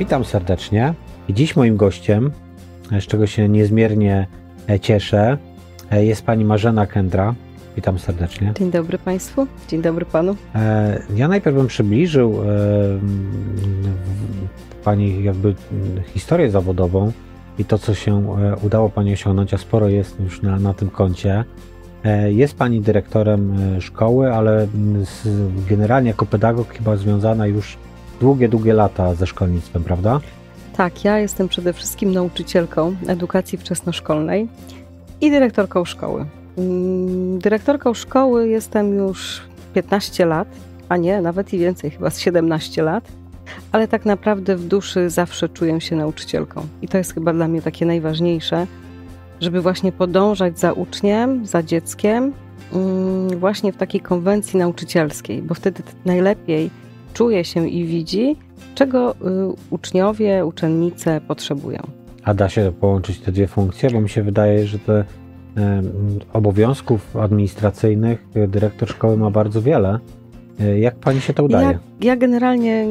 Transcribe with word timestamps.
Witam 0.00 0.24
serdecznie. 0.24 0.94
I 1.28 1.34
dziś 1.34 1.56
moim 1.56 1.76
gościem, 1.76 2.30
z 3.00 3.06
czego 3.06 3.26
się 3.26 3.48
niezmiernie 3.48 4.26
e, 4.68 4.80
cieszę, 4.80 5.38
e, 5.90 6.04
jest 6.04 6.22
pani 6.26 6.44
Marzena 6.44 6.86
Kędra. 6.86 7.34
Witam 7.76 7.98
serdecznie. 7.98 8.52
Dzień 8.58 8.70
dobry 8.70 8.98
Państwu, 8.98 9.46
dzień 9.68 9.82
dobry 9.82 10.04
Panu. 10.04 10.36
E, 10.54 11.02
ja 11.16 11.28
najpierw 11.28 11.56
bym 11.56 11.66
przybliżył 11.66 12.34
Pani 14.84 15.24
jakby 15.24 15.54
historię 16.06 16.50
zawodową 16.50 17.12
i 17.58 17.64
to, 17.64 17.78
co 17.78 17.94
się 17.94 18.36
udało 18.62 18.88
Pani 18.88 19.12
osiągnąć, 19.12 19.54
a 19.54 19.58
sporo 19.58 19.88
jest 19.88 20.20
już 20.20 20.42
na, 20.42 20.58
na 20.58 20.74
tym 20.74 20.90
koncie. 20.90 21.44
Jest 22.28 22.54
Pani 22.54 22.80
dyrektorem 22.80 23.56
szkoły, 23.80 24.34
ale 24.34 24.68
generalnie 25.68 26.08
jako 26.08 26.26
pedagog 26.26 26.68
chyba 26.68 26.96
związana 26.96 27.46
już 27.46 27.76
długie, 28.20 28.48
długie 28.48 28.72
lata 28.72 29.14
ze 29.14 29.26
szkolnictwem, 29.26 29.84
prawda? 29.84 30.20
Tak, 30.76 31.04
ja 31.04 31.18
jestem 31.18 31.48
przede 31.48 31.72
wszystkim 31.72 32.12
nauczycielką 32.12 32.96
edukacji 33.06 33.58
wczesnoszkolnej 33.58 34.48
i 35.20 35.30
dyrektorką 35.30 35.84
szkoły. 35.84 36.26
Mm, 36.58 37.38
dyrektorką 37.38 37.94
szkoły 37.94 38.48
jestem 38.48 38.94
już 38.94 39.40
15 39.74 40.26
lat, 40.26 40.48
a 40.88 40.96
nie, 40.96 41.20
nawet 41.20 41.52
i 41.52 41.58
więcej, 41.58 41.90
chyba 41.90 42.10
z 42.10 42.18
17 42.18 42.82
lat, 42.82 43.04
ale 43.72 43.88
tak 43.88 44.04
naprawdę 44.04 44.56
w 44.56 44.66
duszy 44.66 45.10
zawsze 45.10 45.48
czuję 45.48 45.80
się 45.80 45.96
nauczycielką. 45.96 46.66
I 46.82 46.88
to 46.88 46.98
jest 46.98 47.14
chyba 47.14 47.32
dla 47.32 47.48
mnie 47.48 47.62
takie 47.62 47.86
najważniejsze, 47.86 48.66
żeby 49.40 49.60
właśnie 49.60 49.92
podążać 49.92 50.58
za 50.58 50.72
uczniem, 50.72 51.46
za 51.46 51.62
dzieckiem, 51.62 52.32
mm, 52.72 53.38
właśnie 53.38 53.72
w 53.72 53.76
takiej 53.76 54.00
konwencji 54.00 54.58
nauczycielskiej, 54.58 55.42
bo 55.42 55.54
wtedy 55.54 55.82
najlepiej 56.04 56.70
czuje 57.14 57.44
się 57.44 57.68
i 57.68 57.84
widzi, 57.84 58.36
czego 58.74 59.14
y, 59.14 59.16
uczniowie, 59.70 60.46
uczennice 60.46 61.20
potrzebują. 61.20 61.78
A 62.24 62.34
da 62.34 62.48
się 62.48 62.72
połączyć 62.80 63.18
te 63.18 63.32
dwie 63.32 63.46
funkcje? 63.46 63.90
Bo 63.90 64.00
mi 64.00 64.08
się 64.08 64.22
wydaje, 64.22 64.66
że 64.66 64.78
te 64.78 65.04
obowiązków 66.32 67.16
administracyjnych 67.16 68.26
dyrektor 68.48 68.88
szkoły 68.88 69.16
ma 69.16 69.30
bardzo 69.30 69.62
wiele. 69.62 69.98
E, 70.60 70.78
jak 70.78 70.94
pani 70.94 71.20
się 71.20 71.34
to 71.34 71.44
udaje? 71.44 71.66
Ja, 71.66 71.78
ja 72.00 72.16
generalnie 72.16 72.86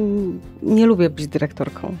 nie 0.62 0.86
lubię 0.86 1.10
być 1.10 1.26
dyrektorką. 1.26 1.96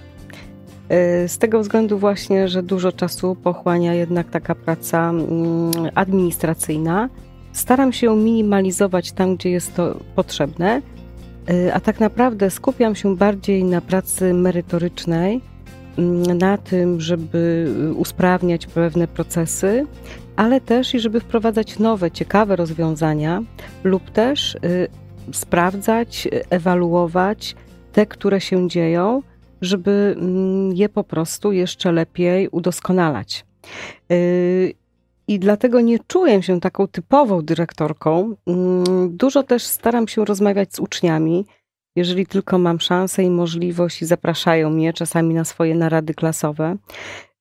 Z 1.26 1.38
tego 1.38 1.60
względu 1.60 1.98
właśnie, 1.98 2.48
że 2.48 2.62
dużo 2.62 2.92
czasu 2.92 3.34
pochłania 3.34 3.94
jednak 3.94 4.30
taka 4.30 4.54
praca 4.54 5.10
mm, 5.10 5.26
administracyjna. 5.94 7.08
Staram 7.52 7.92
się 7.92 8.06
ją 8.06 8.16
minimalizować 8.16 9.12
tam, 9.12 9.36
gdzie 9.36 9.50
jest 9.50 9.74
to 9.74 9.96
potrzebne, 10.14 10.82
a 11.72 11.80
tak 11.80 12.00
naprawdę 12.00 12.50
skupiam 12.50 12.94
się 12.94 13.16
bardziej 13.16 13.64
na 13.64 13.80
pracy 13.80 14.34
merytorycznej, 14.34 15.40
mm, 15.98 16.38
na 16.38 16.58
tym, 16.58 17.00
żeby 17.00 17.68
usprawniać 17.96 18.66
pewne 18.66 19.08
procesy, 19.08 19.86
ale 20.36 20.60
też 20.60 20.94
i 20.94 21.00
żeby 21.00 21.20
wprowadzać 21.20 21.78
nowe, 21.78 22.10
ciekawe 22.10 22.56
rozwiązania 22.56 23.42
lub 23.84 24.10
też 24.10 24.54
y, 24.54 24.88
sprawdzać, 25.32 26.28
ewaluować 26.50 27.56
te, 27.92 28.06
które 28.06 28.40
się 28.40 28.68
dzieją, 28.68 29.22
żeby 29.60 30.16
mm, 30.18 30.72
je 30.72 30.88
po 30.88 31.04
prostu 31.04 31.52
jeszcze 31.52 31.92
lepiej 31.92 32.48
udoskonalać. 32.48 33.44
I 35.30 35.38
dlatego 35.38 35.80
nie 35.80 35.98
czuję 35.98 36.42
się 36.42 36.60
taką 36.60 36.88
typową 36.88 37.42
dyrektorką. 37.42 38.34
Mm, 38.46 39.16
dużo 39.16 39.42
też 39.42 39.64
staram 39.64 40.08
się 40.08 40.24
rozmawiać 40.24 40.74
z 40.74 40.78
uczniami, 40.78 41.46
jeżeli 41.96 42.26
tylko 42.26 42.58
mam 42.58 42.80
szansę 42.80 43.22
i 43.22 43.30
możliwość, 43.30 44.02
i 44.02 44.06
zapraszają 44.06 44.70
mnie 44.70 44.92
czasami 44.92 45.34
na 45.34 45.44
swoje 45.44 45.74
narady 45.74 46.14
klasowe. 46.14 46.76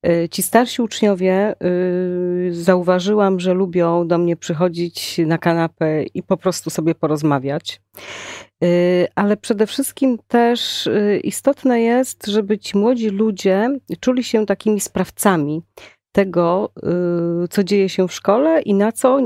Y, 0.08 0.30
ci 0.31 0.44
starsi 0.44 0.81
uczniowie 0.81 1.56
y, 1.64 2.50
zauważyłam, 2.54 3.40
że 3.40 3.54
lubią 3.54 4.08
do 4.08 4.18
mnie 4.18 4.38
przychodzić 4.38 5.18
na 5.25 5.38
kanapę 5.38 6.03
i 6.03 6.24
po 6.24 6.38
prostu 6.38 6.69
sobie 6.69 6.96
porozmawiać. 6.96 7.81
Y, 8.63 9.08
ale 9.16 9.38
przede 9.38 9.68
wszystkim 9.68 10.18
też 10.28 10.90
istotne 11.24 11.81
jest, 11.81 12.28
żeby 12.28 12.58
ci 12.58 12.78
młodzi 12.78 13.09
ludzie 13.09 13.69
czuli 14.00 14.24
się 14.24 14.46
takimi 14.46 14.80
sprawcami 14.80 15.62
tego, 16.12 16.72
y, 17.44 17.47
co 17.47 17.64
dzieje 17.64 17.90
się 17.90 18.08
w 18.08 18.14
szkole 18.14 18.62
i 18.62 18.74
na 18.74 18.92
co 18.92 19.20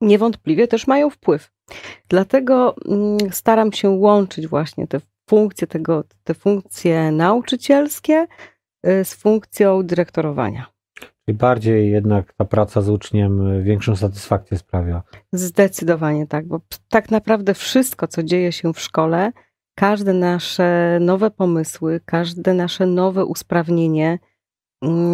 niewątpliwie 0.00 0.68
też 0.68 0.86
mają 0.86 1.10
wpływ. 1.10 1.50
Dlatego 2.08 2.74
mm, 2.88 3.18
staram 3.30 3.72
się 3.72 3.88
łączyć 3.90 4.46
właśnie 4.46 4.86
te 4.86 5.00
funkcje, 5.30 5.66
tego, 5.66 6.04
te 6.24 6.34
funkcje 6.34 7.12
nauczycielskie 7.12 8.26
y, 8.86 9.04
z 9.04 9.14
funkcją 9.14 9.82
dyrektorowania. 9.82 10.66
Czyli 11.00 11.38
bardziej 11.38 11.90
jednak 11.90 12.32
ta 12.32 12.44
praca 12.44 12.80
z 12.80 12.88
uczniem 12.88 13.46
y, 13.46 13.62
większą 13.62 13.96
satysfakcję 13.96 14.58
sprawia. 14.58 15.02
Zdecydowanie 15.32 16.26
tak, 16.26 16.46
bo 16.46 16.60
tak 16.88 17.10
naprawdę 17.10 17.54
wszystko, 17.54 18.08
co 18.08 18.22
dzieje 18.22 18.52
się 18.52 18.72
w 18.72 18.80
szkole, 18.80 19.32
każde 19.74 20.12
nasze 20.12 20.98
nowe 21.00 21.30
pomysły, 21.30 22.00
każde 22.04 22.54
nasze 22.54 22.86
nowe 22.86 23.24
usprawnienie, 23.24 24.18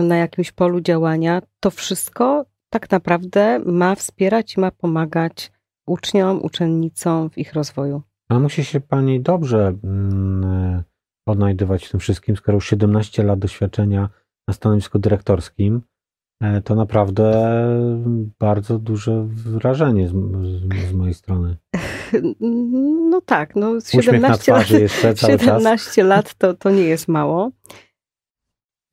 na 0.09 0.16
jakimś 0.16 0.53
polu 0.53 0.81
działania, 0.81 1.43
to 1.60 1.71
wszystko 1.71 2.44
tak 2.71 2.91
naprawdę 2.91 3.59
ma 3.59 3.94
wspierać 3.94 4.56
i 4.56 4.60
ma 4.60 4.71
pomagać 4.71 5.53
uczniom, 5.87 6.43
uczennicom 6.43 7.31
w 7.31 7.38
ich 7.38 7.53
rozwoju. 7.53 8.03
A 8.28 8.38
musi 8.38 8.65
się 8.65 8.81
Pani 8.81 9.21
dobrze 9.21 9.75
mm, 9.84 10.82
odnajdywać 11.27 11.87
w 11.87 11.91
tym 11.91 12.00
wszystkim, 12.00 12.37
skoro 12.37 12.56
już 12.56 12.69
17 12.69 13.22
lat 13.22 13.38
doświadczenia 13.38 14.09
na 14.49 14.54
stanowisku 14.54 14.99
dyrektorskim, 14.99 15.83
e, 16.43 16.62
to 16.62 16.75
naprawdę 16.75 17.33
bardzo 18.38 18.78
duże 18.78 19.25
wrażenie 19.28 20.09
z, 20.09 20.12
z, 20.12 20.88
z 20.91 20.93
mojej 20.93 21.15
strony. 21.15 21.56
No 23.10 23.21
tak, 23.21 23.56
no 23.56 23.81
17 23.81 24.53
lat, 24.53 24.66
17 25.16 26.04
lat 26.04 26.34
to, 26.34 26.54
to 26.54 26.71
nie 26.71 26.83
jest 26.83 27.09
mało 27.09 27.50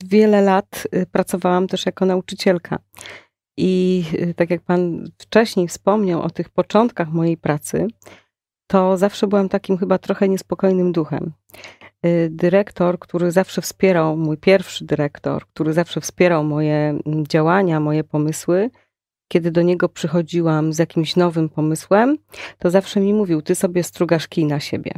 wiele 0.03 0.41
lat 0.41 0.87
y, 0.95 1.05
pracowałam 1.05 1.67
też 1.67 1.85
jako 1.85 2.05
nauczycielka. 2.05 2.79
I 3.57 4.03
y, 4.13 4.33
tak 4.33 4.49
jak 4.49 4.61
Pan 4.61 5.05
wcześniej 5.17 5.67
wspomniał 5.67 6.21
o 6.21 6.29
tych 6.29 6.49
początkach 6.49 7.09
mojej 7.09 7.37
pracy, 7.37 7.87
to 8.67 8.97
zawsze 8.97 9.27
byłam 9.27 9.49
takim 9.49 9.77
chyba 9.77 9.97
trochę 9.97 10.29
niespokojnym 10.29 10.91
duchem. 10.91 11.31
Y, 12.05 12.29
dyrektor, 12.31 12.99
który 12.99 13.31
zawsze 13.31 13.61
wspierał, 13.61 14.17
mój 14.17 14.37
pierwszy 14.37 14.85
dyrektor, 14.85 15.45
który 15.47 15.73
zawsze 15.73 16.01
wspierał 16.01 16.43
moje 16.43 16.75
mm, 16.75 17.27
działania, 17.27 17.79
moje 17.79 18.03
pomysły, 18.03 18.69
kiedy 19.27 19.51
do 19.51 19.61
niego 19.61 19.89
przychodziłam 19.89 20.73
z 20.73 20.79
jakimś 20.79 21.15
nowym 21.15 21.49
pomysłem, 21.49 22.17
to 22.59 22.69
zawsze 22.69 22.99
mi 22.99 23.13
mówił: 23.13 23.41
Ty 23.41 23.55
sobie 23.55 23.83
strugasz 23.83 24.27
kij 24.27 24.45
na 24.45 24.59
siebie 24.59 24.91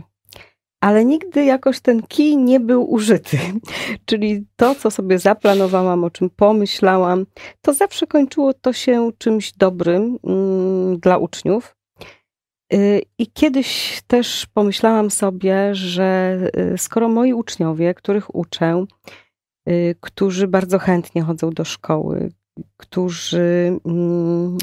ale 0.86 1.06
nigdy 1.06 1.46
jakoś 1.46 1.80
ten 1.80 2.02
kij 2.02 2.38
nie 2.38 2.60
był 2.60 2.92
użyty. 2.92 3.38
Czyli 4.06 4.46
to, 4.56 4.76
co 4.76 4.92
sobie 4.92 5.20
zaplanowałam, 5.20 6.04
o 6.04 6.10
czym 6.10 6.30
pomyślałam, 6.30 7.26
to 7.62 7.74
zawsze 7.74 8.08
kończyło 8.08 8.54
to 8.54 8.74
się 8.74 9.12
czymś 9.18 9.54
dobrym 9.54 10.18
mm, 10.24 11.00
dla 11.00 11.18
uczniów. 11.18 11.76
Y, 12.74 13.02
I 13.18 13.28
kiedyś 13.28 14.02
też 14.08 14.46
pomyślałam 14.54 15.12
sobie, 15.12 15.76
że 15.76 16.38
y, 16.74 16.78
skoro 16.78 17.10
moi 17.10 17.34
uczniowie, 17.34 17.94
których 17.94 18.36
uczę, 18.36 18.86
y, 19.70 19.96
którzy 20.02 20.48
bardzo 20.48 20.80
chętnie 20.80 21.22
chodzą 21.22 21.50
do 21.50 21.66
szkoły, 21.66 22.32
którzy 22.78 23.80
mm, 23.86 24.58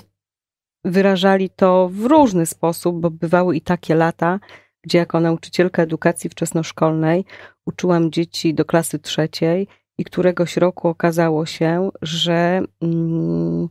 wyrażali 0.85 1.51
to 1.51 1.89
w 1.93 2.05
różny 2.05 2.47
sposób, 2.47 3.01
bo 3.01 3.11
bywały 3.11 3.57
i 3.57 3.61
takie 3.61 3.95
lata, 3.95 4.41
gdzie 4.83 4.99
jako 4.99 5.21
nauczycielka 5.21 5.83
edukacji 5.83 6.31
wczesnoszkolnej 6.31 7.25
uczyłam 7.67 8.11
dzieci 8.11 8.55
do 8.55 8.65
klasy 8.65 8.99
trzeciej 8.99 9.69
i 9.99 10.05
któregoś 10.05 10.57
roku 10.57 10.89
okazało 10.89 11.47
się, 11.47 11.91
że, 12.03 12.63
mm, 12.83 13.69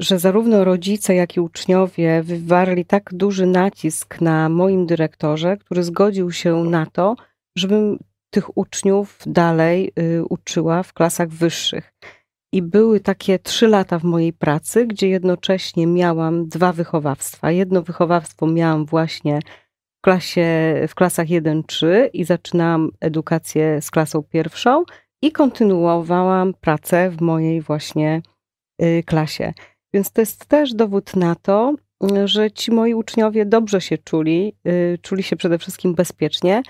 że 0.00 0.18
zarówno 0.18 0.64
rodzice, 0.64 1.14
jak 1.14 1.36
i 1.36 1.40
uczniowie 1.40 2.22
wywarli 2.22 2.84
tak 2.84 3.10
duży 3.14 3.46
nacisk 3.46 4.20
na 4.20 4.48
moim 4.48 4.86
dyrektorze, 4.86 5.56
który 5.56 5.82
zgodził 5.82 6.32
się 6.32 6.64
na 6.64 6.86
to, 6.86 7.16
żebym 7.58 7.98
tych 8.30 8.58
uczniów 8.58 9.18
dalej 9.26 9.92
y, 9.98 10.24
uczyła 10.24 10.82
w 10.82 10.92
klasach 10.92 11.28
wyższych. 11.28 11.94
I 12.52 12.62
były 12.62 13.00
takie 13.00 13.38
trzy 13.38 13.68
lata 13.68 13.98
w 13.98 14.04
mojej 14.04 14.32
pracy, 14.32 14.86
gdzie 14.86 15.08
jednocześnie 15.08 15.86
miałam 15.86 16.48
dwa 16.48 16.72
wychowawstwa. 16.72 17.50
Jedno 17.50 17.82
wychowawstwo 17.82 18.46
miałam 18.46 18.86
właśnie 18.86 19.40
klasie, 20.04 20.74
w 20.88 20.94
klasach 20.94 21.26
1-3 21.26 21.86
i 22.12 22.24
zaczynałam 22.24 22.90
edukację 23.00 23.80
z 23.80 23.90
klasą 23.90 24.22
pierwszą 24.22 24.84
i 25.22 25.32
kontynuowałam 25.32 26.54
pracę 26.60 27.10
w 27.10 27.20
mojej 27.20 27.60
właśnie 27.60 28.22
y, 28.82 29.02
klasie. 29.06 29.52
Więc 29.94 30.12
to 30.12 30.20
jest 30.20 30.46
też 30.46 30.74
dowód 30.74 31.16
na 31.16 31.34
to, 31.34 31.74
że 32.24 32.50
ci 32.50 32.72
moi 32.72 32.94
uczniowie 32.94 33.46
dobrze 33.46 33.80
się 33.80 33.98
czuli, 33.98 34.56
y, 34.68 34.98
czuli 35.02 35.22
się 35.22 35.36
przede 35.36 35.58
wszystkim 35.58 35.94
bezpiecznie, 35.94 36.62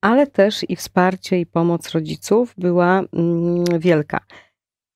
ale 0.00 0.26
też 0.26 0.64
i 0.68 0.76
wsparcie 0.76 1.40
i 1.40 1.46
pomoc 1.46 1.90
rodziców 1.90 2.54
była 2.58 3.00
mm, 3.12 3.64
wielka. 3.78 4.20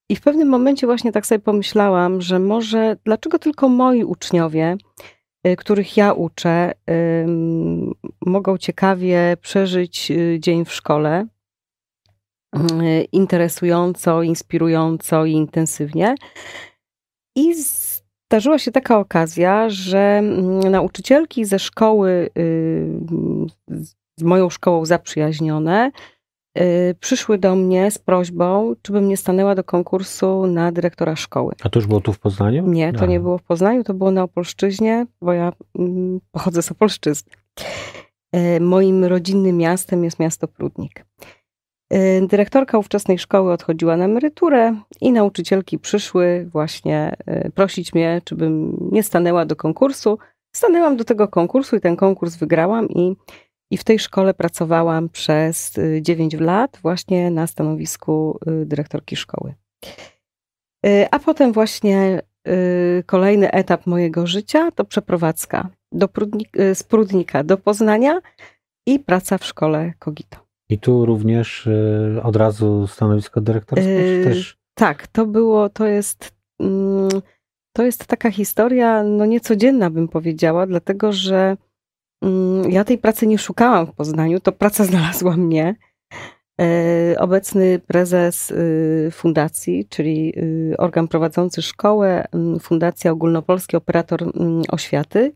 I 0.09 0.15
w 0.15 0.21
pewnym 0.21 0.47
momencie 0.47 0.87
właśnie 0.87 1.11
tak 1.11 1.25
sobie 1.25 1.39
pomyślałam, 1.39 2.21
że 2.21 2.39
może 2.39 2.97
dlaczego 3.05 3.39
tylko 3.39 3.69
moi 3.69 4.03
uczniowie, 4.03 4.77
których 5.57 5.97
ja 5.97 6.13
uczę, 6.13 6.71
mogą 8.25 8.57
ciekawie 8.57 9.37
przeżyć 9.41 10.11
y, 10.11 10.37
dzień 10.39 10.65
w 10.65 10.73
szkole, 10.73 11.27
y, 12.55 12.59
interesująco, 13.11 14.23
inspirująco 14.23 15.25
i 15.25 15.31
intensywnie. 15.31 16.15
I 17.35 17.55
zdarzyła 17.55 18.59
się 18.59 18.71
taka 18.71 18.99
okazja, 18.99 19.69
że 19.69 19.99
mm, 19.99 20.59
nauczycielki 20.59 21.45
ze 21.45 21.59
szkoły, 21.59 22.29
z 24.19 24.23
moją 24.23 24.49
szkołą 24.49 24.85
zaprzyjaźnione, 24.85 25.91
Y, 25.91 26.12
przyszły 26.99 27.37
do 27.37 27.55
mnie 27.55 27.91
z 27.91 27.97
prośbą, 27.97 28.73
czy 28.81 28.91
bym 28.91 29.07
nie 29.07 29.17
stanęła 29.17 29.55
do 29.55 29.63
konkursu 29.63 30.47
na 30.47 30.71
dyrektora 30.71 31.15
szkoły. 31.15 31.53
A 31.63 31.69
to 31.69 31.79
już 31.79 31.87
było 31.87 32.01
tu 32.01 32.13
w 32.13 32.19
Poznaniu? 32.19 32.67
Nie, 32.67 32.93
to 32.93 33.05
nie 33.05 33.19
było 33.19 33.37
w 33.37 33.43
Poznaniu, 33.43 33.83
to 33.83 33.93
było 33.93 34.11
na 34.11 34.23
Opolszczyźnie, 34.23 35.05
bo 35.21 35.33
ja 35.33 35.51
mm, 35.79 36.19
pochodzę 36.31 36.61
z 36.61 36.71
Opolszczyzny. 36.71 37.31
Y, 38.35 38.59
moim 38.59 39.05
rodzinnym 39.05 39.57
miastem 39.57 40.03
jest 40.03 40.19
miasto 40.19 40.47
Prudnik. 40.47 41.05
Y, 41.93 42.27
dyrektorka 42.27 42.77
ówczesnej 42.77 43.19
szkoły 43.19 43.53
odchodziła 43.53 43.97
na 43.97 44.05
emeryturę 44.05 44.75
i 45.01 45.11
nauczycielki 45.11 45.79
przyszły 45.79 46.49
właśnie 46.51 47.15
prosić 47.55 47.93
mnie, 47.93 48.21
czy 48.23 48.35
bym 48.35 48.77
nie 48.91 49.03
stanęła 49.03 49.45
do 49.45 49.55
konkursu. 49.55 50.17
Stanęłam 50.55 50.97
do 50.97 51.03
tego 51.03 51.27
konkursu 51.27 51.75
i 51.75 51.79
ten 51.79 51.95
konkurs 51.95 52.35
wygrałam 52.35 52.89
i 52.89 53.15
i 53.73 53.77
w 53.77 53.83
tej 53.83 53.99
szkole 53.99 54.33
pracowałam 54.33 55.09
przez 55.09 55.73
9 56.01 56.33
y, 56.33 56.39
lat, 56.39 56.79
właśnie 56.81 57.31
na 57.31 57.47
stanowisku 57.47 58.39
y, 58.47 58.65
dyrektorki 58.65 59.15
szkoły. 59.15 59.53
Y, 60.85 61.07
a 61.11 61.19
potem 61.19 61.53
właśnie 61.53 62.21
kolejny 63.05 63.51
etap 63.51 63.87
mojego 63.87 64.27
życia 64.27 64.71
to 64.71 64.85
przeprowadzka 64.85 65.69
do 65.91 66.07
Prudnik, 66.07 66.49
z 66.73 66.83
Prudnika 66.83 67.43
do 67.43 67.57
Poznania 67.57 68.21
i 68.85 68.99
praca 68.99 69.37
w 69.37 69.45
szkole 69.45 69.93
Kogito. 69.99 70.37
I 70.69 70.79
tu 70.79 71.05
również 71.05 71.69
od 72.23 72.35
razu 72.35 72.87
stanowisko 72.87 73.41
dyrektorskie? 73.41 74.21
też... 74.23 74.57
Tak, 74.73 75.07
to 75.07 75.25
było, 75.25 75.69
to 75.69 75.87
jest, 75.87 76.31
mm, 76.59 77.09
to 77.73 77.83
jest 77.83 78.05
taka 78.05 78.31
historia, 78.31 79.03
no 79.03 79.25
niecodzienna 79.25 79.89
bym 79.89 80.07
powiedziała, 80.07 80.67
dlatego 80.67 81.11
że 81.11 81.57
ja 82.69 82.83
tej 82.83 82.97
pracy 82.97 83.27
nie 83.27 83.37
szukałam 83.37 83.85
w 83.87 83.93
Poznaniu, 83.93 84.39
to 84.39 84.51
praca 84.51 84.85
znalazła 84.93 85.37
mnie. 85.37 85.75
E, 86.61 87.15
obecny 87.19 87.79
prezes 87.79 88.51
y, 88.51 89.09
fundacji, 89.11 89.85
czyli 89.89 90.33
y, 90.37 90.75
organ 90.77 91.07
prowadzący 91.07 91.61
szkołę, 91.61 92.25
mm, 92.31 92.59
Fundacja 92.59 93.11
Ogólnopolski 93.11 93.77
Operator 93.77 94.23
mm, 94.23 94.61
Oświaty, 94.69 95.31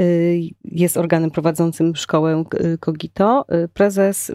y, 0.00 0.40
jest 0.64 0.96
organem 0.96 1.30
prowadzącym 1.30 1.96
szkołę 1.96 2.44
Kogito. 2.80 3.44
Prezes 3.74 4.32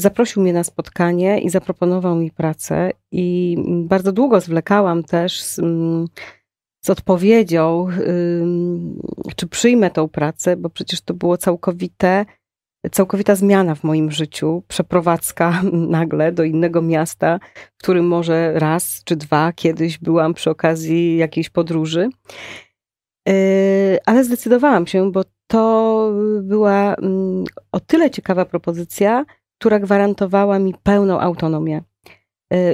zaprosił 0.00 0.42
mnie 0.42 0.52
na 0.52 0.64
spotkanie 0.64 1.40
i 1.40 1.50
zaproponował 1.50 2.16
mi 2.16 2.30
pracę, 2.30 2.90
i 3.12 3.56
bardzo 3.84 4.12
długo 4.12 4.40
zwlekałam 4.40 5.04
też 5.04 5.42
z, 5.42 5.60
odpowiedzią, 6.90 7.86
czy 9.36 9.46
przyjmę 9.46 9.90
tą 9.90 10.08
pracę, 10.08 10.56
bo 10.56 10.70
przecież 10.70 11.00
to 11.00 11.14
było 11.14 11.36
całkowite, 11.36 12.26
całkowita 12.92 13.34
zmiana 13.34 13.74
w 13.74 13.84
moim 13.84 14.10
życiu, 14.10 14.62
przeprowadzka 14.68 15.62
nagle 15.98 16.32
do 16.32 16.44
innego 16.44 16.82
miasta, 16.82 17.38
w 17.78 17.82
którym 17.82 18.06
może 18.06 18.52
raz 18.58 19.02
czy 19.04 19.16
dwa 19.16 19.52
kiedyś 19.52 19.98
byłam 19.98 20.34
przy 20.34 20.50
okazji 20.50 21.16
jakiejś 21.16 21.50
podróży. 21.50 22.08
Y, 23.28 23.98
ale 24.06 24.24
zdecydowałam 24.24 24.86
się, 24.86 25.12
bo 25.12 25.22
to 25.46 26.12
była 26.42 26.94
mm, 26.94 27.44
o 27.72 27.80
tyle 27.80 28.10
ciekawa 28.10 28.44
propozycja, 28.44 29.24
która 29.58 29.78
gwarantowała 29.78 30.58
mi 30.58 30.74
pełną 30.82 31.20
autonomię 31.20 31.82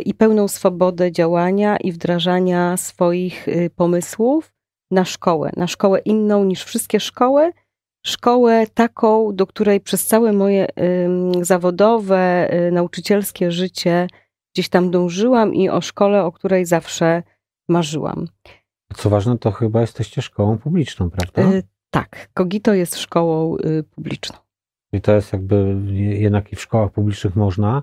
i 0.04 0.14
pełną 0.14 0.48
swobodę 0.48 1.12
działania 1.12 1.76
i 1.76 1.92
wdrażania 1.92 2.76
swoich 2.76 3.48
y, 3.48 3.70
pomysłów 3.76 4.52
na 4.90 5.04
szkołę, 5.04 5.50
na 5.56 5.66
szkołę 5.66 5.98
inną 5.98 6.44
niż 6.44 6.64
wszystkie 6.64 7.00
szkoły, 7.00 7.52
szkołę 8.06 8.66
taką, 8.74 9.36
do 9.36 9.46
której 9.46 9.80
przez 9.80 10.06
całe 10.06 10.32
moje 10.32 10.66
zawodowe, 11.40 12.54
y, 12.54 12.72
nauczycielskie 12.72 13.52
życie 13.52 14.08
gdzieś 14.54 14.68
tam 14.68 14.90
dążyłam 14.90 15.54
i 15.54 15.68
o 15.68 15.80
szkole, 15.80 16.24
o 16.24 16.32
której 16.32 16.66
zawsze 16.66 17.22
marzyłam. 17.68 18.26
Co 18.96 19.10
ważne, 19.10 19.38
to 19.38 19.50
chyba 19.50 19.80
jesteście 19.80 20.22
szkołą 20.22 20.58
publiczną, 20.58 21.10
prawda? 21.10 21.56
Y, 21.56 21.62
tak, 21.90 22.28
Kogito 22.34 22.74
jest 22.74 22.98
szkołą 22.98 23.56
publiczną. 23.94 24.36
I 24.92 25.00
to 25.00 25.12
jest 25.12 25.32
jakby 25.32 25.76
jednak 25.96 26.52
i 26.52 26.56
w 26.56 26.60
szkołach 26.60 26.92
publicznych 26.92 27.36
można 27.36 27.82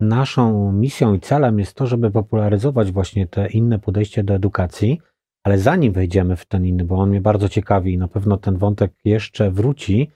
Naszą 0.00 0.72
misją 0.72 1.14
i 1.14 1.20
celem 1.20 1.58
jest 1.58 1.74
to, 1.74 1.86
żeby 1.86 2.10
popularyzować 2.10 2.92
właśnie 2.92 3.26
te 3.26 3.48
inne 3.48 3.78
podejście 3.78 4.24
do 4.24 4.34
edukacji, 4.34 5.00
ale 5.44 5.58
zanim 5.58 5.92
wejdziemy 5.92 6.36
w 6.36 6.46
ten 6.46 6.66
inny, 6.66 6.84
bo 6.84 6.96
on 6.96 7.08
mnie 7.08 7.20
bardzo 7.20 7.48
ciekawi 7.48 7.92
i 7.92 7.98
na 7.98 8.08
pewno 8.08 8.36
ten 8.36 8.56
wątek 8.56 8.92
jeszcze 9.04 9.50
wróci, 9.50 10.10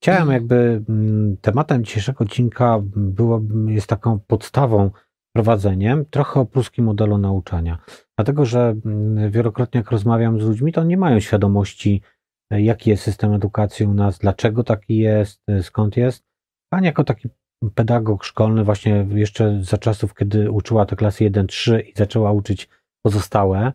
chciałem 0.00 0.30
jakby 0.30 0.84
mm, 0.88 1.36
tematem 1.36 1.84
dzisiejszego 1.84 2.24
odcinka 2.24 2.80
było, 2.96 3.40
jest 3.66 3.86
taką 3.86 4.18
podstawą, 4.26 4.90
prowadzeniem 5.32 6.04
trochę 6.04 6.40
o 6.40 6.44
pruskim 6.44 6.84
modelu 6.84 7.18
nauczania. 7.18 7.78
Dlatego, 8.16 8.44
że 8.44 8.76
mm, 8.84 9.30
wielokrotnie 9.30 9.78
jak 9.78 9.90
rozmawiam 9.90 10.40
z 10.40 10.44
ludźmi, 10.44 10.72
to 10.72 10.84
nie 10.84 10.96
mają 10.96 11.20
świadomości, 11.20 12.02
jaki 12.50 12.90
jest 12.90 13.02
system 13.02 13.32
edukacji 13.32 13.86
u 13.86 13.94
nas, 13.94 14.18
dlaczego 14.18 14.64
taki 14.64 14.96
jest, 14.96 15.42
skąd 15.62 15.96
jest. 15.96 16.24
Pan 16.72 16.84
jako 16.84 17.04
taki 17.04 17.28
pedagog 17.74 18.24
szkolny 18.24 18.64
właśnie 18.64 19.06
jeszcze 19.10 19.62
za 19.62 19.78
czasów, 19.78 20.14
kiedy 20.14 20.50
uczyła 20.50 20.86
te 20.86 20.96
klasy 20.96 21.30
1-3 21.30 21.80
i 21.80 21.92
zaczęła 21.96 22.32
uczyć 22.32 22.68
pozostałe 23.06 23.72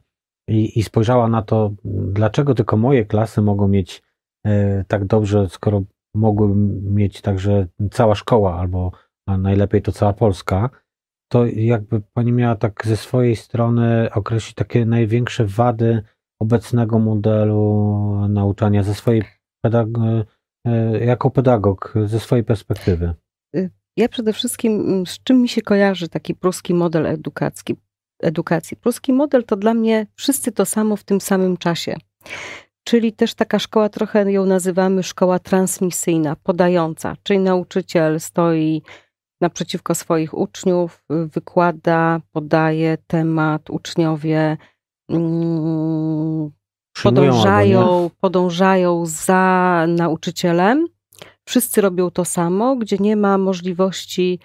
i, 0.49 0.79
i 0.79 0.83
spojrzała 0.83 1.27
na 1.27 1.41
to, 1.41 1.71
dlaczego 2.13 2.55
tylko 2.55 2.77
moje 2.77 3.05
klasy 3.05 3.41
mogą 3.41 3.67
mieć 3.67 4.03
e, 4.45 4.83
tak 4.87 5.05
dobrze, 5.05 5.49
skoro 5.49 5.83
mogły 6.15 6.55
mieć 6.81 7.21
także 7.21 7.67
cała 7.91 8.15
szkoła 8.15 8.59
albo 8.59 8.91
a 9.29 9.37
najlepiej 9.37 9.81
to 9.81 9.91
cała 9.91 10.13
Polska, 10.13 10.69
to 11.31 11.45
jakby 11.45 12.01
pani 12.13 12.31
miała 12.31 12.55
tak 12.55 12.87
ze 12.87 12.97
swojej 12.97 13.35
strony 13.35 14.09
określić 14.13 14.55
takie 14.55 14.85
największe 14.85 15.45
wady 15.45 16.03
obecnego 16.41 16.99
modelu 16.99 18.27
nauczania 18.29 18.83
ze 18.83 18.93
swojej 18.93 19.23
pedag- 19.65 20.25
e, 20.67 21.05
jako 21.05 21.31
pedagog, 21.31 21.93
ze 22.05 22.19
swojej 22.19 22.43
perspektywy. 22.43 23.13
Y, 23.55 23.69
ja 23.97 24.09
przede 24.09 24.33
wszystkim, 24.33 24.81
mm, 24.81 25.05
z 25.05 25.23
czym 25.23 25.41
mi 25.41 25.49
się 25.49 25.61
kojarzy 25.61 26.09
taki 26.09 26.35
pruski 26.35 26.73
model 26.73 27.05
edukacji? 27.05 27.75
edukacji. 28.21 28.77
Pruski 28.77 29.13
model 29.13 29.43
to 29.43 29.55
dla 29.55 29.73
mnie 29.73 30.07
wszyscy 30.15 30.51
to 30.51 30.65
samo 30.65 30.95
w 30.95 31.03
tym 31.03 31.21
samym 31.21 31.57
czasie. 31.57 31.95
Czyli 32.83 33.13
też 33.13 33.33
taka 33.33 33.59
szkoła, 33.59 33.89
trochę 33.89 34.31
ją 34.31 34.45
nazywamy 34.45 35.03
szkoła 35.03 35.39
transmisyjna, 35.39 36.35
podająca, 36.35 37.15
czyli 37.23 37.39
nauczyciel 37.39 38.19
stoi 38.19 38.81
naprzeciwko 39.41 39.95
swoich 39.95 40.37
uczniów, 40.37 41.03
wykłada, 41.09 42.21
podaje 42.31 42.97
temat, 43.07 43.69
uczniowie 43.69 44.57
mm, 45.09 46.51
podążają, 47.03 48.09
podążają 48.19 49.05
za 49.05 49.85
nauczycielem 49.87 50.87
wszyscy 51.45 51.81
robią 51.81 52.11
to 52.11 52.25
samo, 52.25 52.75
gdzie 52.75 52.97
nie 52.99 53.15
ma 53.15 53.37
możliwości 53.37 54.39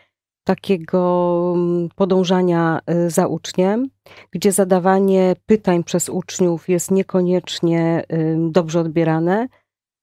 takiego 0.45 1.53
mm, 1.57 1.89
podążania 1.97 2.81
y, 2.91 3.11
za 3.11 3.27
uczniem, 3.27 3.91
gdzie 4.31 4.53
zadawanie 4.53 5.37
pytań 5.47 5.85
przez 5.85 6.09
uczniów 6.09 6.69
jest 6.69 6.91
niekoniecznie 6.91 8.05
dobrze 8.51 8.81
odbierane, 8.81 9.49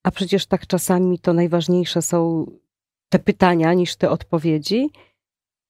a 0.04 0.12
przecież 0.12 0.46
tak 0.46 0.68
czasami 0.68 1.20
to 1.20 1.34
najważniejsze 1.34 2.02
są 2.02 2.46
te 3.10 3.20
pytania 3.20 3.74
niż 3.74 3.96
te 3.96 4.10
odpowiedzi. 4.10 4.90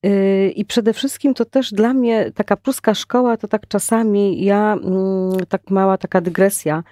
Y, 0.05 0.53
I 0.55 0.65
przede 0.65 0.93
wszystkim 0.93 1.33
to 1.33 1.45
też 1.45 1.73
dla 1.73 1.93
mnie 1.93 2.31
taka 2.31 2.57
pruska 2.57 2.93
szkoła, 2.93 3.37
to 3.37 3.47
tak 3.47 3.67
czasami 3.67 4.45
ja, 4.45 4.73
mm, 4.73 5.45
tak 5.49 5.69
mała 5.69 5.97
taka 5.97 6.21
dygresja, 6.21 6.83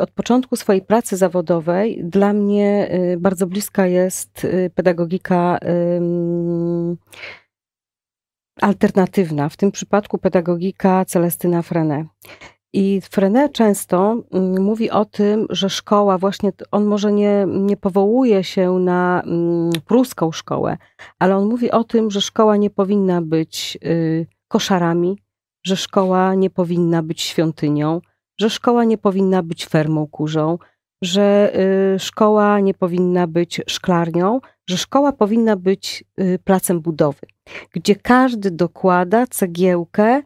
od 0.00 0.10
początku 0.10 0.56
swojej 0.56 0.82
pracy 0.82 1.16
zawodowej 1.16 2.04
dla 2.04 2.32
mnie 2.32 2.94
y, 3.12 3.16
bardzo 3.16 3.46
bliska 3.46 3.86
jest 3.86 4.44
y, 4.44 4.70
pedagogika 4.74 5.58
alternatywna, 8.60 9.48
w 9.48 9.56
tym 9.56 9.72
przypadku 9.72 10.18
pedagogika 10.18 11.04
Celestyna 11.04 11.62
Frene. 11.62 12.06
I 12.72 13.00
Frenet 13.00 13.52
często 13.52 14.22
mówi 14.60 14.90
o 14.90 15.04
tym, 15.04 15.46
że 15.50 15.70
szkoła, 15.70 16.18
właśnie 16.18 16.52
on 16.70 16.84
może 16.84 17.12
nie, 17.12 17.46
nie 17.48 17.76
powołuje 17.76 18.44
się 18.44 18.72
na 18.72 19.22
pruską 19.84 20.32
szkołę, 20.32 20.78
ale 21.18 21.36
on 21.36 21.48
mówi 21.48 21.70
o 21.70 21.84
tym, 21.84 22.10
że 22.10 22.20
szkoła 22.20 22.56
nie 22.56 22.70
powinna 22.70 23.22
być 23.22 23.78
y, 23.84 24.26
koszarami, 24.48 25.18
że 25.66 25.76
szkoła 25.76 26.34
nie 26.34 26.50
powinna 26.50 27.02
być 27.02 27.20
świątynią, 27.20 28.00
że 28.40 28.50
szkoła 28.50 28.84
nie 28.84 28.98
powinna 28.98 29.42
być 29.42 29.66
fermą 29.66 30.06
kurzą, 30.06 30.58
że 31.02 31.52
y, 31.94 31.98
szkoła 31.98 32.60
nie 32.60 32.74
powinna 32.74 33.26
być 33.26 33.60
szklarnią, 33.66 34.40
że 34.68 34.76
szkoła 34.76 35.12
powinna 35.12 35.56
być 35.56 36.04
y, 36.20 36.38
placem 36.44 36.80
budowy, 36.80 37.26
gdzie 37.72 37.96
każdy 37.96 38.50
dokłada 38.50 39.26
cegiełkę 39.26 40.22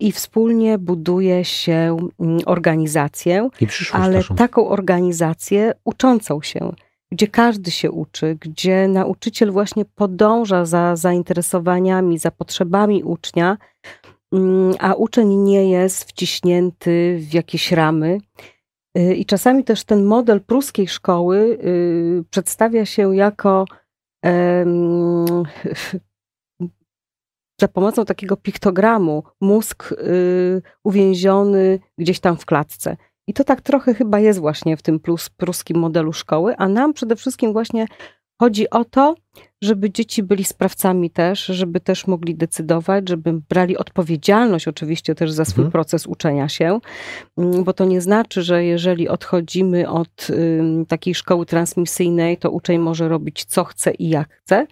i 0.00 0.12
wspólnie 0.12 0.78
buduje 0.78 1.44
się 1.44 1.96
mm, 2.20 2.38
organizację, 2.46 3.48
ale 3.92 4.16
naszą. 4.16 4.34
taką 4.34 4.68
organizację 4.68 5.72
uczącą 5.84 6.42
się, 6.42 6.72
gdzie 7.12 7.28
każdy 7.28 7.70
się 7.70 7.90
uczy, 7.90 8.36
gdzie 8.40 8.88
nauczyciel 8.88 9.50
właśnie 9.50 9.84
podąża 9.84 10.64
za 10.64 10.96
zainteresowaniami, 10.96 12.18
za 12.18 12.30
potrzebami 12.30 13.02
ucznia, 13.02 13.58
a 14.78 14.94
uczeń 14.94 15.34
nie 15.34 15.70
jest 15.70 16.04
wciśnięty 16.04 17.18
w 17.20 17.34
jakieś 17.34 17.72
ramy. 17.72 18.18
Y, 18.98 19.14
I 19.14 19.26
czasami 19.26 19.64
też 19.64 19.84
ten 19.84 20.04
model 20.04 20.40
pruskiej 20.40 20.88
szkoły 20.88 21.38
y, 21.64 22.24
przedstawia 22.30 22.86
się 22.86 23.16
jako 23.16 23.64
za 27.60 27.68
pomocą 27.68 28.04
takiego 28.04 28.36
piktogramu 28.36 29.22
mózg 29.40 29.92
y, 29.92 30.62
uwięziony 30.84 31.78
gdzieś 31.98 32.20
tam 32.20 32.36
w 32.36 32.46
klatce. 32.46 32.96
I 33.26 33.34
to 33.34 33.44
tak 33.44 33.60
trochę 33.60 33.94
chyba 33.94 34.20
jest 34.20 34.38
właśnie 34.38 34.76
w 34.76 34.82
tym 34.82 35.00
plus, 35.00 35.28
pruskim 35.28 35.78
modelu 35.78 36.12
szkoły, 36.12 36.56
a 36.56 36.68
nam 36.68 36.92
przede 36.92 37.16
wszystkim 37.16 37.52
właśnie 37.52 37.86
chodzi 38.42 38.70
o 38.70 38.84
to, 38.84 39.14
żeby 39.62 39.90
dzieci 39.90 40.22
byli 40.22 40.44
sprawcami 40.44 41.10
też, 41.10 41.44
żeby 41.44 41.80
też 41.80 42.06
mogli 42.06 42.34
decydować, 42.34 43.08
żeby 43.08 43.32
brali 43.32 43.76
odpowiedzialność 43.76 44.68
oczywiście 44.68 45.14
też 45.14 45.32
za 45.32 45.44
swój 45.44 45.62
mhm. 45.64 45.72
proces 45.72 46.06
uczenia 46.06 46.48
się, 46.48 46.78
mm, 47.38 47.64
bo 47.64 47.72
to 47.72 47.84
nie 47.84 48.00
znaczy, 48.00 48.42
że 48.42 48.64
jeżeli 48.64 49.08
odchodzimy 49.08 49.90
od 49.90 50.30
y, 50.30 50.62
takiej 50.88 51.14
szkoły 51.14 51.46
transmisyjnej, 51.46 52.36
to 52.36 52.50
uczeń 52.50 52.78
może 52.78 53.08
robić 53.08 53.44
co 53.44 53.64
chce 53.64 53.90
i 53.90 54.08
jak 54.08 54.34
chce, 54.34 54.66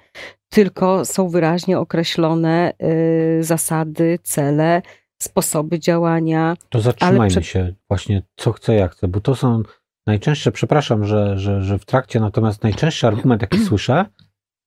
tylko 0.49 1.05
są 1.05 1.29
wyraźnie 1.29 1.79
określone 1.79 2.73
y, 2.83 3.45
zasady, 3.45 4.19
cele, 4.23 4.83
sposoby 5.19 5.79
działania. 5.79 6.57
To 6.69 6.81
zatrzymajmy 6.81 7.29
prze... 7.29 7.43
się 7.43 7.75
właśnie, 7.89 8.23
co 8.37 8.53
chcę, 8.53 8.75
jak 8.75 8.93
chcę, 8.93 9.09
bo 9.09 9.21
to 9.21 9.35
są 9.35 9.63
najczęstsze, 10.11 10.53
przepraszam, 10.53 11.05
że, 11.05 11.39
że, 11.39 11.63
że 11.63 11.79
w 11.79 11.85
trakcie, 11.85 12.21
natomiast 12.21 12.63
najczęstszy 12.63 13.07
argument, 13.07 13.43
jaki 13.43 13.59
słyszę, 13.59 14.07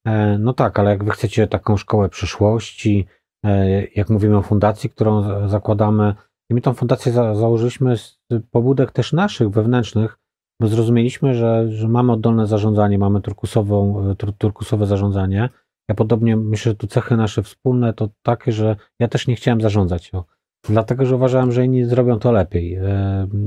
e, 0.08 0.38
no 0.38 0.54
tak, 0.54 0.80
ale 0.80 0.90
jak 0.90 1.04
wy 1.04 1.12
chcecie 1.12 1.48
taką 1.48 1.78
szkołę 1.78 2.10
przyszłości, 2.10 3.06
e, 3.46 3.84
jak 3.96 4.10
mówimy 4.10 4.38
o 4.38 4.42
fundacji, 4.42 4.90
którą 4.90 5.50
zakładamy, 5.50 6.16
i 6.52 6.54
my 6.54 6.62
tą 6.62 6.74
fundację 6.74 7.12
za, 7.12 7.36
założyliśmy 7.36 7.98
z 7.98 8.20
pobudek 8.52 8.92
też 8.92 9.14
naszych, 9.14 9.50
wewnętrznych, 9.50 10.18
bo 10.62 10.68
zrozumieliśmy, 10.68 11.36
że, 11.36 11.72
że 11.72 11.88
mamy 11.88 12.12
oddolne 12.12 12.48
zarządzanie, 12.48 12.98
mamy 12.98 13.22
turkusową, 13.22 14.04
e, 14.12 14.16
turkusowe 14.38 14.86
zarządzanie, 14.86 15.50
ja 15.90 15.96
podobnie 15.96 16.38
myślę, 16.38 16.72
że 16.72 16.76
tu 16.76 16.88
cechy 16.88 17.18
nasze 17.18 17.44
wspólne 17.44 17.94
to 17.94 18.10
takie, 18.22 18.52
że 18.52 18.76
ja 19.00 19.08
też 19.08 19.28
nie 19.28 19.36
chciałem 19.36 19.62
zarządzać. 19.62 20.14
O, 20.14 20.26
dlatego, 20.70 21.06
że 21.06 21.16
uważałem, 21.16 21.52
że 21.52 21.66
inni 21.66 21.86
zrobią 21.86 22.20
to 22.20 22.32
lepiej. 22.32 22.80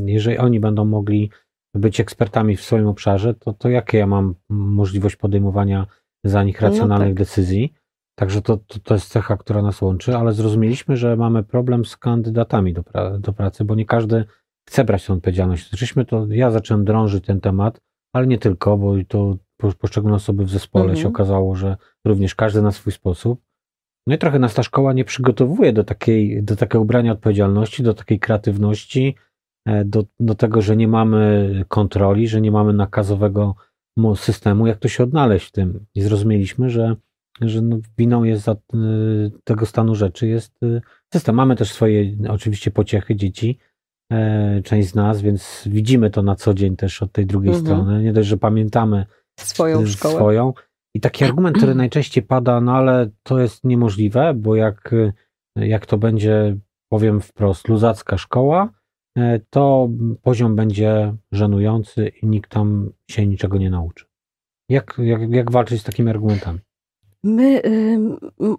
Jeżeli 0.07 0.39
oni 0.39 0.61
będą 0.61 0.85
mogli 0.85 1.31
być 1.77 2.01
ekspertami 2.01 2.57
w 2.57 2.63
swoim 2.63 2.87
obszarze, 2.87 3.35
to, 3.35 3.53
to 3.53 3.69
jakie 3.69 3.99
ja 3.99 4.07
mam 4.07 4.35
możliwość 4.49 5.17
podejmowania 5.17 5.87
za 6.25 6.43
nich 6.43 6.61
no 6.61 6.69
racjonalnych 6.69 7.09
no 7.09 7.15
tak. 7.15 7.19
decyzji? 7.19 7.73
Także 8.19 8.43
to, 8.43 8.57
to, 8.57 8.79
to 8.79 8.95
jest 8.95 9.09
cecha, 9.09 9.37
która 9.37 9.63
nas 9.63 9.83
łączy, 9.83 10.17
ale 10.17 10.33
zrozumieliśmy, 10.33 10.97
że 10.97 11.17
mamy 11.17 11.43
problem 11.43 11.85
z 11.85 11.97
kandydatami 11.97 12.73
do, 12.73 12.83
pra 12.83 13.19
do 13.19 13.33
pracy, 13.33 13.65
bo 13.65 13.75
nie 13.75 13.87
każdy 13.87 14.25
chce 14.69 14.85
brać 14.85 15.07
tę 15.07 15.13
odpowiedzialność. 15.13 15.71
Zaczęliśmy 15.71 16.05
to, 16.05 16.27
ja 16.31 16.51
zacząłem 16.51 16.85
drążyć 16.85 17.25
ten 17.25 17.41
temat, 17.41 17.81
ale 18.13 18.27
nie 18.27 18.39
tylko, 18.39 18.79
bo 18.79 18.95
to 19.09 19.37
poszczególne 19.79 20.17
osoby 20.17 20.45
w 20.45 20.51
zespole 20.51 20.85
mhm. 20.85 21.03
się 21.03 21.09
okazało, 21.09 21.55
że 21.55 21.77
również 22.05 22.35
każdy 22.35 22.63
na 22.63 22.73
swój 22.73 22.93
sposób. 22.93 23.41
No 24.07 24.15
i 24.15 24.19
trochę 24.19 24.39
nas 24.39 24.55
ta 24.55 24.63
szkoła 24.63 24.93
nie 24.93 25.05
przygotowuje 25.05 25.73
do 25.73 25.85
takiej, 25.85 26.43
do 26.43 26.57
takiego 26.57 26.81
ubrania 26.81 27.13
odpowiedzialności, 27.13 27.83
do 27.83 27.95
takiej 27.95 28.21
kreatywności, 28.21 29.15
do, 29.85 30.05
do 30.21 30.35
tego, 30.35 30.63
że 30.63 30.77
nie 30.77 30.89
mamy 30.89 31.65
kontroli, 31.69 32.29
że 32.29 32.41
nie 32.41 32.51
mamy 32.51 32.73
nakazowego 32.73 33.55
systemu, 34.15 34.67
jak 34.67 34.79
to 34.79 34.89
się 34.89 35.05
odnaleźć 35.05 35.49
w 35.49 35.53
tym. 35.53 35.87
I 35.95 36.03
zrozumieliśmy, 36.03 36.71
że, 36.71 36.97
że 37.41 37.63
no 37.63 37.79
winą 37.99 38.25
jest 38.25 38.45
za 38.45 38.53
e, 38.53 38.57
tego 39.45 39.67
stanu 39.67 39.95
rzeczy 39.95 40.27
jest 40.27 40.63
e, 40.63 40.81
system. 41.15 41.35
Mamy 41.35 41.57
też 41.57 41.73
swoje 41.73 42.17
oczywiście 42.29 42.71
pociechy 42.71 43.17
dzieci, 43.17 43.59
część 44.65 44.89
z 44.89 44.95
nas, 44.95 45.23
więc 45.23 45.63
widzimy 45.67 46.11
to 46.11 46.23
na 46.23 46.37
co 46.37 46.55
dzień 46.55 46.77
też 46.77 47.03
od 47.03 47.13
tej 47.13 47.27
drugiej 47.27 47.55
mhm. 47.55 47.67
strony. 47.67 48.03
Nie 48.03 48.13
dość, 48.13 48.29
że 48.29 48.37
pamiętamy 48.37 49.07
swoją 49.41 49.87
szkołę. 49.87 50.15
Swoją. 50.15 50.53
I 50.95 51.01
taki 51.01 51.25
argument, 51.25 51.57
który 51.57 51.75
najczęściej 51.85 52.23
pada, 52.25 52.61
no 52.61 52.73
ale 52.73 53.11
to 53.23 53.41
jest 53.41 53.65
niemożliwe, 53.65 54.35
bo 54.35 54.57
jak, 54.57 54.95
jak 55.57 55.87
to 55.87 55.99
będzie, 55.99 56.57
powiem 56.89 57.21
wprost, 57.21 57.69
luzacka 57.69 58.19
szkoła, 58.19 58.65
e, 58.65 58.69
to 59.51 59.89
poziom 60.23 60.57
będzie 60.57 61.15
żenujący 61.33 62.09
i 62.23 62.27
nikt 62.27 62.51
tam 62.51 62.91
się 63.11 63.27
niczego 63.27 63.59
nie 63.59 63.71
nauczy. 63.71 64.05
Jak, 64.69 64.95
jak, 64.99 65.31
jak 65.31 65.51
walczyć 65.51 65.81
z 65.81 65.85
takimi 65.85 66.11
argumentami? 66.11 66.59
My 67.25 67.63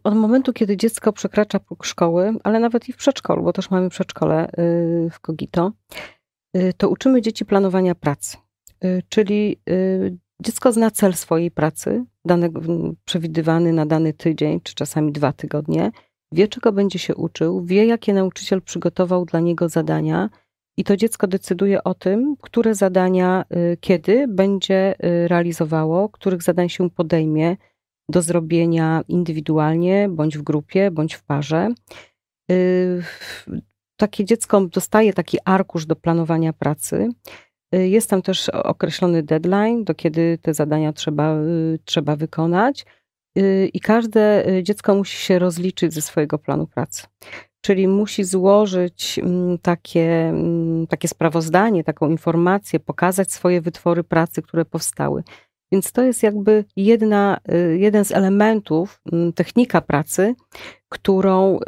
od 0.04 0.16
momentu, 0.16 0.54
kiedy 0.54 0.78
dziecko 0.78 1.14
przekracza 1.14 1.60
próg 1.60 1.86
szkoły, 1.86 2.34
ale 2.44 2.60
nawet 2.60 2.90
i 2.90 2.94
w 2.94 2.98
przedszkolu, 2.98 3.44
bo 3.44 3.54
też 3.54 3.70
mamy 3.70 3.90
przedszkole 3.90 4.50
y, 4.50 5.10
w 5.12 5.20
Kogito, 5.20 5.72
y, 6.58 6.74
to 6.78 6.90
uczymy 6.90 7.22
dzieci 7.22 7.46
planowania 7.46 7.96
pracy. 7.96 8.38
Y, 8.86 9.04
czyli 9.10 9.58
Dziecko 10.42 10.72
zna 10.72 10.92
cel 10.92 11.14
swojej 11.14 11.52
pracy, 11.52 12.06
dany, 12.26 12.50
przewidywany 13.06 13.74
na 13.74 13.86
dany 13.86 14.14
tydzień, 14.14 14.62
czy 14.62 14.76
czasami 14.76 15.12
dwa 15.12 15.34
tygodnie, 15.34 15.92
wie, 16.32 16.48
czego 16.48 16.72
będzie 16.72 17.00
się 17.00 17.16
uczył, 17.16 17.66
wie, 17.66 17.86
jakie 17.86 18.14
nauczyciel 18.14 18.62
przygotował 18.62 19.26
dla 19.26 19.40
niego 19.40 19.70
zadania, 19.70 20.30
i 20.78 20.84
to 20.84 20.98
dziecko 20.98 21.28
decyduje 21.28 21.84
o 21.84 21.94
tym, 21.94 22.36
które 22.42 22.76
zadania 22.76 23.46
y, 23.74 23.78
kiedy 23.82 24.28
będzie 24.28 24.96
y, 25.06 25.28
realizowało, 25.28 26.10
których 26.10 26.44
zadań 26.44 26.70
się 26.70 26.90
podejmie 26.90 27.58
do 28.10 28.22
zrobienia 28.22 29.04
indywidualnie, 29.08 30.10
bądź 30.10 30.38
w 30.38 30.42
grupie, 30.42 30.92
bądź 30.92 31.14
w 31.14 31.24
parze. 31.24 31.70
Y, 32.52 33.04
takie 34.00 34.26
dziecko 34.26 34.62
dostaje 34.62 35.14
taki 35.14 35.38
arkusz 35.46 35.86
do 35.86 35.96
planowania 35.96 36.54
pracy 36.54 37.10
jest 37.72 38.10
tam 38.10 38.22
też 38.22 38.50
określony 38.50 39.24
deadline, 39.24 39.84
do 39.84 39.96
kiedy 39.96 40.38
te 40.42 40.54
zadania 40.54 40.94
trzeba, 40.94 41.36
trzeba 41.86 42.16
wykonać, 42.16 42.86
i 43.74 43.80
każde 43.80 44.46
dziecko 44.64 44.96
musi 44.96 45.18
się 45.18 45.40
rozliczyć 45.40 45.94
ze 45.94 46.02
swojego 46.02 46.40
planu 46.40 46.68
pracy. 46.68 47.08
Czyli 47.68 47.88
musi 47.88 48.24
złożyć 48.24 49.20
mm, 49.20 49.58
takie, 49.58 50.30
mm, 50.30 50.88
takie 50.88 51.08
sprawozdanie, 51.08 51.84
taką 51.84 52.10
informację, 52.10 52.80
pokazać 52.80 53.32
swoje 53.32 53.62
wytwory 53.62 54.04
pracy, 54.04 54.42
które 54.42 54.66
powstały. 54.66 55.24
Więc 55.72 55.92
to 55.92 56.02
jest 56.04 56.24
jakby 56.24 56.66
jedna, 56.76 57.38
jeden 57.78 58.06
z 58.06 58.12
elementów, 58.12 59.02
mm, 59.12 59.34
technika 59.34 59.82
pracy, 59.82 60.36
którą, 60.90 61.60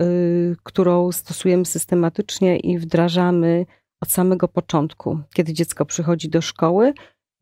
którą 0.64 1.12
stosujemy 1.12 1.66
systematycznie 1.66 2.58
i 2.58 2.78
wdrażamy 2.78 3.66
od 4.02 4.12
samego 4.12 4.48
początku, 4.48 5.20
kiedy 5.34 5.54
dziecko 5.54 5.86
przychodzi 5.86 6.30
do 6.30 6.42
szkoły. 6.42 6.94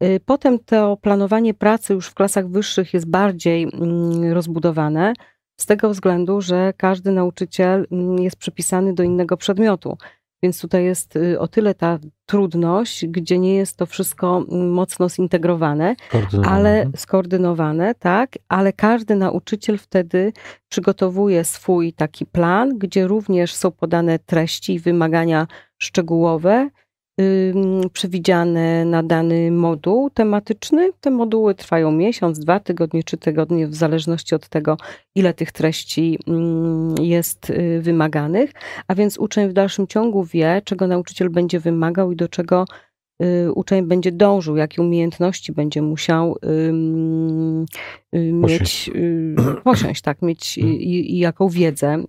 Y, 0.03 0.19
potem 0.25 0.59
to 0.59 0.97
planowanie 1.01 1.53
pracy 1.53 1.93
już 1.93 2.07
w 2.07 2.13
klasach 2.13 2.49
wyższych 2.49 2.93
jest 2.93 3.09
bardziej 3.09 3.71
rozbudowane, 4.33 5.13
z 5.57 5.65
tego 5.65 5.89
względu, 5.89 6.41
że 6.41 6.73
każdy 6.77 7.11
nauczyciel 7.11 7.87
mm, 7.91 8.19
jest 8.19 8.37
przypisany 8.37 8.93
do 8.93 9.03
innego 9.03 9.37
przedmiotu. 9.37 9.97
Więc 10.43 10.61
tutaj 10.61 10.83
jest 10.83 11.15
y, 11.15 11.39
o 11.39 11.47
tyle 11.47 11.75
ta 11.75 11.99
trudność, 12.25 13.05
gdzie 13.07 13.39
nie 13.39 13.55
jest 13.55 13.77
to 13.77 13.85
wszystko 13.85 14.45
mm, 14.51 14.71
mocno 14.71 15.09
zintegrowane, 15.09 15.95
ale 16.45 16.89
skoordynowane, 16.95 17.95
tak, 17.95 18.31
ale 18.47 18.73
każdy 18.73 19.15
nauczyciel 19.15 19.77
wtedy 19.77 20.33
przygotowuje 20.69 21.43
swój 21.43 21.93
taki 21.93 22.25
plan, 22.25 22.77
gdzie 22.77 23.07
również 23.07 23.53
są 23.53 23.71
podane 23.71 24.19
treści 24.19 24.73
i 24.73 24.79
wymagania 24.79 25.47
szczegółowe 25.77 26.69
przewidziane 27.93 28.85
na 28.85 29.03
dany 29.03 29.51
moduł 29.51 30.09
tematyczny. 30.09 30.91
Te 31.01 31.11
moduły 31.11 31.55
trwają 31.55 31.91
miesiąc, 31.91 32.39
dwa 32.39 32.59
tygodnie, 32.59 33.03
trzy 33.03 33.17
tygodnie, 33.17 33.67
w 33.67 33.75
zależności 33.75 34.35
od 34.35 34.49
tego, 34.49 34.77
ile 35.15 35.33
tych 35.33 35.51
treści 35.51 36.19
jest 37.01 37.49
y, 37.49 37.81
wymaganych. 37.81 38.51
A 38.87 38.95
więc 38.95 39.17
uczeń 39.17 39.49
w 39.49 39.53
dalszym 39.53 39.87
ciągu 39.87 40.23
wie, 40.23 40.61
czego 40.65 40.87
nauczyciel 40.87 41.29
będzie 41.29 41.59
wymagał 41.59 42.11
i 42.11 42.15
do 42.15 42.27
czego 42.27 42.65
y, 43.23 43.51
uczeń 43.53 43.85
będzie 43.85 44.11
dążył, 44.11 44.57
jakie 44.57 44.81
umiejętności 44.81 45.51
będzie 45.51 45.81
musiał 45.81 46.37
y, 46.43 46.71
mieć, 48.33 48.91
posiąść, 49.63 50.01
tak, 50.01 50.21
mieć 50.21 50.57
i, 50.57 51.15
i 51.15 51.17
jaką 51.17 51.49
wiedzę 51.49 52.03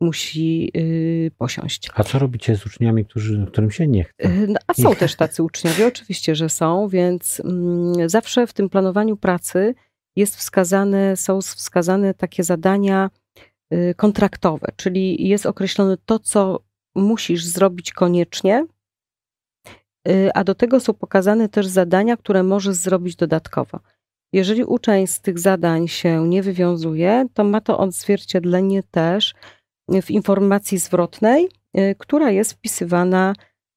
musi 0.00 0.70
y, 0.76 1.30
posiąść. 1.38 1.90
A 1.94 2.04
co 2.04 2.18
robicie 2.18 2.56
z 2.56 2.66
uczniami, 2.66 3.04
którzy, 3.04 3.46
którym 3.46 3.70
się 3.70 3.86
nie 3.86 4.04
chce? 4.04 4.28
Y, 4.28 4.46
no, 4.48 4.58
a 4.66 4.74
są 4.74 4.94
też 4.94 5.14
tacy 5.14 5.42
uczniowie, 5.42 5.86
oczywiście, 5.86 6.34
że 6.34 6.48
są, 6.48 6.88
więc 6.88 7.40
mm, 7.44 8.08
zawsze 8.08 8.46
w 8.46 8.52
tym 8.52 8.68
planowaniu 8.68 9.16
pracy 9.16 9.74
jest 10.16 10.36
wskazane, 10.36 11.16
są 11.16 11.40
wskazane 11.40 12.14
takie 12.14 12.44
zadania 12.44 13.10
y, 13.74 13.94
kontraktowe, 13.96 14.66
czyli 14.76 15.28
jest 15.28 15.46
określone 15.46 15.96
to, 16.04 16.18
co 16.18 16.60
musisz 16.94 17.44
zrobić 17.44 17.92
koniecznie, 17.92 18.66
a 20.34 20.44
do 20.44 20.54
tego 20.54 20.80
są 20.80 20.94
pokazane 20.94 21.48
też 21.48 21.66
zadania, 21.66 22.16
które 22.16 22.42
możesz 22.42 22.74
zrobić 22.74 23.16
dodatkowo. 23.16 23.80
Jeżeli 24.32 24.64
uczeń 24.64 25.06
z 25.06 25.20
tych 25.20 25.38
zadań 25.38 25.88
się 25.88 26.28
nie 26.28 26.42
wywiązuje, 26.42 27.26
to 27.34 27.44
ma 27.44 27.60
to 27.60 27.78
odzwierciedlenie 27.78 28.82
też 28.82 29.34
w 30.02 30.10
informacji 30.10 30.78
zwrotnej, 30.78 31.48
y, 31.78 31.94
która 31.98 32.30
jest 32.30 32.52
wpisywana 32.52 33.34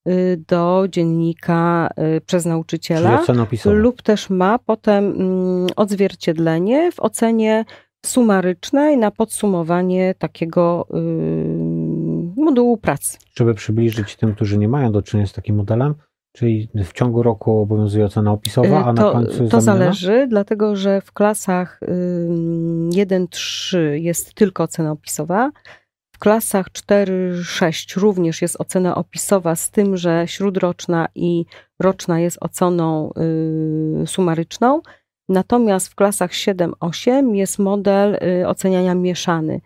y, 0.07 0.43
do 0.47 0.85
dziennika 0.89 1.89
y, 2.17 2.21
przez 2.21 2.45
nauczyciela 2.45 3.23
lub 3.65 4.01
też 4.01 4.29
ma 4.29 4.59
potem 4.59 5.05
mm, 5.05 5.67
odzwierciedlenie 5.75 6.91
w 6.91 6.99
ocenie 6.99 7.65
sumarycznej 8.05 8.97
na 8.97 9.11
podsumowanie 9.11 10.15
takiego 10.17 10.87
modułu 12.37 12.77
pracy. 12.77 13.17
Żeby 13.37 13.53
przybliżyć 13.53 14.15
tym, 14.15 14.35
którzy 14.35 14.57
nie 14.57 14.67
mają 14.67 14.91
do 14.91 15.01
czynienia 15.01 15.27
z 15.27 15.33
takim 15.33 15.55
modelem, 15.55 15.95
czyli 16.33 16.69
w 16.75 16.93
ciągu 16.93 17.23
roku 17.23 17.59
obowiązuje 17.59 18.05
ocena 18.05 18.31
opisowa, 18.31 18.85
a 18.85 18.93
na 18.93 19.01
to, 19.03 19.11
końcu 19.11 19.47
To 19.49 19.61
zależy, 19.61 20.27
dlatego 20.29 20.75
że 20.75 21.01
w 21.01 21.11
klasach 21.11 21.79
1-3 22.89 23.77
jest 23.93 24.33
tylko 24.33 24.63
ocena 24.63 24.91
opisowa, 24.91 25.51
klasach 26.21 26.67
4-6 26.69 27.99
również 27.99 28.41
jest 28.41 28.61
ocena 28.61 28.95
opisowa, 28.95 29.55
z 29.55 29.71
tym, 29.71 29.97
że 29.97 30.23
śródroczna 30.27 31.07
i 31.15 31.45
roczna 31.79 32.19
jest 32.19 32.37
oceną 32.41 33.11
y, 34.03 34.07
sumaryczną. 34.07 34.81
Natomiast 35.29 35.87
w 35.87 35.95
klasach 35.95 36.31
7-8 36.31 37.35
jest 37.35 37.59
model 37.59 38.17
y, 38.41 38.47
oceniania 38.47 38.95
mieszany. 38.95 39.61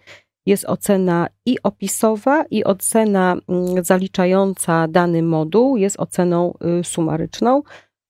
Jest 0.46 0.66
ocena 0.66 1.28
i 1.46 1.58
opisowa, 1.64 2.46
i 2.52 2.64
ocena 2.64 3.36
y, 3.80 3.84
zaliczająca 3.84 4.88
dany 4.88 5.24
moduł 5.24 5.78
jest 5.78 6.00
oceną 6.00 6.54
y, 6.80 6.84
sumaryczną. 6.84 7.64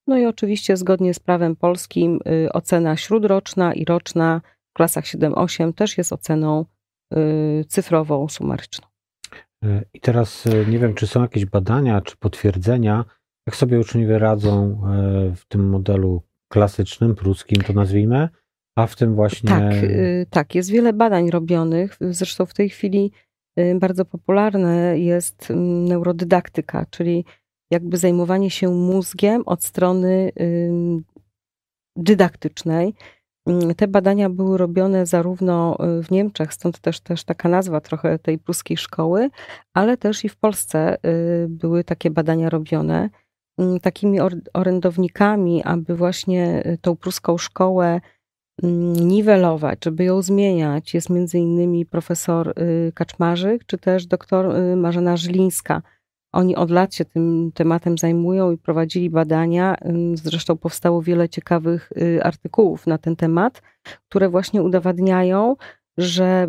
No 0.07 0.17
i 0.17 0.25
oczywiście 0.25 0.77
zgodnie 0.77 1.13
z 1.13 1.19
prawem 1.19 1.55
polskim 1.55 2.19
y, 2.45 2.53
ocena 2.53 2.97
śródroczna 2.97 3.73
i 3.73 3.85
roczna 3.85 4.41
w 4.69 4.73
klasach 4.73 5.05
7-8 5.05 5.73
też 5.73 5.97
jest 5.97 6.13
oceną 6.13 6.65
cyfrową, 7.67 8.27
sumaryczną. 8.29 8.87
Y, 9.65 9.85
I 9.93 9.99
teraz 9.99 10.45
y, 10.45 10.65
nie 10.69 10.79
wiem, 10.79 10.93
czy 10.93 11.07
są 11.07 11.21
jakieś 11.21 11.45
badania, 11.45 12.01
czy 12.01 12.17
potwierdzenia, 12.17 13.05
jak 13.47 13.55
sobie 13.55 13.79
uczniowie 13.79 14.19
radzą 14.19 14.81
w 15.35 15.45
tym 15.47 15.69
modelu 15.69 16.21
klasycznym, 16.53 17.15
pruskim 17.15 17.61
to 17.61 17.73
nazwijmy, 17.73 18.29
a 18.77 18.87
w 18.87 18.95
tym 18.95 19.15
właśnie. 19.15 19.49
Tak, 19.49 19.73
tak, 20.29 20.55
jest 20.55 20.71
wiele 20.71 20.93
badań 20.93 21.29
robionych. 21.29 21.97
Zresztą 22.01 22.45
w 22.45 22.53
tej 22.53 22.69
chwili 22.69 23.11
bardzo 23.79 24.05
popularne 24.05 24.99
jest 24.99 25.51
mm, 25.51 25.85
neurodydaktyka, 25.85 26.85
czyli 26.89 27.25
jakby 27.71 27.97
zajmowanie 27.97 28.49
się 28.49 28.69
mózgiem 28.69 29.43
od 29.45 29.63
strony 29.63 30.31
dydaktycznej. 31.95 32.93
Mm, 33.47 33.75
te 33.75 33.87
badania 33.87 34.29
były 34.29 34.57
robione 34.57 35.05
zarówno 35.05 35.77
y, 35.99 36.03
w 36.03 36.11
Niemczech, 36.11 36.53
stąd 36.53 36.79
też, 36.79 36.99
też 36.99 37.23
taka 37.23 37.49
nazwa 37.49 37.81
trochę 37.81 38.19
tej 38.19 38.39
pruskiej 38.39 38.77
szkoły, 38.77 39.29
ale 39.73 39.97
też 39.97 40.25
i 40.25 40.29
w 40.29 40.37
Polsce 40.37 40.97
y, 41.05 41.47
były 41.49 41.83
takie 41.83 42.11
badania 42.11 42.49
robione. 42.49 43.09
Mm, 43.57 43.79
takimi 43.79 44.19
orędownikami, 44.53 45.63
aby 45.63 45.95
właśnie 45.95 46.63
y, 46.65 46.77
tą 46.81 46.95
pruską 46.95 47.37
szkołę 47.37 48.01
mm, 48.63 48.93
niwelować, 48.93 49.79
żeby 49.85 50.03
ją 50.03 50.21
zmieniać, 50.21 50.93
jest 50.93 51.09
między 51.09 51.39
innymi 51.39 51.85
profesor 51.85 52.53
Kaczmarzyk, 52.93 53.65
czy 53.65 53.77
też 53.77 54.05
doktor 54.05 54.53
Marzena 54.75 55.17
Żylińska– 55.17 55.81
oni 56.35 56.55
od 56.55 56.71
lat 56.71 56.95
się 56.95 57.05
tym 57.05 57.51
tematem 57.53 57.97
zajmują 57.97 58.51
i 58.51 58.57
prowadzili 58.57 59.09
badania. 59.09 59.75
Zresztą 60.13 60.57
powstało 60.57 61.01
wiele 61.01 61.29
ciekawych 61.29 61.91
y, 61.97 62.23
artykułów 62.23 62.87
na 62.87 62.97
ten 62.97 63.15
temat, 63.15 63.61
które 64.09 64.29
właśnie 64.29 64.63
udowadniają, 64.63 65.55
że 65.97 66.47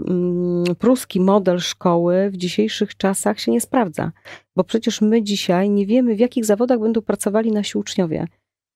pruski 0.78 1.20
model 1.20 1.58
szkoły 1.58 2.30
w 2.30 2.36
dzisiejszych 2.36 2.96
czasach 2.96 3.40
się 3.40 3.52
nie 3.52 3.60
sprawdza. 3.60 4.12
Bo 4.56 4.64
przecież 4.64 5.00
my 5.00 5.22
dzisiaj 5.22 5.70
nie 5.70 5.86
wiemy, 5.86 6.14
w 6.14 6.18
jakich 6.18 6.44
zawodach 6.44 6.80
będą 6.80 7.02
pracowali 7.02 7.52
nasi 7.52 7.78
uczniowie. 7.78 8.26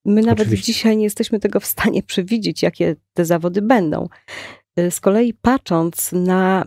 My 0.04 0.22
nawet 0.22 0.40
Oczywiście. 0.40 0.72
dzisiaj 0.72 0.96
nie 0.96 1.04
jesteśmy 1.04 1.40
tego 1.40 1.60
w 1.60 1.66
stanie 1.66 2.02
przewidzieć, 2.02 2.62
jakie 2.62 2.96
te 3.14 3.24
zawody 3.24 3.62
będą. 3.62 4.08
Y, 4.78 4.90
z 4.90 5.00
kolei 5.00 5.34
patrząc 5.34 6.12
na 6.12 6.64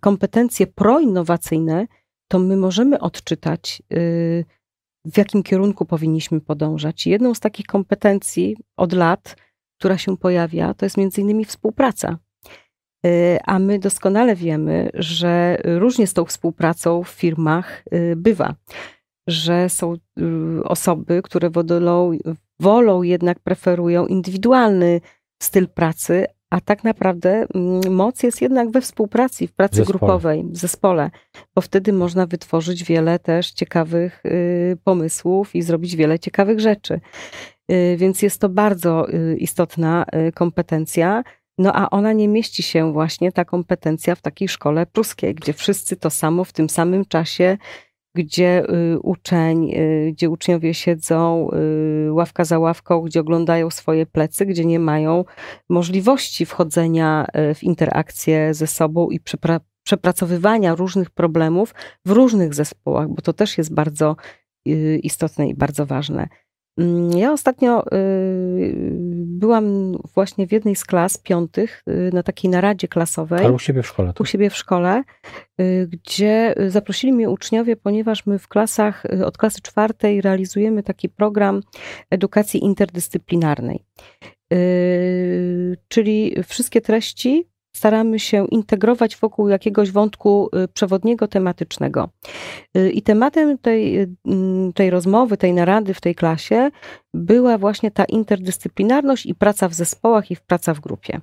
kompetencje 0.00 0.66
proinnowacyjne, 0.66 1.86
to 2.34 2.38
my 2.38 2.56
możemy 2.56 3.00
odczytać, 3.00 3.82
y, 3.92 4.44
w 5.04 5.18
jakim 5.18 5.42
kierunku 5.42 5.84
powinniśmy 5.84 6.40
podążać. 6.40 7.06
Jedną 7.06 7.34
z 7.34 7.40
takich 7.40 7.66
kompetencji 7.66 8.56
od 8.76 8.92
lat, 8.92 9.36
która 9.78 9.98
się 9.98 10.16
pojawia, 10.16 10.74
to 10.74 10.86
jest 10.86 10.96
między 10.96 11.20
innymi 11.20 11.44
współpraca. 11.44 12.18
Y, 13.06 13.38
a 13.44 13.58
my 13.58 13.78
doskonale 13.78 14.36
wiemy, 14.36 14.90
że 14.94 15.58
różnie 15.64 16.06
z 16.06 16.12
tą 16.12 16.24
współpracą 16.24 17.02
w 17.02 17.08
firmach 17.08 17.84
y, 17.94 18.16
bywa, 18.16 18.54
że 19.28 19.68
są 19.68 19.94
osoby, 20.64 21.22
które 21.22 21.50
wolą, 21.50 22.12
wolą 22.60 23.02
jednak 23.02 23.40
preferują 23.40 24.06
indywidualny 24.06 25.00
styl 25.42 25.68
pracy, 25.68 26.26
a 26.54 26.60
tak 26.60 26.84
naprawdę 26.84 27.46
mm, 27.54 27.94
moc 27.94 28.22
jest 28.22 28.42
jednak 28.42 28.70
we 28.70 28.80
współpracy, 28.80 29.46
w 29.48 29.52
pracy 29.52 29.76
zespole. 29.76 29.98
grupowej, 29.98 30.44
w 30.44 30.56
zespole, 30.56 31.10
bo 31.54 31.62
wtedy 31.62 31.92
można 31.92 32.26
wytworzyć 32.26 32.84
wiele 32.84 33.18
też 33.18 33.50
ciekawych 33.50 34.22
y, 34.26 34.76
pomysłów 34.84 35.54
i 35.54 35.62
zrobić 35.62 35.96
wiele 35.96 36.18
ciekawych 36.18 36.60
rzeczy. 36.60 37.00
Y, 37.72 37.96
więc 37.96 38.22
jest 38.22 38.40
to 38.40 38.48
bardzo 38.48 39.14
y, 39.14 39.36
istotna 39.36 40.06
kompetencja. 40.34 41.24
No 41.58 41.72
a 41.72 41.90
ona 41.90 42.12
nie 42.12 42.28
mieści 42.28 42.62
się 42.62 42.92
właśnie, 42.92 43.32
ta 43.32 43.44
kompetencja 43.44 44.14
w 44.14 44.22
takiej 44.22 44.48
szkole 44.48 44.86
pruskiej, 44.86 45.34
gdzie 45.34 45.52
wszyscy 45.52 45.96
to 45.96 46.10
samo 46.10 46.44
w 46.44 46.52
tym 46.52 46.68
samym 46.68 47.04
czasie 47.04 47.58
gdzie 48.14 48.64
y, 48.94 48.98
uczeń, 48.98 49.70
y, 49.70 50.12
gdzie 50.12 50.30
uczniowie 50.30 50.74
siedzą 50.74 51.50
y, 52.08 52.12
ławka 52.12 52.44
za 52.44 52.58
ławką, 52.58 53.00
gdzie 53.00 53.20
oglądają 53.20 53.70
swoje 53.70 54.06
plecy, 54.06 54.46
gdzie 54.46 54.64
nie 54.64 54.78
mają 54.78 55.24
możliwości 55.68 56.46
wchodzenia 56.46 57.26
w 57.54 57.62
interakcję 57.62 58.54
ze 58.54 58.66
sobą 58.66 59.10
i 59.10 59.20
przepra 59.20 59.60
przepracowywania 59.86 60.74
różnych 60.74 61.10
problemów 61.10 61.74
w 62.04 62.10
różnych 62.10 62.54
zespołach, 62.54 63.08
bo 63.08 63.22
to 63.22 63.32
też 63.32 63.58
jest 63.58 63.74
bardzo 63.74 64.16
istotne 65.02 65.48
i 65.48 65.54
bardzo 65.54 65.86
ważne. 65.86 66.28
Mm, 66.78 67.10
ja 67.18 67.32
ostatnio 67.32 67.84
y, 67.86 68.74
byłam 69.14 69.92
właśnie 70.14 70.46
w 70.46 70.52
jednej 70.52 70.76
z 70.76 70.84
klas 70.84 71.18
piątych 71.18 71.82
y, 71.88 72.10
na 72.12 72.22
takiej 72.22 72.50
naradzie 72.50 72.88
klasowej. 72.88 73.38
Ale 73.38 73.52
u 73.52 73.58
siebie 73.58 73.82
w 73.82 73.86
szkole. 73.86 74.08
Tak? 74.08 74.20
U 74.20 74.24
siebie 74.24 74.50
w 74.50 74.56
szkole, 74.56 75.02
y, 75.60 75.88
gdzie 75.92 76.54
zaprosili 76.68 77.12
mnie 77.12 77.30
uczniowie, 77.30 77.76
ponieważ 77.76 78.26
my 78.26 78.38
w 78.38 78.48
klasach 78.48 79.02
od 79.24 79.38
klasy 79.38 79.60
czwartej 79.62 80.20
realizujemy 80.20 80.82
taki 80.82 81.08
program 81.08 81.60
edukacji 82.10 82.64
interdyscyplinarnej. 82.64 83.84
Czyli 85.88 86.36
wszystkie 86.46 86.80
treści 86.80 87.48
staramy 87.76 88.18
się 88.18 88.46
integrować 88.50 89.16
wokół 89.16 89.48
jakiegoś 89.48 89.90
wątku 89.90 90.48
y, 90.64 90.68
przewodniego, 90.68 91.28
tematycznego. 91.28 92.08
Y, 92.76 92.90
I 92.90 93.02
tematem 93.02 93.58
tej, 93.58 94.00
y, 94.00 94.08
tej 94.74 94.90
rozmowy, 94.90 95.36
tej 95.36 95.52
narady 95.52 95.94
w 95.94 96.00
tej 96.00 96.14
klasie 96.14 96.70
była 97.14 97.58
właśnie 97.58 97.90
ta 97.90 98.04
interdyscyplinarność 98.04 99.26
i 99.26 99.34
praca 99.34 99.68
w 99.68 99.74
zespołach 99.74 100.30
i 100.30 100.36
praca 100.46 100.74
w 100.74 100.80
grupie. 100.80 101.20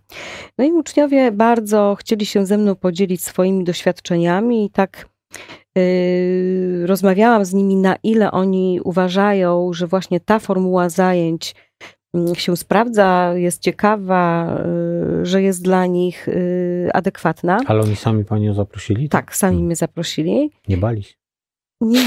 No 0.57 0.65
i 0.65 0.71
uczniowie 0.71 1.31
bardzo 1.31 1.95
chcieli 1.99 2.25
się 2.25 2.45
ze 2.45 2.57
mną 2.57 2.75
podzielić 2.75 3.23
swoimi 3.23 3.63
doświadczeniami 3.63 4.65
i 4.65 4.69
tak 4.69 5.11
Rozmawiałam 6.85 7.45
z 7.45 7.53
nimi, 7.53 7.75
na 7.75 7.95
ile 8.03 8.31
oni 8.31 8.79
uważają, 8.83 9.73
że 9.73 9.87
właśnie 9.87 10.19
ta 10.19 10.39
formuła 10.39 10.89
zajęć 10.89 11.55
się 12.33 12.57
sprawdza, 12.57 13.33
jest 13.35 13.61
ciekawa, 13.61 14.57
że 15.23 15.41
jest 15.41 15.63
dla 15.63 15.85
nich 15.85 16.27
adekwatna. 16.93 17.59
Ale 17.67 17.81
oni 17.81 17.95
sami 17.95 18.25
panią 18.25 18.53
zaprosili? 18.53 19.09
Tak, 19.09 19.35
sami 19.35 19.51
hmm. 19.51 19.65
mnie 19.65 19.75
zaprosili. 19.75 20.51
Nie 20.67 20.77
bali 20.77 21.03
się? 21.03 21.20
Nie, 21.81 22.05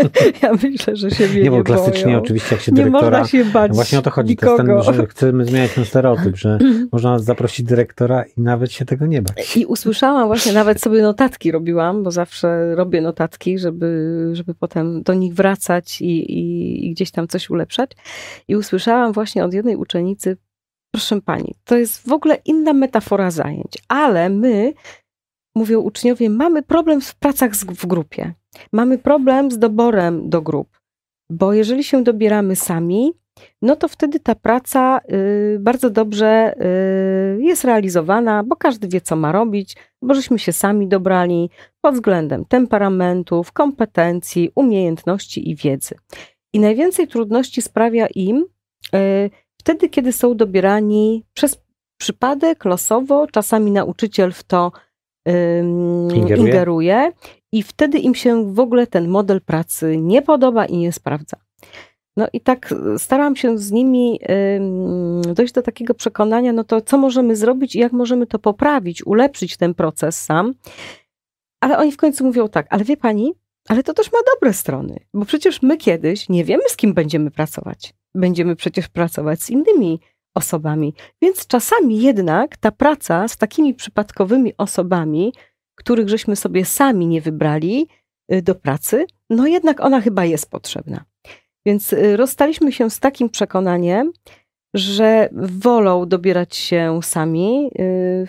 ja 0.42 0.52
myślę, 0.62 0.96
że 0.96 1.10
się 1.10 1.28
nie, 1.28 1.42
nie 1.42 1.50
bo 1.50 1.64
klasycznie 1.64 2.04
boją. 2.04 2.18
oczywiście 2.18 2.54
jak 2.54 2.62
się 2.64 2.72
dyrektora... 2.72 3.06
Nie 3.06 3.10
można 3.10 3.26
się 3.26 3.44
bać 3.44 3.72
Właśnie 3.72 3.98
o 3.98 4.02
to 4.02 4.10
chodzi, 4.10 4.36
to 4.36 4.56
ten, 4.56 4.82
że 4.82 5.06
chcemy 5.06 5.44
zmieniać 5.44 5.74
ten 5.74 5.84
stereotyp, 5.84 6.36
że 6.36 6.58
można 6.92 7.18
zaprosić 7.18 7.66
dyrektora 7.66 8.24
i 8.36 8.40
nawet 8.40 8.72
się 8.72 8.84
tego 8.84 9.06
nie 9.06 9.22
bać. 9.22 9.56
I 9.56 9.66
usłyszałam 9.66 10.26
właśnie, 10.26 10.52
nawet 10.52 10.80
sobie 10.80 11.02
notatki 11.02 11.52
robiłam, 11.52 12.02
bo 12.02 12.10
zawsze 12.10 12.74
robię 12.74 13.00
notatki, 13.00 13.58
żeby, 13.58 14.30
żeby 14.32 14.54
potem 14.54 15.02
do 15.02 15.14
nich 15.14 15.34
wracać 15.34 16.00
i, 16.00 16.32
i, 16.32 16.86
i 16.86 16.94
gdzieś 16.94 17.10
tam 17.10 17.28
coś 17.28 17.50
ulepszać. 17.50 17.90
I 18.48 18.56
usłyszałam 18.56 19.12
właśnie 19.12 19.44
od 19.44 19.54
jednej 19.54 19.76
uczennicy, 19.76 20.36
proszę 20.90 21.20
pani, 21.20 21.54
to 21.64 21.76
jest 21.76 22.08
w 22.08 22.12
ogóle 22.12 22.38
inna 22.44 22.72
metafora 22.72 23.30
zajęć, 23.30 23.78
ale 23.88 24.28
my 24.28 24.72
mówią 25.58 25.80
uczniowie, 25.80 26.30
mamy 26.30 26.62
problem 26.62 27.00
w 27.00 27.14
pracach 27.14 27.52
w 27.54 27.86
grupie. 27.86 28.34
Mamy 28.72 28.98
problem 28.98 29.50
z 29.50 29.58
doborem 29.58 30.30
do 30.30 30.42
grup, 30.42 30.68
bo 31.30 31.52
jeżeli 31.52 31.84
się 31.84 32.04
dobieramy 32.04 32.56
sami, 32.56 33.12
no 33.62 33.76
to 33.76 33.88
wtedy 33.88 34.20
ta 34.20 34.34
praca 34.34 35.00
y, 35.12 35.58
bardzo 35.60 35.90
dobrze 35.90 36.54
y, 37.38 37.42
jest 37.42 37.64
realizowana, 37.64 38.42
bo 38.42 38.56
każdy 38.56 38.88
wie, 38.88 39.00
co 39.00 39.16
ma 39.16 39.32
robić, 39.32 39.76
bo 40.02 40.14
żeśmy 40.14 40.38
się 40.38 40.52
sami 40.52 40.88
dobrali 40.88 41.50
pod 41.80 41.94
względem 41.94 42.44
temperamentów, 42.44 43.52
kompetencji, 43.52 44.50
umiejętności 44.54 45.50
i 45.50 45.56
wiedzy. 45.56 45.94
I 46.52 46.60
najwięcej 46.60 47.08
trudności 47.08 47.62
sprawia 47.62 48.06
im 48.14 48.44
y, 48.94 49.30
wtedy, 49.60 49.88
kiedy 49.88 50.12
są 50.12 50.36
dobierani 50.36 51.24
przez 51.34 51.58
przypadek, 51.98 52.64
losowo, 52.64 53.26
czasami 53.26 53.70
nauczyciel 53.70 54.32
w 54.32 54.42
to 54.42 54.72
ingeruje. 56.14 56.48
ingeruje 56.48 57.12
i 57.52 57.62
wtedy 57.62 57.98
im 57.98 58.14
się 58.14 58.54
w 58.54 58.60
ogóle 58.60 58.86
ten 58.86 59.08
model 59.08 59.40
pracy 59.40 59.96
nie 59.96 60.22
podoba 60.22 60.66
i 60.66 60.76
nie 60.76 60.92
sprawdza. 60.92 61.36
No 62.16 62.26
i 62.32 62.40
tak 62.40 62.74
starałam 62.98 63.36
się 63.36 63.58
z 63.58 63.70
nimi 63.70 64.20
dojść 65.34 65.52
do 65.52 65.62
takiego 65.62 65.94
przekonania, 65.94 66.52
no 66.52 66.64
to 66.64 66.80
co 66.80 66.98
możemy 66.98 67.36
zrobić 67.36 67.76
i 67.76 67.78
jak 67.78 67.92
możemy 67.92 68.26
to 68.26 68.38
poprawić, 68.38 69.06
ulepszyć 69.06 69.56
ten 69.56 69.74
proces 69.74 70.24
sam. 70.24 70.54
Ale 71.60 71.78
oni 71.78 71.92
w 71.92 71.96
końcu 71.96 72.24
mówią 72.24 72.48
tak, 72.48 72.66
ale 72.70 72.84
wie 72.84 72.96
pani, 72.96 73.34
ale 73.68 73.82
to 73.82 73.94
też 73.94 74.12
ma 74.12 74.18
dobre 74.34 74.52
strony, 74.52 75.00
bo 75.14 75.24
przecież 75.24 75.62
my 75.62 75.76
kiedyś 75.76 76.28
nie 76.28 76.44
wiemy, 76.44 76.62
z 76.68 76.76
kim 76.76 76.94
będziemy 76.94 77.30
pracować. 77.30 77.94
Będziemy 78.14 78.56
przecież 78.56 78.88
pracować 78.88 79.42
z 79.42 79.50
innymi 79.50 80.00
osobami. 80.38 80.94
Więc 81.22 81.46
czasami 81.46 82.02
jednak 82.02 82.56
ta 82.56 82.70
praca 82.70 83.28
z 83.28 83.36
takimi 83.36 83.74
przypadkowymi 83.74 84.52
osobami, 84.56 85.32
których 85.78 86.08
żeśmy 86.08 86.36
sobie 86.36 86.64
sami 86.64 87.06
nie 87.06 87.20
wybrali 87.20 87.88
y, 88.32 88.42
do 88.42 88.54
pracy, 88.54 89.06
no 89.30 89.46
jednak 89.46 89.80
ona 89.80 90.00
chyba 90.00 90.24
jest 90.24 90.50
potrzebna. 90.50 91.04
Więc 91.66 91.92
y, 91.92 92.16
rozstaliśmy 92.16 92.72
się 92.72 92.90
z 92.90 92.98
takim 93.00 93.28
przekonaniem, 93.28 94.12
że 94.74 95.28
wolą 95.32 96.06
dobierać 96.06 96.56
się 96.56 97.00
sami 97.02 97.70
y, 97.78 98.26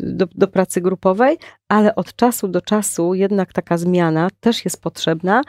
do, 0.00 0.26
do, 0.34 0.48
pracy 0.48 0.80
grupowej, 0.80 1.36
ale 1.68 1.94
od 1.94 2.16
czasu 2.16 2.48
do 2.48 2.60
czasu 2.60 3.14
jednak 3.14 3.52
taka 3.52 3.78
zmiana 3.78 4.28
też 4.40 4.64
jest 4.64 4.82
potrzebna, 4.82 5.42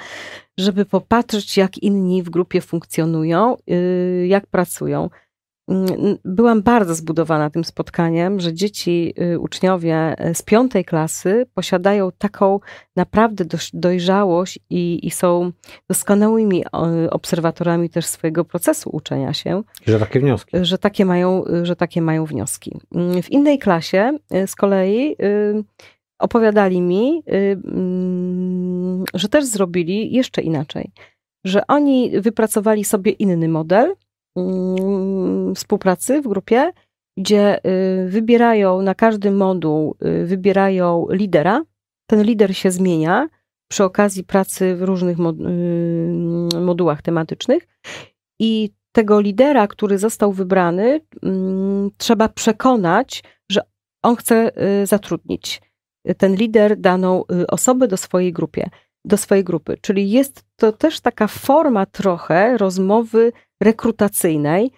żeby 0.59 0.85
popatrzeć, 0.85 1.57
jak 1.57 1.77
inni 1.77 2.23
w 2.23 2.29
grupie 2.29 2.61
funkcjonują, 2.61 3.57
jak 4.27 4.47
pracują. 4.47 5.09
Mm, 5.69 6.17
byłam 6.25 6.61
bardzo 6.61 6.95
zbudowana 6.95 7.49
tym 7.49 7.63
spotkaniem, 7.63 8.39
że 8.39 8.53
dzieci, 8.53 9.13
y, 9.33 9.39
uczniowie 9.39 10.15
y, 10.29 10.35
z 10.35 10.41
piątej 10.41 10.85
klasy 10.85 11.45
posiadają 11.53 12.09
taką 12.17 12.59
naprawdę 12.95 13.45
dojrzałość 13.73 14.59
i, 14.69 15.07
i 15.07 15.11
są 15.11 15.51
doskonałymi 15.89 16.63
obserwatorami 17.11 17.89
też 17.89 18.05
swojego 18.05 18.45
procesu 18.45 18.89
uczenia 18.93 19.33
się. 19.33 19.63
Że 19.87 19.99
takie 19.99 20.19
wnioski. 20.19 20.57
Że 20.61 20.77
takie 20.77 21.05
mają, 21.05 21.43
że 21.63 21.75
takie 21.75 22.01
mają 22.01 22.25
wnioski. 22.25 22.77
Mm, 22.95 23.21
w 23.21 23.31
innej 23.31 23.59
klasie 23.59 24.17
y, 24.33 24.47
z 24.47 24.55
kolei 24.55 25.15
opowiadali 26.19 26.81
mi, 26.81 27.23
mm, 27.27 29.03
że 29.13 29.29
też 29.29 29.45
zrobili 29.45 30.13
jeszcze 30.13 30.41
inaczej. 30.41 30.91
Że 31.45 31.67
oni 31.67 32.11
wypracowali 32.21 32.83
sobie 32.83 33.11
inny 33.11 33.47
model, 33.47 33.95
współpracy 35.55 36.21
w 36.21 36.27
grupie, 36.27 36.71
gdzie 37.19 37.65
y, 37.65 38.09
wybierają 38.09 38.81
na 38.81 38.95
każdy 38.95 39.31
moduł, 39.31 39.95
y, 40.05 40.25
wybierają 40.25 41.07
lidera. 41.09 41.63
Ten 42.09 42.23
lider 42.23 42.55
się 42.55 42.71
zmienia 42.71 43.27
przy 43.71 43.83
okazji 43.83 44.23
pracy 44.23 44.75
w 44.75 44.81
różnych 44.81 45.17
y, 45.19 46.59
modułach 46.59 47.01
tematycznych 47.01 47.67
i 48.39 48.69
tego 48.91 49.21
lidera, 49.21 49.67
który 49.67 49.97
został 49.97 50.33
wybrany, 50.33 51.01
mm, 51.23 51.89
trzeba 51.97 52.29
przekonać, 52.29 53.23
że 53.51 53.61
on 54.03 54.15
chce 54.15 54.51
zatrudnić 54.83 55.61
ten 56.17 56.35
lider 56.35 56.77
daną 56.77 57.23
osobę 57.47 57.87
do 57.87 57.97
swojej 57.97 58.33
grupie, 58.33 58.69
do 59.05 59.17
swojej 59.17 59.43
grupy. 59.43 59.77
Czyli 59.81 60.11
jest 60.11 60.43
to 60.55 60.71
też 60.71 60.99
taka 60.99 61.27
forma 61.27 61.85
trochę 61.85 62.57
rozmowy 62.57 63.31
rekrutacyjnej, 63.61 64.71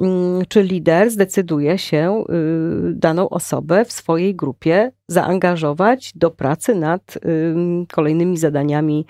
mm, 0.00 0.42
czy 0.48 0.62
lider 0.62 1.10
zdecyduje 1.10 1.78
się 1.78 2.24
y, 2.90 2.94
daną 2.94 3.28
osobę 3.28 3.84
w 3.84 3.92
swojej 3.92 4.34
grupie 4.34 4.92
zaangażować 5.08 6.12
do 6.14 6.30
pracy 6.30 6.74
nad 6.74 7.18
kolejnymi 7.92 8.36
zadaniami 8.36 9.06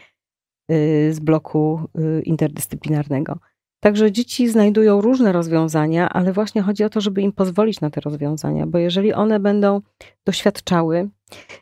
y, 0.70 1.14
z 1.14 1.20
bloku 1.20 1.80
y, 1.98 2.22
interdyscyplinarnego. 2.22 3.38
Także 3.80 4.12
dzieci 4.12 4.48
znajdują 4.48 5.00
różne 5.00 5.32
rozwiązania, 5.32 6.08
ale 6.08 6.32
właśnie 6.32 6.62
chodzi 6.62 6.84
o 6.84 6.90
to, 6.90 7.00
żeby 7.00 7.22
im 7.22 7.32
pozwolić 7.32 7.80
na 7.80 7.90
te 7.90 8.00
rozwiązania, 8.00 8.66
bo 8.66 8.78
jeżeli 8.78 9.12
one 9.12 9.40
będą 9.40 9.80
doświadczały, 10.26 11.08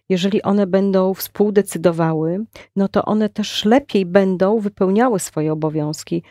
jeżeli 0.08 0.42
one 0.42 0.66
będą 0.66 1.14
współdecydowały, 1.14 2.44
no 2.76 2.88
to 2.88 3.04
one 3.04 3.28
też 3.28 3.64
lepiej 3.64 4.06
będą 4.06 4.58
wypełniały 4.60 5.18
swoje 5.18 5.52
obowiązki. 5.52 6.22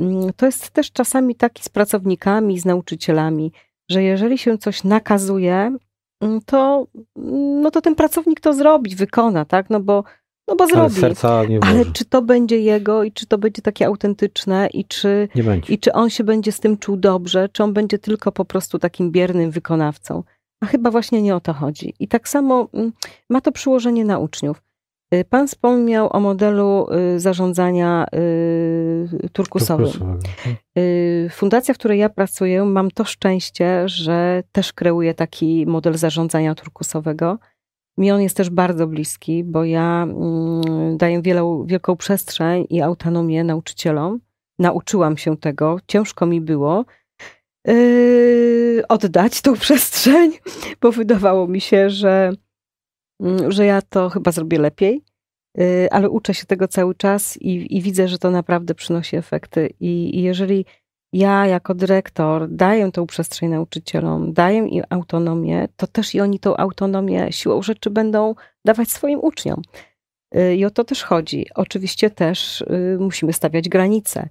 Mm, 0.00 0.32
to 0.36 0.46
jest 0.46 0.70
też 0.70 0.92
czasami 0.92 1.34
taki 1.34 1.62
z 1.62 1.68
pracownikami, 1.68 2.60
z 2.60 2.64
nauczycielami, 2.64 3.52
że 3.90 4.02
jeżeli 4.02 4.38
się 4.38 4.58
coś 4.58 4.84
nakazuje, 4.84 5.76
mm, 6.20 6.40
to, 6.46 6.86
mm, 7.16 7.62
no 7.62 7.70
to 7.70 7.80
ten 7.80 7.94
pracownik 7.94 8.40
to 8.40 8.54
zrobi, 8.54 8.96
wykona, 8.96 9.44
tak? 9.44 9.70
No 9.70 9.80
bo, 9.80 10.04
no 10.48 10.56
bo 10.56 10.66
zrobi. 10.66 10.94
serca 11.00 11.44
nie 11.44 11.60
Ale 11.62 11.84
czy 11.84 12.04
to 12.04 12.22
będzie 12.22 12.60
jego 12.60 13.04
i 13.04 13.12
czy 13.12 13.26
to 13.26 13.38
będzie 13.38 13.62
takie 13.62 13.86
autentyczne 13.86 14.68
i 14.72 14.84
czy, 14.84 15.28
i 15.68 15.78
czy 15.78 15.92
on 15.92 16.10
się 16.10 16.24
będzie 16.24 16.52
z 16.52 16.60
tym 16.60 16.78
czuł 16.78 16.96
dobrze, 16.96 17.48
czy 17.48 17.64
on 17.64 17.72
będzie 17.72 17.98
tylko 17.98 18.32
po 18.32 18.44
prostu 18.44 18.78
takim 18.78 19.10
biernym 19.10 19.50
wykonawcą. 19.50 20.22
A 20.60 20.66
chyba 20.66 20.90
właśnie 20.90 21.22
nie 21.22 21.36
o 21.36 21.40
to 21.40 21.52
chodzi. 21.52 21.94
I 22.00 22.08
tak 22.08 22.28
samo 22.28 22.68
ma 23.30 23.40
to 23.40 23.52
przyłożenie 23.52 24.04
na 24.04 24.18
uczniów. 24.18 24.62
Y, 25.14 25.24
pan 25.24 25.48
wspomniał 25.48 26.08
o 26.12 26.20
modelu 26.20 26.86
y, 27.14 27.20
zarządzania 27.20 28.06
y, 28.14 29.28
turkusowym. 29.32 30.18
Fundacja, 31.30 31.74
w 31.74 31.78
której 31.78 31.98
ja 31.98 32.08
pracuję, 32.08 32.64
mam 32.64 32.90
to 32.90 33.04
szczęście, 33.04 33.88
że 33.88 34.42
też 34.52 34.72
kreuje 34.72 35.14
taki 35.14 35.66
model 35.66 35.94
zarządzania 35.94 36.54
turkusowego. 36.54 37.38
Mi 37.98 38.10
on 38.12 38.22
jest 38.22 38.36
też 38.36 38.50
bardzo 38.50 38.86
bliski, 38.86 39.44
bo 39.44 39.64
ja 39.64 40.02
mm, 40.02 40.96
daję 40.96 41.22
wielą, 41.22 41.66
wielką 41.66 41.96
przestrzeń 41.96 42.66
i 42.70 42.80
autonomię 42.80 43.44
nauczycielom. 43.44 44.20
Nauczyłam 44.58 45.16
się 45.16 45.36
tego, 45.36 45.78
ciężko 45.86 46.26
mi 46.26 46.40
było 46.40 46.84
oddać 48.88 49.40
tą 49.42 49.54
przestrzeń, 49.64 50.32
bo 50.80 50.92
wydawało 50.92 51.46
mi 51.46 51.60
się, 51.60 51.90
że 51.90 52.32
że 53.48 53.66
ja 53.66 53.82
to 53.82 54.10
chyba 54.10 54.32
zrobię 54.32 54.58
lepiej, 54.58 55.02
y, 55.60 55.88
ale 55.90 56.10
uczę 56.10 56.34
się 56.34 56.46
tego 56.46 56.68
cały 56.68 56.94
czas 56.94 57.36
i, 57.36 57.76
i 57.76 57.82
widzę, 57.82 58.08
że 58.08 58.18
to 58.18 58.30
naprawdę 58.30 58.74
przynosi 58.74 59.16
efekty. 59.16 59.70
I, 59.80 60.18
I, 60.18 60.22
jeżeli 60.22 60.64
ja 61.12 61.46
jako 61.46 61.74
dyrektor 61.74 62.48
daję 62.48 62.92
tą 62.92 63.06
przestrzeń 63.06 63.48
nauczycielom, 63.48 64.32
daję 64.32 64.58
im 64.58 64.84
autonomię, 64.90 65.68
to 65.76 65.86
też 65.86 66.14
i 66.14 66.20
oni 66.20 66.38
tą 66.38 66.56
autonomię 66.56 67.32
siłą 67.32 67.62
rzeczy 67.62 67.90
będą 67.90 68.34
dawać 68.64 68.90
swoim 68.90 69.20
uczniom. 69.20 69.62
Y, 70.36 70.56
I 70.56 70.64
o 70.64 70.70
to 70.70 70.84
też 70.84 71.02
chodzi. 71.02 71.46
Oczywiście 71.54 72.10
też 72.10 72.60
y, 72.60 72.96
musimy 73.00 73.32
stawiać 73.32 73.68
granice. 73.68 74.28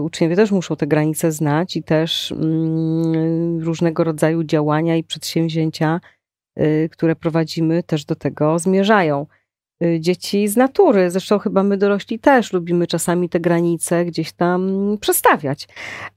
Uczniowie 0.00 0.36
też 0.36 0.50
muszą 0.50 0.76
te 0.76 0.86
granice 0.86 1.32
znać 1.32 1.76
i 1.76 1.82
też 1.82 2.32
mm, 2.32 3.62
różnego 3.62 4.04
rodzaju 4.04 4.44
działania 4.44 4.96
i 4.96 5.04
przedsięwzięcia 5.04 6.00
które 6.92 7.16
prowadzimy, 7.16 7.82
też 7.82 8.04
do 8.04 8.14
tego 8.14 8.58
zmierzają. 8.58 9.26
y, 9.84 10.00
dzieci 10.00 10.48
z 10.48 10.56
natury. 10.56 11.10
Zresztą 11.10 11.38
chyba 11.38 11.62
my 11.62 11.76
dorośli 11.76 12.18
też 12.18 12.52
lubimy 12.52 12.86
czasami 12.86 13.28
te 13.28 13.40
granice 13.40 14.04
gdzieś 14.04 14.32
tam 14.32 14.70
przestawiać. 15.00 15.68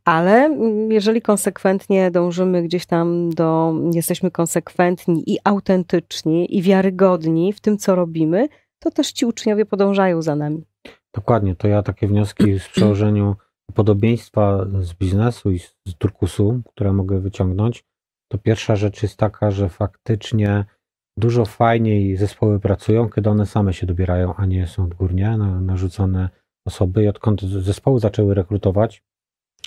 Ale 0.06 0.46
mm, 0.46 0.92
jeżeli 0.92 1.22
konsekwentnie 1.22 2.12
dążymy 2.12 2.64
gdzieś 2.64 2.86
tam 2.86 3.30
do, 3.30 3.74
jesteśmy 3.94 4.32
konsekwentni 4.32 5.24
i 5.28 5.38
autentyczni 5.44 6.58
i 6.58 6.62
wiarygodni 6.62 7.54
w 7.54 7.60
tym, 7.60 7.78
co 7.78 7.96
robimy, 7.96 8.48
to 8.80 8.92
też 8.92 9.12
ci 9.12 9.26
uczniowie 9.26 9.66
podążają 9.66 10.22
za 10.22 10.36
nami. 10.36 10.64
Dokładnie, 11.14 11.56
to 11.56 11.68
ja 11.68 11.84
takie 11.84 12.08
wnioski 12.08 12.60
w 12.60 12.70
przełożeniu 12.70 13.36
podobieństwa 13.74 14.66
z 14.82 14.94
biznesu 14.94 15.52
i 15.52 15.60
z 15.60 15.96
turkusu, 15.98 16.62
które 16.70 16.94
mogę 16.94 17.20
wyciągnąć, 17.20 17.84
to 18.34 18.38
pierwsza 18.38 18.76
rzecz 18.76 19.04
jest 19.04 19.18
taka, 19.18 19.52
że 19.52 19.70
faktycznie 19.70 20.66
dużo 21.18 21.46
fajniej 21.46 22.18
zespoły 22.18 22.60
pracują, 22.60 23.10
kiedy 23.10 23.30
one 23.30 23.46
same 23.46 23.74
się 23.74 23.88
dobierają, 23.88 24.36
a 24.36 24.46
nie 24.46 24.68
są 24.68 24.84
odgórnie 24.84 25.38
narzucone 25.38 26.30
osoby. 26.68 27.04
I 27.04 27.08
odkąd 27.08 27.42
zespoły 27.42 28.00
zaczęły 28.00 28.34
rekrutować 28.34 29.04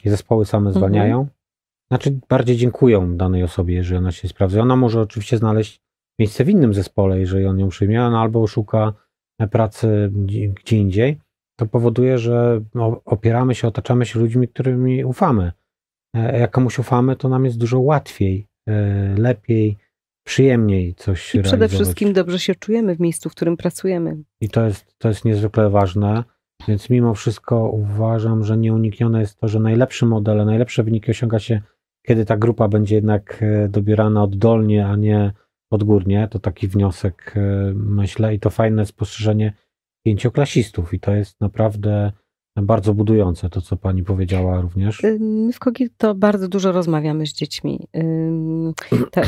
i 0.04 0.10
zespoły 0.10 0.46
same 0.46 0.66
mhm. 0.66 0.80
zwalniają, 0.80 1.18
mhm. 1.18 1.36
znaczy 1.90 2.20
bardziej 2.28 2.56
dziękują 2.56 3.16
danej 3.16 3.42
osobie, 3.42 3.74
jeżeli 3.74 3.98
ona 3.98 4.12
się 4.12 4.28
sprawdza. 4.28 4.60
Ona 4.60 4.76
może 4.76 5.00
oczywiście 5.00 5.38
znaleźć 5.38 5.80
miejsce 6.18 6.44
w 6.44 6.48
innym 6.50 6.74
zespole, 6.74 7.20
jeżeli 7.20 7.46
on 7.46 7.58
ją 7.58 7.68
przyjmie, 7.68 7.98
no, 7.98 8.20
albo 8.20 8.46
szuka 8.46 8.92
pracy 9.50 10.12
gdzie 10.54 10.76
indziej. 10.76 11.20
To 11.58 11.66
powoduje, 11.66 12.18
że 12.18 12.60
opieramy 13.04 13.54
się, 13.54 13.68
otaczamy 13.68 14.06
się 14.06 14.18
ludźmi, 14.20 14.48
którymi 14.48 15.04
ufamy. 15.04 15.52
E, 16.16 16.38
jak 16.38 16.50
komuś 16.50 16.78
ufamy, 16.78 17.16
to 17.16 17.28
nam 17.28 17.44
jest 17.44 17.58
dużo 17.58 17.80
łatwiej, 17.80 18.40
e, 18.40 18.55
lepiej, 19.16 19.76
przyjemniej 20.26 20.94
coś 20.94 21.34
I 21.34 21.42
przede 21.42 21.68
wszystkim 21.68 22.12
dobrze 22.12 22.38
się 22.38 22.54
czujemy 22.54 22.96
w 22.96 23.00
miejscu, 23.00 23.28
w 23.28 23.32
którym 23.32 23.56
pracujemy. 23.56 24.16
I 24.40 24.48
to 24.48 24.66
jest, 24.66 24.98
to 24.98 25.08
jest 25.08 25.24
niezwykle 25.24 25.70
ważne. 25.70 26.24
Więc 26.68 26.90
mimo 26.90 27.14
wszystko 27.14 27.70
uważam, 27.70 28.44
że 28.44 28.56
nieuniknione 28.56 29.20
jest 29.20 29.40
to, 29.40 29.48
że 29.48 29.60
najlepsze 29.60 30.06
modele, 30.06 30.44
najlepsze 30.44 30.82
wyniki 30.82 31.10
osiąga 31.10 31.38
się, 31.38 31.60
kiedy 32.06 32.24
ta 32.24 32.36
grupa 32.36 32.68
będzie 32.68 32.94
jednak 32.94 33.42
e, 33.42 33.68
dobierana 33.68 34.22
oddolnie, 34.22 34.86
a 34.86 34.96
nie 34.96 35.32
odgórnie. 35.70 36.28
To 36.30 36.38
taki 36.38 36.68
wniosek 36.68 37.34
myślę 37.74 38.34
i 38.34 38.40
to 38.40 38.50
fajne 38.50 38.86
spostrzeżenie 38.86 39.52
pięcioklasistów 40.04 40.94
i 40.94 41.00
to 41.00 41.14
jest 41.14 41.40
naprawdę 41.40 42.12
bardzo 42.62 42.94
budujące, 42.94 43.50
to 43.50 43.60
co 43.60 43.76
pani 43.76 44.02
powiedziała 44.02 44.60
również. 44.60 45.02
My 45.20 45.52
w 45.52 45.58
Kogi 45.58 45.90
to 45.96 46.14
bardzo 46.14 46.48
dużo 46.48 46.72
rozmawiamy 46.72 47.26
z 47.26 47.32
dziećmi. 47.32 47.88
Ta, 49.10 49.22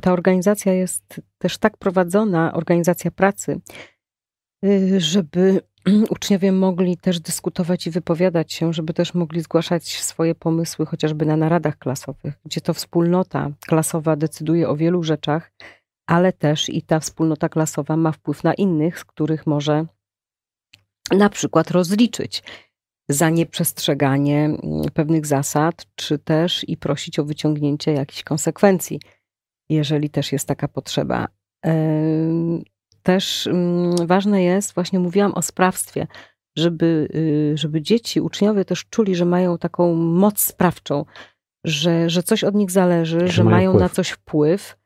ta 0.00 0.12
organizacja 0.12 0.72
jest 0.72 1.20
też 1.38 1.58
tak 1.58 1.76
prowadzona, 1.76 2.52
organizacja 2.52 3.10
pracy, 3.10 3.60
y, 4.64 5.00
żeby 5.00 5.60
uczniowie 6.10 6.52
mogli 6.52 6.96
też 6.96 7.20
dyskutować 7.20 7.86
i 7.86 7.90
wypowiadać 7.90 8.52
się, 8.52 8.72
żeby 8.72 8.94
też 8.94 9.14
mogli 9.14 9.40
zgłaszać 9.40 10.02
swoje 10.02 10.34
pomysły, 10.34 10.86
chociażby 10.86 11.26
na 11.26 11.36
naradach 11.36 11.78
klasowych, 11.78 12.34
gdzie 12.44 12.60
to 12.60 12.74
wspólnota 12.74 13.50
klasowa 13.66 14.16
decyduje 14.16 14.68
o 14.68 14.76
wielu 14.76 15.02
rzeczach, 15.02 15.52
ale 16.06 16.32
też 16.32 16.68
i 16.68 16.82
ta 16.82 17.00
wspólnota 17.00 17.48
klasowa 17.48 17.96
ma 17.96 18.12
wpływ 18.12 18.44
na 18.44 18.54
innych, 18.54 18.98
z 18.98 19.04
których 19.04 19.46
może 19.46 19.86
na 21.12 21.28
przykład 21.28 21.70
rozliczyć 21.70 22.42
za 23.08 23.30
nieprzestrzeganie 23.30 24.44
mm, 24.44 24.60
pewnych 24.94 25.26
zasad, 25.26 25.86
czy 25.94 26.18
też 26.18 26.68
i 26.68 26.76
prosić 26.76 27.18
o 27.18 27.24
wyciągnięcie 27.24 27.92
jakichś 27.92 28.22
konsekwencji, 28.22 29.00
jeżeli 29.68 30.10
też 30.10 30.32
jest 30.32 30.48
taka 30.48 30.68
potrzeba. 30.68 31.28
Też 33.02 33.46
mm, 33.46 34.06
ważne 34.06 34.42
jest, 34.42 34.74
właśnie 34.74 34.98
mówiłam 34.98 35.34
o 35.34 35.42
sprawstwie, 35.42 36.06
żeby, 36.56 37.08
y, 37.14 37.58
żeby 37.58 37.82
dzieci, 37.82 38.20
uczniowie 38.20 38.64
też 38.64 38.84
czuli, 38.90 39.14
że 39.14 39.24
mają 39.24 39.58
taką 39.58 39.94
moc 39.94 40.40
sprawczą, 40.40 41.04
że, 41.64 42.10
że 42.10 42.22
coś 42.22 42.44
od 42.44 42.54
nich 42.54 42.70
zależy, 42.70 43.20
że, 43.20 43.28
że 43.28 43.44
mają, 43.44 43.72
mają 43.72 43.80
na 43.80 43.88
coś 43.88 44.10
wpływ 44.10 44.76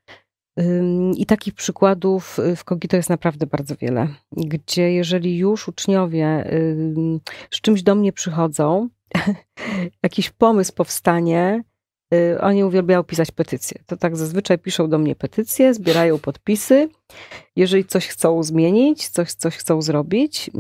i 1.17 1.27
takich 1.27 1.55
przykładów 1.55 2.39
y, 2.39 2.57
w 2.57 2.65
Kogito 2.65 2.97
jest 2.97 3.11
naprawdę 3.11 3.47
bardzo 3.47 3.77
wiele, 3.77 4.09
gdzie 4.33 4.93
jeżeli 4.93 5.39
już 5.39 5.69
uczniowie 5.69 6.51
z 7.51 7.61
czymś 7.61 7.83
do 7.83 7.95
mnie 7.95 8.13
przychodzą, 8.13 8.89
jakiś 10.03 10.31
pomysł 10.31 10.73
powstanie, 10.73 11.65
y, 12.15 12.41
oni 12.41 12.65
uwielbiają 12.65 13.05
pisać 13.05 13.31
petycje. 13.31 13.83
To 13.87 13.97
tak 13.97 14.17
zazwyczaj 14.17 14.59
piszą 14.59 14.89
do 14.89 14.99
mnie 14.99 15.17
petycje, 15.17 15.75
zbierają 15.75 16.19
podpisy. 16.19 16.89
Jeżeli 17.57 17.85
coś 17.85 18.09
chcą 18.09 18.43
zmienić, 18.43 19.09
coś, 19.09 19.33
coś 19.33 19.57
chcą 19.57 19.83
zrobić, 19.83 20.51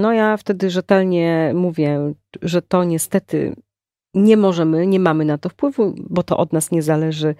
no 0.00 0.12
ja 0.12 0.36
wtedy 0.36 0.70
rzetelnie 0.70 1.52
mówię, 1.54 2.14
że 2.42 2.62
to 2.62 2.84
niestety 2.84 3.56
nie 4.14 4.36
możemy, 4.36 4.86
nie 4.86 5.00
mamy 5.00 5.24
na 5.24 5.38
to 5.38 5.48
wpływu, 5.48 5.94
bo 6.10 6.22
to 6.22 6.36
od 6.36 6.52
nas 6.52 6.70
nie 6.70 6.82
zależy 6.82 7.34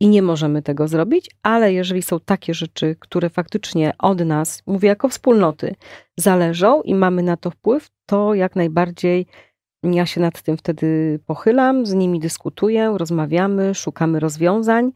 i 0.00 0.08
nie 0.08 0.22
możemy 0.22 0.62
tego 0.62 0.88
zrobić, 0.88 1.30
ale 1.42 1.72
jeżeli 1.72 2.02
są 2.02 2.20
takie 2.20 2.54
rzeczy, 2.54 2.96
które 2.98 3.30
faktycznie 3.30 3.92
od 3.98 4.20
nas, 4.20 4.62
mówię 4.66 4.88
jako 4.88 5.08
wspólnoty, 5.08 5.74
zależą 6.16 6.82
i 6.82 6.94
mamy 6.94 7.22
na 7.22 7.36
to 7.36 7.50
wpływ, 7.50 7.88
to 8.06 8.34
jak 8.34 8.56
najbardziej 8.56 9.26
ja 9.82 10.06
się 10.06 10.20
nad 10.20 10.42
tym 10.42 10.56
wtedy 10.56 11.20
pochylam, 11.26 11.86
z 11.86 11.94
nimi 11.94 12.20
dyskutuję, 12.20 12.94
rozmawiamy, 12.96 13.74
szukamy 13.74 14.20
rozwiązań. 14.20 14.92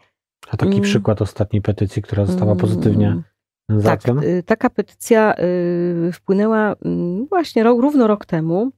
A 0.50 0.56
taki 0.56 0.72
mm. 0.72 0.82
przykład 0.82 1.22
ostatniej 1.22 1.62
petycji, 1.62 2.02
która 2.02 2.26
została 2.26 2.56
pozytywnie 2.56 3.22
mm. 3.68 3.82
tak, 3.82 4.00
y, 4.08 4.42
taka 4.42 4.70
petycja 4.70 5.34
y, 5.38 6.12
wpłynęła 6.12 6.74
mm, 6.84 7.26
właśnie 7.26 7.62
rok, 7.62 7.80
równo 7.80 8.06
rok 8.06 8.26
temu. 8.26 8.70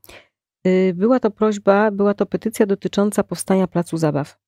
Y, 0.67 0.93
była 0.97 1.21
to 1.21 1.31
prośba, 1.31 1.91
była 1.91 2.15
to 2.15 2.27
petycja 2.27 2.67
dotycząca 2.67 3.25
powstania 3.25 3.67
placu 3.67 3.97
zabaw. 3.97 4.42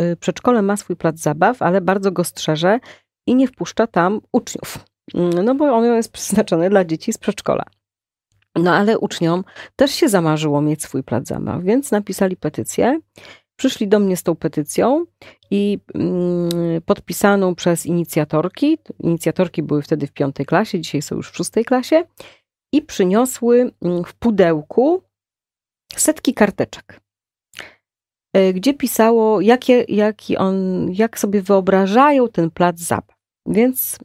Y, 0.00 0.16
przedszkole 0.16 0.62
ma 0.62 0.76
swój 0.76 0.96
plac 0.96 1.18
zabaw, 1.18 1.62
ale 1.62 1.80
bardzo 1.80 2.12
go 2.12 2.24
strzeże 2.24 2.80
i 3.26 3.34
nie 3.34 3.48
wpuszcza 3.48 3.86
tam 3.86 4.20
uczniów. 4.32 4.78
Mm, 5.14 5.44
no 5.44 5.54
bo 5.54 5.64
on 5.64 5.84
jest 5.84 6.12
przeznaczony 6.12 6.70
dla 6.70 6.84
dzieci 6.84 7.12
z 7.12 7.18
przedszkola. 7.18 7.64
No 8.56 8.74
ale 8.74 8.98
uczniom 8.98 9.44
też 9.76 9.90
się 9.90 10.08
zamarzyło 10.08 10.62
mieć 10.62 10.82
swój 10.82 11.02
plac 11.02 11.28
zabaw, 11.28 11.62
więc 11.62 11.90
napisali 11.90 12.36
petycję. 12.36 13.00
Przyszli 13.56 13.88
do 13.88 13.98
mnie 13.98 14.16
z 14.16 14.22
tą 14.22 14.36
petycją 14.36 15.04
i 15.50 15.78
mm, 15.94 16.82
podpisaną 16.86 17.54
przez 17.54 17.86
inicjatorki. 17.86 18.78
Inicjatorki 19.00 19.62
były 19.62 19.82
wtedy 19.82 20.06
w 20.06 20.12
piątej 20.12 20.46
klasie, 20.46 20.80
dzisiaj 20.80 21.02
są 21.02 21.16
już 21.16 21.30
w 21.30 21.36
szóstej 21.36 21.64
klasie. 21.64 22.04
I 22.72 22.82
przyniosły 22.82 23.70
mm, 23.82 24.04
w 24.04 24.14
pudełku 24.14 25.02
setki 25.96 26.34
karteczek. 26.34 27.00
E, 28.36 28.52
gdzie 28.52 28.74
pisało, 28.74 29.40
jakie, 29.40 29.84
jaki 29.88 30.36
on, 30.36 30.86
jak 30.92 31.18
sobie 31.18 31.42
wyobrażają 31.42 32.28
ten 32.28 32.50
plac 32.50 32.78
zabaw. 32.78 33.16
Więc 33.46 33.98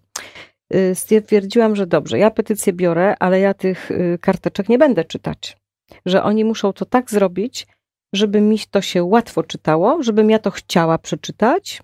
e, 0.70 0.96
stwierdziłam, 0.96 1.76
że 1.76 1.88
dobrze, 1.88 2.20
ja 2.20 2.32
petycję 2.32 2.74
biorę, 2.74 3.16
ale 3.20 3.40
ja 3.40 3.54
tych 3.54 3.92
e, 3.92 4.18
karteczek 4.18 4.70
nie 4.70 4.78
będę 4.78 5.06
czytać. 5.06 5.58
Że 6.06 6.24
oni 6.24 6.46
muszą 6.46 6.74
to 6.74 6.86
tak 6.86 7.12
zrobić, 7.12 7.68
żeby 8.14 8.42
mi 8.42 8.60
to 8.72 8.82
się 8.82 9.04
łatwo 9.04 9.44
czytało, 9.44 10.04
żebym 10.04 10.30
ja 10.30 10.40
to 10.40 10.52
chciała 10.52 10.98
przeczytać, 10.98 11.82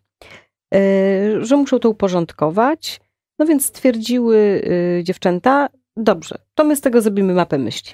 że 1.40 1.58
muszą 1.58 1.80
to 1.80 1.90
uporządkować. 1.90 3.02
No 3.40 3.46
więc 3.46 3.66
stwierdziły 3.66 4.62
dziewczęta, 5.04 5.70
dobrze, 5.98 6.38
to 6.56 6.64
my 6.64 6.76
z 6.76 6.82
tego 6.82 7.02
zrobimy 7.02 7.34
mapę 7.34 7.58
myśli. 7.58 7.94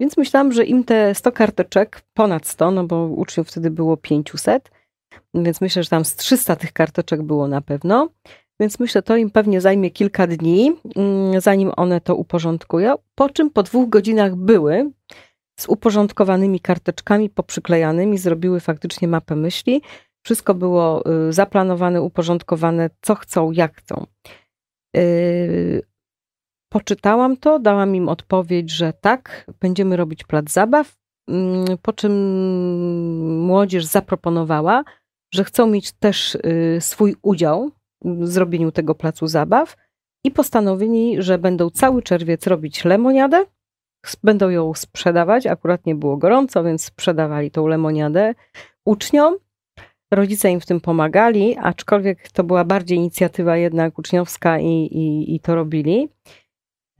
Więc 0.00 0.16
myślałam, 0.16 0.52
że 0.52 0.64
im 0.64 0.84
te 0.84 1.14
100 1.14 1.32
karteczek, 1.32 2.02
ponad 2.14 2.46
100, 2.46 2.70
no 2.70 2.84
bo 2.84 3.06
uczniów 3.06 3.48
wtedy 3.48 3.70
było 3.70 3.96
500, 3.96 4.70
więc 5.34 5.60
myślę, 5.60 5.82
że 5.82 5.88
tam 5.88 6.04
z 6.04 6.16
300 6.16 6.56
tych 6.56 6.72
karteczek 6.72 7.22
było 7.22 7.48
na 7.48 7.60
pewno. 7.60 8.08
Więc 8.60 8.80
myślę, 8.80 9.02
to 9.02 9.16
im 9.16 9.30
pewnie 9.30 9.60
zajmie 9.60 9.90
kilka 9.90 10.26
dni, 10.26 10.72
mm, 10.96 11.40
zanim 11.40 11.72
one 11.76 12.00
to 12.00 12.16
uporządkują. 12.16 12.94
Po 13.14 13.30
czym 13.30 13.50
po 13.50 13.62
dwóch 13.62 13.88
godzinach 13.88 14.36
były 14.36 14.90
z 15.60 15.68
uporządkowanymi 15.68 16.60
karteczkami 16.60 17.30
poprzyklejanymi, 17.30 18.18
zrobiły 18.18 18.60
faktycznie 18.60 19.08
mapę 19.08 19.36
myśli. 19.36 19.82
Wszystko 20.24 20.54
było 20.54 21.02
y, 21.28 21.32
zaplanowane, 21.32 22.02
uporządkowane, 22.02 22.90
co 23.00 23.14
chcą, 23.14 23.50
jak 23.50 23.76
chcą. 23.76 24.06
Poczytałam 26.74 27.36
to, 27.36 27.58
dałam 27.58 27.96
im 27.96 28.08
odpowiedź, 28.08 28.70
że 28.70 28.92
tak, 28.92 29.50
będziemy 29.60 29.96
robić 29.96 30.24
plac 30.24 30.50
zabaw, 30.52 30.96
mm, 31.28 31.64
po 31.82 31.92
czym 31.92 32.12
młodzież 33.46 33.84
zaproponowała, 33.84 34.84
że 35.34 35.44
chcą 35.44 35.66
mieć 35.66 35.92
też 35.92 36.34
y, 36.34 36.78
swój 36.80 37.16
udział 37.22 37.70
w 38.04 38.26
zrobieniu 38.26 38.72
tego 38.72 38.94
placu 38.94 39.26
zabaw 39.26 39.76
i 40.24 40.30
postanowili, 40.30 41.22
że 41.22 41.38
będą 41.38 41.70
cały 41.70 42.02
czerwiec 42.02 42.46
robić 42.46 42.84
lemoniadę, 42.84 43.44
będą 44.22 44.48
ją 44.48 44.74
sprzedawać. 44.74 45.46
Akurat 45.46 45.86
nie 45.86 45.94
było 45.94 46.16
gorąco, 46.16 46.64
więc 46.64 46.84
sprzedawali 46.84 47.50
tą 47.50 47.66
lemoniadę 47.66 48.34
uczniom. 48.84 49.36
Rodzice 50.10 50.50
im 50.50 50.60
w 50.60 50.66
tym 50.66 50.80
pomagali, 50.80 51.56
aczkolwiek 51.56 52.28
to 52.28 52.44
była 52.44 52.64
bardziej 52.64 52.98
inicjatywa 52.98 53.56
jednak 53.56 53.98
uczniowska 53.98 54.58
i, 54.58 54.66
i, 54.66 55.34
i 55.34 55.40
to 55.40 55.54
robili. 55.54 56.08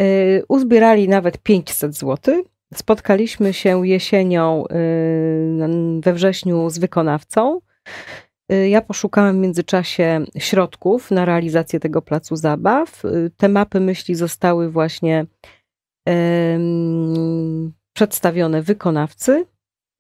Y, 0.03 0.45
uzbierali 0.49 1.09
nawet 1.09 1.39
500 1.39 1.97
zł. 1.97 2.45
Spotkaliśmy 2.75 3.53
się 3.53 3.87
jesienią 3.87 4.65
y, 4.67 6.01
we 6.01 6.13
wrześniu 6.13 6.71
z 6.71 6.79
wykonawcą. 6.79 7.61
Y, 8.53 8.69
ja 8.69 8.81
poszukałam 8.81 9.37
w 9.37 9.41
międzyczasie 9.41 10.25
środków 10.39 11.11
na 11.11 11.25
realizację 11.25 11.81
tego 11.81 12.03
placu 12.03 12.37
zabaw. 12.37 13.03
Te 13.37 13.49
mapy 13.49 13.81
myśli 13.81 14.15
zostały 14.15 14.71
właśnie 14.71 15.27
przedstawione 17.97 18.63
wykonawcy. 18.63 19.47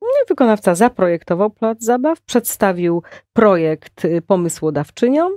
No 0.02 0.08
wykonawca 0.28 0.74
zaprojektował 0.74 1.50
plac 1.50 1.82
zabaw, 1.82 2.20
przedstawił 2.22 3.02
projekt 3.32 4.06
pomysłodawczyniom, 4.26 5.32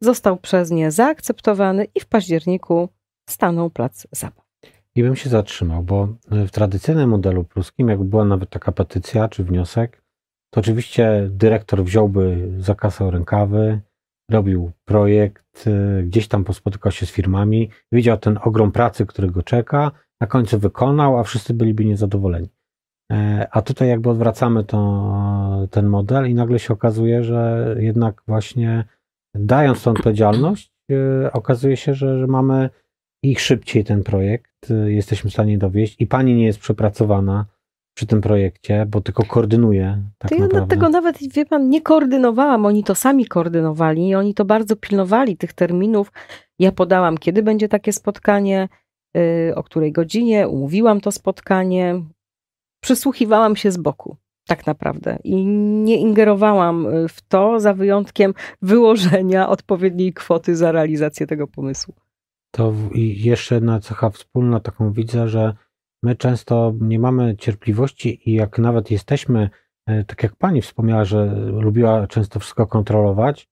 został 0.00 0.36
przez 0.36 0.70
nie 0.70 0.90
zaakceptowany 0.90 1.86
i 1.94 2.00
w 2.00 2.06
październiku 2.06 2.88
stanął 3.30 3.70
plac 3.70 4.06
zabaw. 4.12 4.48
I 4.94 5.02
bym 5.02 5.16
się 5.16 5.30
zatrzymał, 5.30 5.82
bo 5.82 6.08
w 6.30 6.50
tradycyjnym 6.50 7.10
modelu 7.10 7.44
pruskim, 7.44 7.88
jak 7.88 8.04
była 8.04 8.24
nawet 8.24 8.50
taka 8.50 8.72
petycja 8.72 9.28
czy 9.28 9.44
wniosek, 9.44 10.02
to 10.54 10.60
oczywiście 10.60 11.28
dyrektor 11.30 11.84
wziąłby, 11.84 12.48
zakasał 12.58 13.10
rękawy, 13.10 13.80
robił 14.30 14.70
projekt, 14.84 15.66
y, 15.66 16.02
gdzieś 16.02 16.28
tam 16.28 16.44
spotykał 16.52 16.92
się 16.92 17.06
z 17.06 17.10
firmami, 17.10 17.70
widział 17.92 18.18
ten 18.18 18.38
ogrom 18.42 18.72
pracy, 18.72 19.06
który 19.06 19.30
go 19.30 19.42
czeka, 19.42 19.90
na 20.20 20.26
końcu 20.26 20.58
wykonał, 20.58 21.18
a 21.18 21.22
wszyscy 21.22 21.54
byliby 21.54 21.84
niezadowoleni. 21.84 22.48
E, 23.12 23.48
a 23.50 23.62
tutaj 23.62 23.88
jakby 23.88 24.10
odwracamy 24.10 24.64
to, 24.64 25.68
ten 25.70 25.86
model 25.86 26.30
i 26.30 26.34
nagle 26.34 26.58
się 26.58 26.74
okazuje, 26.74 27.24
że 27.24 27.74
jednak 27.78 28.22
właśnie 28.26 28.84
dając 29.34 29.82
tą 29.82 29.90
odpowiedzialność, 29.90 30.72
y, 30.92 31.32
okazuje 31.32 31.76
się, 31.76 31.94
że, 31.94 32.18
że 32.18 32.26
mamy 32.26 32.70
i 33.22 33.36
szybciej 33.36 33.84
ten 33.84 34.02
projekt 34.02 34.70
y, 34.70 34.92
jesteśmy 34.92 35.30
w 35.30 35.32
stanie 35.32 35.58
dowieść 35.58 35.96
i 35.98 36.06
pani 36.06 36.34
nie 36.34 36.46
jest 36.46 36.58
przepracowana 36.58 37.46
przy 37.96 38.06
tym 38.06 38.20
projekcie, 38.20 38.86
bo 38.86 39.00
tylko 39.00 39.24
koordynuje. 39.24 40.02
Tak 40.18 40.28
to 40.28 40.34
ja 40.34 40.40
naprawdę. 40.40 40.76
tego 40.76 40.88
nawet, 40.88 41.32
wie 41.32 41.46
pan, 41.46 41.68
nie 41.68 41.82
koordynowałam. 41.82 42.66
Oni 42.66 42.84
to 42.84 42.94
sami 42.94 43.26
koordynowali 43.26 44.08
i 44.08 44.14
oni 44.14 44.34
to 44.34 44.44
bardzo 44.44 44.76
pilnowali 44.76 45.36
tych 45.36 45.52
terminów. 45.52 46.12
Ja 46.58 46.72
podałam, 46.72 47.18
kiedy 47.18 47.42
będzie 47.42 47.68
takie 47.68 47.92
spotkanie, 47.92 48.68
y, 49.16 49.52
o 49.54 49.62
której 49.62 49.92
godzinie, 49.92 50.48
umówiłam 50.48 51.00
to 51.00 51.12
spotkanie. 51.12 52.02
Przysłuchiwałam 52.80 53.56
się 53.56 53.70
z 53.70 53.76
boku 53.76 54.16
tak 54.48 54.66
naprawdę. 54.66 55.18
I 55.24 55.46
nie 55.84 55.96
ingerowałam 55.96 56.86
y, 56.86 57.08
w 57.08 57.22
to, 57.22 57.60
za 57.60 57.74
wyjątkiem 57.74 58.34
wyłożenia 58.62 59.48
odpowiedniej 59.48 60.12
kwoty 60.12 60.56
za 60.56 60.72
realizację 60.72 61.26
tego 61.26 61.46
pomysłu. 61.46 61.94
To 62.50 62.72
jeszcze 62.94 63.54
jedna 63.54 63.80
cecha 63.80 64.10
wspólna, 64.10 64.60
taką 64.60 64.92
widzę, 64.92 65.28
że 65.28 65.54
my 66.02 66.16
często 66.16 66.74
nie 66.80 66.98
mamy 66.98 67.36
cierpliwości 67.36 68.30
i 68.30 68.34
jak 68.34 68.58
nawet 68.58 68.90
jesteśmy, 68.90 69.50
e, 69.86 70.04
tak 70.04 70.22
jak 70.22 70.36
pani 70.36 70.62
wspomniała, 70.62 71.04
że 71.04 71.26
lubiła 71.36 72.06
często 72.06 72.40
wszystko 72.40 72.66
kontrolować, 72.66 73.48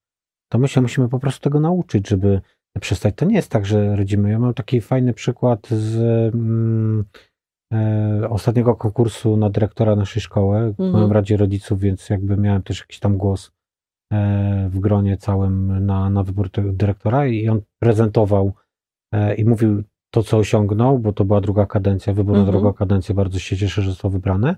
to 0.48 0.58
my 0.58 0.68
się 0.68 0.80
musimy 0.80 1.08
po 1.08 1.18
prostu 1.18 1.40
tego 1.40 1.60
nauczyć, 1.60 2.08
żeby 2.08 2.40
przestać. 2.80 3.14
To 3.16 3.24
nie 3.24 3.36
jest 3.36 3.50
tak, 3.50 3.66
że 3.66 3.96
rodzimy. 3.96 4.30
Ja 4.30 4.38
mam 4.38 4.54
taki 4.54 4.80
fajny 4.80 5.14
przykład 5.14 5.68
z 5.68 5.96
mm, 6.34 7.04
e, 7.72 8.28
ostatniego 8.30 8.76
konkursu 8.76 9.36
na 9.36 9.50
dyrektora 9.50 9.96
naszej 9.96 10.22
szkoły. 10.22 10.58
Mhm. 10.58 10.92
Byłem 10.92 11.08
w 11.08 11.12
Radzie 11.12 11.36
Rodziców, 11.36 11.80
więc 11.80 12.10
jakby 12.10 12.36
miałem 12.36 12.62
też 12.62 12.80
jakiś 12.80 12.98
tam 12.98 13.16
głos 13.16 13.52
e, 14.12 14.68
w 14.70 14.78
gronie 14.80 15.16
całym 15.16 15.86
na, 15.86 16.10
na 16.10 16.22
wybór 16.22 16.50
dyrektora 16.50 17.26
i 17.26 17.48
on 17.48 17.60
prezentował 17.78 18.52
i 19.36 19.44
mówił 19.44 19.82
to, 20.10 20.22
co 20.22 20.38
osiągnął, 20.38 20.98
bo 20.98 21.12
to 21.12 21.24
była 21.24 21.40
druga 21.40 21.66
kadencja, 21.66 22.12
wybór 22.12 22.36
mhm. 22.36 22.46
na 22.46 22.52
drugą 22.52 22.72
kadencję, 22.72 23.14
bardzo 23.14 23.38
się 23.38 23.56
cieszę, 23.56 23.82
że 23.82 23.90
został 23.90 24.10
wybrany. 24.10 24.54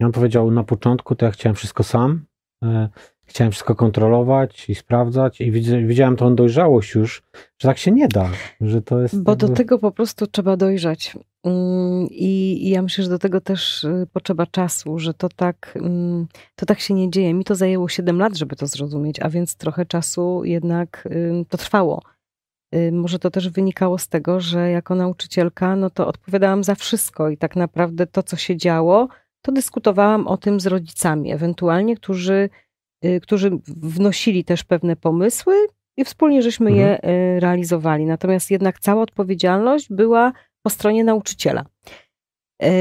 I 0.00 0.04
on 0.04 0.12
powiedział, 0.12 0.50
na 0.50 0.64
początku 0.64 1.14
to 1.14 1.26
ja 1.26 1.32
chciałem 1.32 1.56
wszystko 1.56 1.82
sam, 1.82 2.24
e, 2.62 2.88
chciałem 3.24 3.50
wszystko 3.52 3.74
kontrolować 3.74 4.70
i 4.70 4.74
sprawdzać 4.74 5.40
i 5.40 5.50
widziałem 5.86 6.16
tą 6.16 6.34
dojrzałość 6.34 6.94
już, 6.94 7.22
że 7.58 7.68
tak 7.68 7.78
się 7.78 7.90
nie 7.90 8.08
da, 8.08 8.30
że 8.60 8.82
to 8.82 9.00
jest... 9.00 9.22
Bo 9.22 9.32
jakby... 9.32 9.46
do 9.46 9.54
tego 9.54 9.78
po 9.78 9.92
prostu 9.92 10.26
trzeba 10.26 10.56
dojrzeć. 10.56 11.16
Mm, 11.44 12.06
I, 12.10 12.60
ja 12.70 12.82
myślę, 12.82 13.04
że 13.04 13.10
do 13.10 13.18
tego 13.18 13.40
też 13.40 13.84
y, 13.84 14.06
potrzeba 14.12 14.46
czasu, 14.46 14.98
że 14.98 15.14
to 15.14 15.28
tak, 15.36 15.78
mm, 15.80 16.26
to 16.56 16.66
tak 16.66 16.80
się 16.80 16.94
nie 16.94 17.10
dzieje. 17.10 17.34
Mi 17.34 17.44
to 17.44 17.54
zajęło 17.54 17.88
7 17.88 18.18
lat, 18.18 18.36
żeby 18.36 18.56
to 18.56 18.66
zrozumieć, 18.66 19.20
a 19.20 19.30
więc 19.30 19.56
trochę 19.56 19.86
czasu 19.86 20.44
jednak 20.44 21.08
to 21.48 21.58
trwało. 21.58 22.02
Y, 22.74 22.92
może 22.92 23.18
to 23.18 23.30
też 23.30 23.48
wynikało 23.48 23.98
z 23.98 24.08
tego, 24.08 24.40
że 24.40 24.70
jako 24.70 24.94
nauczycielka, 24.94 25.76
no 25.76 25.90
to 25.90 26.06
odpowiadałam 26.06 26.64
za 26.64 26.74
wszystko 26.74 27.28
i 27.28 27.36
tak 27.36 27.56
naprawdę 27.56 28.06
to, 28.06 28.22
co 28.22 28.36
się 28.36 28.56
działo, 28.56 29.08
to 29.42 29.52
dyskutowałam 29.52 30.26
o 30.26 30.36
tym 30.36 30.60
z 30.60 30.66
rodzicami, 30.66 31.32
ewentualnie, 31.32 31.96
którzy, 31.96 32.48
y, 33.04 33.20
którzy 33.20 33.50
wnosili 33.66 34.44
też 34.44 34.64
pewne 34.64 34.96
pomysły 34.96 35.54
i 35.96 36.04
wspólnie 36.04 36.42
żeśmy 36.42 36.70
mhm. 36.70 36.88
je 36.88 37.10
y, 37.36 37.40
realizowali. 37.40 38.06
Natomiast 38.06 38.50
jednak 38.50 38.80
cała 38.80 39.02
odpowiedzialność 39.02 39.88
była 39.90 40.32
po 40.62 40.70
stronie 40.70 41.04
nauczyciela 41.04 41.64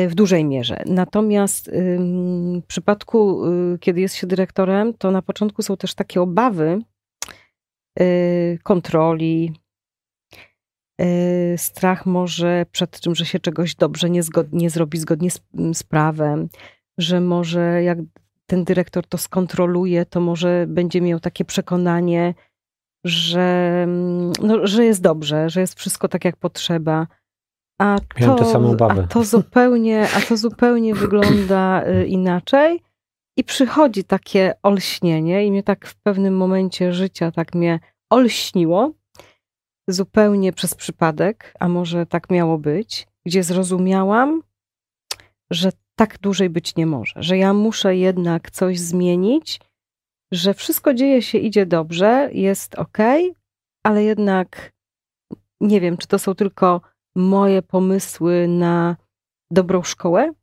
w 0.07 0.11
dużej 0.15 0.45
mierze. 0.45 0.83
Natomiast 0.85 1.71
w 2.61 2.65
przypadku, 2.67 3.41
kiedy 3.79 4.01
jest 4.01 4.15
się 4.15 4.27
dyrektorem, 4.27 4.93
to 4.93 5.11
na 5.11 5.21
początku 5.21 5.61
są 5.61 5.77
też 5.77 5.95
takie 5.95 6.21
obawy 6.21 6.81
kontroli, 8.63 9.53
strach 11.57 12.05
może 12.05 12.65
przed 12.71 12.99
tym, 12.99 13.15
że 13.15 13.25
się 13.25 13.39
czegoś 13.39 13.75
dobrze 13.75 14.09
nie, 14.09 14.21
nie 14.51 14.69
zrobi 14.69 14.97
zgodnie 14.97 15.31
z, 15.31 15.41
z 15.73 15.83
prawem, 15.83 16.49
że 16.97 17.21
może 17.21 17.83
jak 17.83 17.97
ten 18.45 18.63
dyrektor 18.63 19.07
to 19.07 19.17
skontroluje, 19.17 20.05
to 20.05 20.21
może 20.21 20.65
będzie 20.67 21.01
miał 21.01 21.19
takie 21.19 21.45
przekonanie, 21.45 22.33
że, 23.05 23.81
mm, 23.83 24.31
no, 24.41 24.67
że 24.67 24.85
jest 24.85 25.01
dobrze, 25.01 25.49
że 25.49 25.61
jest 25.61 25.79
wszystko 25.79 26.07
tak, 26.07 26.25
jak 26.25 26.37
potrzeba. 26.37 27.07
A 27.79 27.97
to, 28.19 28.33
a 28.89 29.07
to 29.07 29.23
zupełnie, 29.23 30.07
a 30.15 30.21
to 30.21 30.37
zupełnie 30.37 30.95
wygląda 31.05 31.87
y, 31.87 32.05
inaczej. 32.05 32.81
I 33.37 33.43
przychodzi 33.43 34.03
takie 34.03 34.53
olśnienie, 34.63 35.45
i 35.45 35.51
mnie 35.51 35.63
tak 35.63 35.87
w 35.87 35.95
pewnym 35.95 36.37
momencie 36.37 36.93
życia 36.93 37.31
tak 37.31 37.55
mnie 37.55 37.79
olśniło, 38.09 38.91
zupełnie 39.87 40.53
przez 40.53 40.75
przypadek, 40.75 41.53
a 41.59 41.69
może 41.69 42.05
tak 42.05 42.29
miało 42.29 42.57
być, 42.57 43.07
gdzie 43.25 43.43
zrozumiałam, 43.43 44.43
że 45.51 45.71
tak 45.95 46.17
dłużej 46.19 46.49
być 46.49 46.75
nie 46.75 46.85
może, 46.85 47.23
że 47.23 47.37
ja 47.37 47.53
muszę 47.53 47.95
jednak 47.95 48.51
coś 48.51 48.79
zmienić, 48.79 49.59
że 50.31 50.53
wszystko 50.53 50.93
dzieje 50.93 51.21
się, 51.21 51.37
idzie 51.37 51.65
dobrze, 51.65 52.29
jest 52.33 52.75
ok, 52.75 52.97
ale 53.83 54.03
jednak 54.03 54.71
nie 55.61 55.81
wiem, 55.81 55.97
czy 55.97 56.07
to 56.07 56.19
są 56.19 56.35
tylko 56.35 56.81
moje 57.15 57.61
pomysły 57.61 58.47
na 58.47 58.95
dobrą 59.51 59.83
szkołę, 59.83 60.33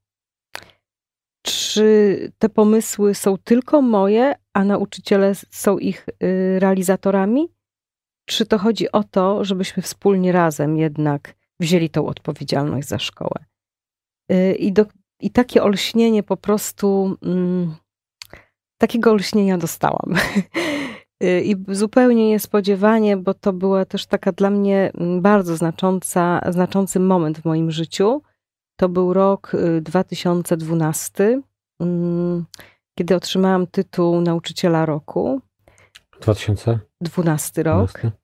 czy 1.42 2.32
te 2.38 2.48
pomysły 2.48 3.14
są 3.14 3.38
tylko 3.38 3.82
moje, 3.82 4.34
a 4.52 4.64
nauczyciele 4.64 5.34
są 5.50 5.78
ich 5.78 6.06
y, 6.08 6.58
realizatorami? 6.60 7.48
Czy 8.34 8.46
to 8.46 8.58
chodzi 8.58 8.92
o 8.92 9.04
to, 9.04 9.44
żebyśmy 9.44 9.82
wspólnie 9.82 10.32
razem 10.32 10.76
jednak 10.76 11.34
wzięli 11.60 11.90
tą 11.90 12.06
odpowiedzialność 12.06 12.88
za 12.88 12.98
szkołę. 12.98 13.44
Y, 14.32 14.54
I, 14.54 14.72
do, 14.72 14.86
i 15.20 15.30
takie 15.30 15.62
olśnienie 15.62 16.22
po 16.22 16.36
prostu, 16.36 17.16
mm, 17.22 17.74
takiego 18.78 19.10
olśnienia 19.10 19.58
dostałam. 19.58 20.14
Y, 21.22 21.40
I 21.40 21.56
zupełnie 21.68 22.28
niespodziewanie, 22.28 23.16
bo 23.16 23.34
to 23.34 23.52
była 23.52 23.84
też 23.84 24.06
taka 24.06 24.32
dla 24.32 24.50
mnie 24.50 24.92
mm, 24.94 25.22
bardzo 25.22 25.56
znacząca, 25.56 26.40
znaczący 26.48 27.00
moment 27.00 27.38
w 27.38 27.44
moim 27.44 27.70
życiu. 27.70 28.22
To 28.76 28.88
był 28.88 29.12
rok 29.12 29.52
2012, 29.80 31.24
y, 31.24 31.42
mm, 31.80 32.44
kiedy 32.98 33.14
otrzymałam 33.14 33.66
tytuł 33.66 34.20
nauczyciela 34.20 34.86
roku. 34.86 35.40
2012 36.20 37.62
rok. 37.62 37.90
12. 37.90 38.19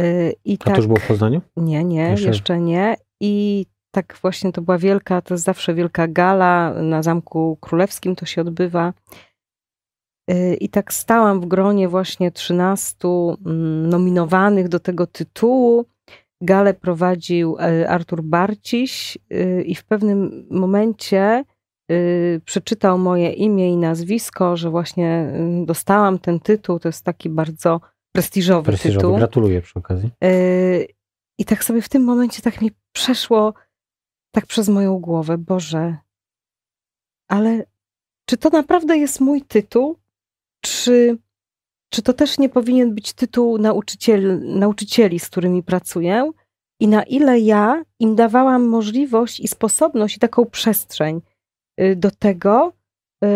Y, 0.00 0.34
I 0.44 0.54
A 0.54 0.64
tak, 0.64 0.74
to 0.74 0.76
już 0.76 0.86
było 0.86 0.98
w 0.98 1.06
Poznaniu? 1.06 1.40
Nie, 1.56 1.84
nie, 1.84 2.10
jeszcze... 2.10 2.28
jeszcze 2.28 2.60
nie. 2.60 2.96
I 3.20 3.66
tak 3.90 4.18
właśnie 4.22 4.52
to 4.52 4.62
była 4.62 4.78
wielka, 4.78 5.22
to 5.22 5.34
jest 5.34 5.44
zawsze 5.44 5.74
wielka 5.74 6.08
gala 6.08 6.74
na 6.82 7.02
Zamku 7.02 7.58
Królewskim 7.60 8.16
to 8.16 8.26
się 8.26 8.40
odbywa. 8.40 8.92
Y, 10.30 10.54
I 10.60 10.68
tak 10.68 10.92
stałam 10.92 11.40
w 11.40 11.46
gronie 11.46 11.88
właśnie 11.88 12.30
13 12.30 12.96
mm, 13.46 13.88
nominowanych 13.88 14.68
do 14.68 14.80
tego 14.80 15.06
tytułu. 15.06 15.84
Galę 16.40 16.74
prowadził 16.74 17.56
y, 17.56 17.88
Artur 17.88 18.22
Barciś 18.22 19.18
i 19.64 19.74
w 19.74 19.84
pewnym 19.84 20.46
momencie 20.50 21.44
y, 21.92 22.40
przeczytał 22.44 22.98
moje 22.98 23.32
imię 23.32 23.72
i 23.72 23.76
nazwisko, 23.76 24.56
że 24.56 24.70
właśnie 24.70 25.32
y, 25.62 25.66
dostałam 25.66 26.18
ten 26.18 26.40
tytuł. 26.40 26.78
To 26.78 26.88
jest 26.88 27.04
taki 27.04 27.30
bardzo 27.30 27.80
prestiżowy, 28.16 28.66
prestiżowy. 28.66 28.98
tytuł. 28.98 29.16
Gratuluję 29.16 29.62
przy 29.62 29.78
okazji. 29.78 30.10
Y, 30.24 30.88
I 31.38 31.44
tak 31.44 31.64
sobie 31.64 31.82
w 31.82 31.88
tym 31.88 32.04
momencie 32.04 32.42
tak 32.42 32.60
mi 32.60 32.70
przeszło 32.92 33.54
tak 34.34 34.46
przez 34.46 34.68
moją 34.68 34.98
głowę, 34.98 35.38
Boże, 35.38 35.96
ale 37.28 37.64
czy 38.28 38.36
to 38.36 38.50
naprawdę 38.50 38.96
jest 38.96 39.20
mój 39.20 39.42
tytuł? 39.42 39.96
Czy, 40.64 41.18
czy 41.92 42.02
to 42.02 42.12
też 42.12 42.38
nie 42.38 42.48
powinien 42.48 42.94
być 42.94 43.12
tytuł 43.12 43.58
nauczyciel, 43.58 44.40
nauczycieli, 44.58 45.18
z 45.18 45.28
którymi 45.28 45.62
pracuję? 45.62 46.30
I 46.80 46.88
na 46.88 47.02
ile 47.02 47.40
ja 47.40 47.84
im 47.98 48.16
dawałam 48.16 48.68
możliwość 48.68 49.40
i 49.40 49.48
sposobność 49.48 50.16
i 50.16 50.20
taką 50.20 50.44
przestrzeń 50.44 51.20
y, 51.80 51.96
do 51.96 52.10
tego, 52.10 52.72
y, 53.24 53.28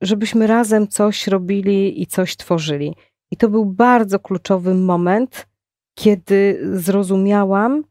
żebyśmy 0.00 0.46
razem 0.46 0.88
coś 0.88 1.26
robili 1.26 2.02
i 2.02 2.06
coś 2.06 2.36
tworzyli. 2.36 2.94
I 3.30 3.36
to 3.36 3.48
był 3.48 3.64
bardzo 3.64 4.18
kluczowy 4.18 4.74
moment, 4.74 5.48
kiedy 5.98 6.60
zrozumiałam, 6.72 7.84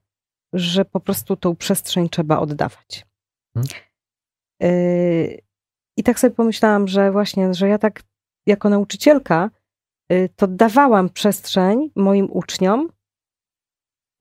że 0.54 0.86
po 0.86 1.00
prostu 1.00 1.36
tą 1.36 1.56
przestrzeń 1.56 2.10
trzeba 2.10 2.40
oddawać. 2.40 3.06
Hmm. 3.54 3.70
I 5.98 6.04
tak 6.04 6.20
sobie 6.20 6.36
pomyślałam, 6.36 6.88
że 6.88 7.12
właśnie, 7.12 7.54
że 7.54 7.68
ja 7.68 7.78
tak 7.78 8.04
jako 8.48 8.70
nauczycielka 8.70 9.50
y, 10.12 10.30
to 10.36 10.48
dawałam 10.48 11.10
przestrzeń 11.10 11.92
moim 11.96 12.32
uczniom 12.32 12.90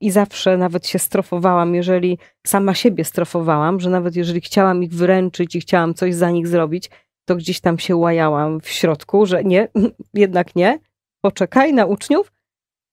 i 0.01 0.11
zawsze 0.11 0.57
nawet 0.57 0.87
się 0.87 0.99
strofowałam, 0.99 1.75
jeżeli 1.75 2.17
sama 2.47 2.73
siebie 2.73 3.05
strofowałam, 3.05 3.79
że 3.79 3.89
nawet 3.89 4.15
jeżeli 4.15 4.41
chciałam 4.41 4.83
ich 4.83 4.93
wyręczyć 4.93 5.55
i 5.55 5.61
chciałam 5.61 5.93
coś 5.93 6.15
za 6.15 6.31
nich 6.31 6.47
zrobić, 6.47 6.89
to 7.25 7.35
gdzieś 7.35 7.59
tam 7.59 7.79
się 7.79 7.95
łajałam 7.95 8.61
w 8.61 8.69
środku, 8.69 9.25
że 9.25 9.43
nie, 9.43 9.67
jednak 10.13 10.55
nie, 10.55 10.79
poczekaj 11.21 11.73
na 11.73 11.85
uczniów. 11.85 12.31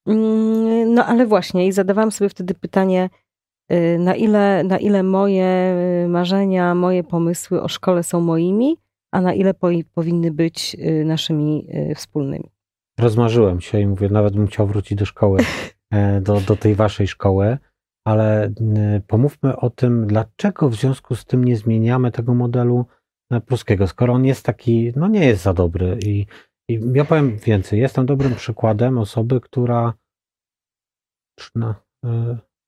Mm, 0.07 0.95
no 0.95 1.07
ale 1.07 1.27
właśnie 1.27 1.67
i 1.67 1.73
zadawałam 1.73 2.13
sobie 2.13 2.29
wtedy 2.29 2.55
pytanie, 2.55 3.11
y, 3.73 3.99
na 3.99 4.15
ile, 4.15 4.65
na 4.65 4.79
ile 4.79 5.03
moje 5.03 5.77
marzenia, 6.09 6.75
moje 6.75 7.05
pomysły 7.05 7.63
o 7.63 7.69
szkole 7.69 8.03
są 8.03 8.21
moimi, 8.21 8.77
a 9.13 9.21
na 9.21 9.35
ile 9.35 9.55
po, 9.55 9.69
powinny 9.95 10.33
być 10.33 10.77
y, 10.79 11.05
naszymi 11.05 11.67
y, 11.91 11.95
wspólnymi. 11.95 12.51
Rozmarzyłem 12.99 13.61
się 13.61 13.81
i 13.81 13.87
mówię, 13.87 14.09
nawet 14.09 14.35
bym 14.35 14.47
chciał 14.47 14.67
wrócić 14.67 14.99
do 14.99 15.05
szkoły, 15.05 15.41
e, 15.91 16.21
do, 16.21 16.41
do 16.41 16.57
tej 16.57 16.75
waszej 16.75 17.07
szkoły, 17.07 17.59
ale 18.05 18.53
pomówmy 19.07 19.57
o 19.57 19.71
tym, 19.71 20.07
dlaczego 20.07 20.69
w 20.69 20.75
związku 20.75 21.15
z 21.15 21.25
tym 21.25 21.45
nie 21.45 21.57
zmieniamy 21.57 22.11
tego 22.11 22.35
modelu 22.35 22.87
e, 23.31 23.41
pruskiego, 23.41 23.87
skoro 23.87 24.13
on 24.13 24.25
jest 24.25 24.45
taki, 24.45 24.93
no 24.97 25.09
nie 25.09 25.27
jest 25.27 25.43
za 25.43 25.55
dobry. 25.55 25.99
I, 26.07 26.27
i 26.69 26.81
ja 26.95 27.05
powiem 27.05 27.39
więcej, 27.39 27.81
jestem 27.81 28.07
dobrym 28.07 28.35
przykładem 28.35 28.99
osoby, 28.99 29.41
która 29.41 29.95
no, 31.55 31.75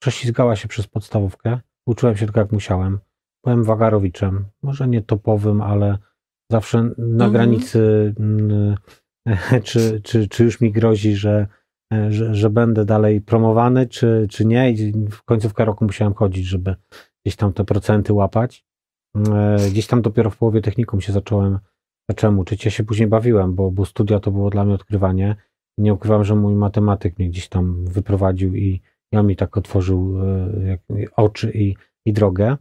prześlizgała 0.02 0.56
się 0.56 0.68
przez 0.68 0.86
podstawówkę, 0.86 1.60
uczyłem 1.86 2.16
się 2.16 2.26
tylko 2.26 2.40
jak 2.40 2.52
musiałem. 2.52 2.98
Byłem 3.44 3.64
wagarowiczem, 3.64 4.44
może 4.62 4.88
nie 4.88 5.02
topowym, 5.02 5.62
ale 5.62 5.98
zawsze 6.52 6.82
na 6.98 7.24
mhm. 7.24 7.32
granicy, 7.32 8.14
mm, 8.18 8.76
czy, 9.64 10.00
czy, 10.00 10.28
czy 10.28 10.44
już 10.44 10.60
mi 10.60 10.72
grozi, 10.72 11.16
że, 11.16 11.46
że, 12.08 12.34
że, 12.34 12.50
będę 12.50 12.84
dalej 12.84 13.20
promowany, 13.20 13.86
czy, 13.86 14.26
czy 14.30 14.44
nie. 14.44 14.70
I 14.70 14.92
w 15.10 15.22
końcówkę 15.22 15.64
roku 15.64 15.84
musiałem 15.84 16.14
chodzić, 16.14 16.46
żeby 16.46 16.76
gdzieś 17.24 17.36
tam 17.36 17.52
te 17.52 17.64
procenty 17.64 18.12
łapać. 18.12 18.64
E, 19.16 19.56
gdzieś 19.70 19.86
tam 19.86 20.02
dopiero 20.02 20.30
w 20.30 20.36
połowie 20.36 20.60
technikum 20.60 21.00
się 21.00 21.12
zacząłem, 21.12 21.58
zacząłem 22.10 22.38
uczyć. 22.38 22.64
Ja 22.64 22.70
się 22.70 22.84
później 22.84 23.08
bawiłem, 23.08 23.54
bo, 23.54 23.70
bo 23.70 23.84
studia 23.84 24.20
to 24.20 24.30
było 24.30 24.50
dla 24.50 24.64
mnie 24.64 24.74
odkrywanie. 24.74 25.36
Nie 25.78 25.94
ukrywam, 25.94 26.24
że 26.24 26.34
mój 26.34 26.54
matematyk 26.54 27.18
mnie 27.18 27.28
gdzieś 27.28 27.48
tam 27.48 27.84
wyprowadził 27.84 28.54
i 28.54 28.80
ja 29.12 29.22
mi 29.22 29.36
tak 29.36 29.56
otworzył 29.56 30.18
e, 30.22 30.78
oczy 31.16 31.52
i, 31.54 31.76
i 32.06 32.12
drogę. 32.12 32.56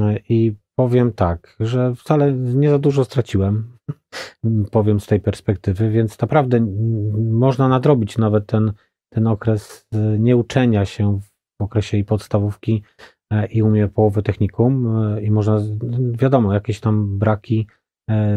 E, 0.00 0.18
I 0.28 0.56
powiem 0.78 1.12
tak, 1.12 1.56
że 1.60 1.94
wcale 1.94 2.32
nie 2.32 2.70
za 2.70 2.78
dużo 2.78 3.04
straciłem, 3.04 3.76
powiem 4.70 5.00
z 5.00 5.06
tej 5.06 5.20
perspektywy, 5.20 5.90
więc 5.90 6.20
naprawdę 6.20 6.66
można 7.18 7.68
nadrobić 7.68 8.18
nawet 8.18 8.46
ten, 8.46 8.72
ten 9.12 9.26
okres 9.26 9.86
e, 9.92 10.18
nieuczenia 10.18 10.84
się 10.84 11.20
w 11.60 11.62
okresie 11.62 11.98
i 11.98 12.04
podstawówki 12.04 12.82
i 13.50 13.62
umie 13.62 13.88
połowę 13.88 14.22
technikum 14.22 14.96
i 15.22 15.30
można, 15.30 15.60
wiadomo, 16.12 16.54
jakieś 16.54 16.80
tam 16.80 17.18
braki 17.18 17.66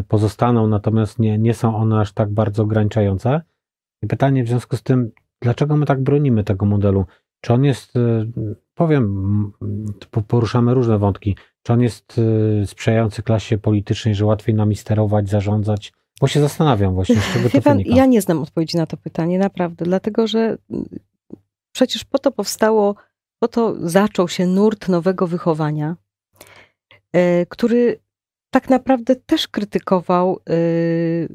pozostaną, 0.08 0.66
natomiast 0.66 1.18
nie, 1.18 1.38
nie 1.38 1.54
są 1.54 1.76
one 1.76 2.00
aż 2.00 2.12
tak 2.12 2.30
bardzo 2.30 2.62
ograniczające. 2.62 3.40
I 4.02 4.06
pytanie 4.06 4.44
w 4.44 4.48
związku 4.48 4.76
z 4.76 4.82
tym, 4.82 5.10
dlaczego 5.42 5.76
my 5.76 5.86
tak 5.86 6.02
bronimy 6.02 6.44
tego 6.44 6.66
modelu? 6.66 7.04
Czy 7.40 7.52
on 7.52 7.64
jest, 7.64 7.92
powiem, 8.74 9.52
poruszamy 10.28 10.74
różne 10.74 10.98
wątki, 10.98 11.36
czy 11.62 11.72
on 11.72 11.80
jest 11.80 12.18
y, 12.18 12.66
sprzyjający 12.66 13.22
klasie 13.22 13.58
politycznej, 13.58 14.14
że 14.14 14.26
łatwiej 14.26 14.54
nami 14.54 14.76
sterować, 14.76 15.28
zarządzać? 15.28 15.92
Bo 16.20 16.26
się 16.26 16.40
zastanawiam 16.40 16.94
właśnie, 16.94 17.16
z 17.16 17.32
czego 17.32 17.50
to 17.50 17.60
wynika. 17.60 17.96
Ja 17.96 18.06
nie 18.06 18.22
znam 18.22 18.42
odpowiedzi 18.42 18.76
na 18.76 18.86
to 18.86 18.96
pytanie, 18.96 19.38
naprawdę, 19.38 19.84
dlatego 19.84 20.26
że 20.26 20.58
przecież 21.72 22.04
po 22.04 22.18
to 22.18 22.30
powstało, 22.30 22.94
po 23.38 23.48
to 23.48 23.74
zaczął 23.88 24.28
się 24.28 24.46
nurt 24.46 24.88
nowego 24.88 25.26
wychowania, 25.26 25.96
który 27.48 28.00
tak 28.50 28.70
naprawdę 28.70 29.16
też 29.16 29.48
krytykował 29.48 30.40
y, 30.50 31.28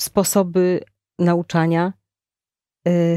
sposoby 0.00 0.80
nauczania 1.18 1.92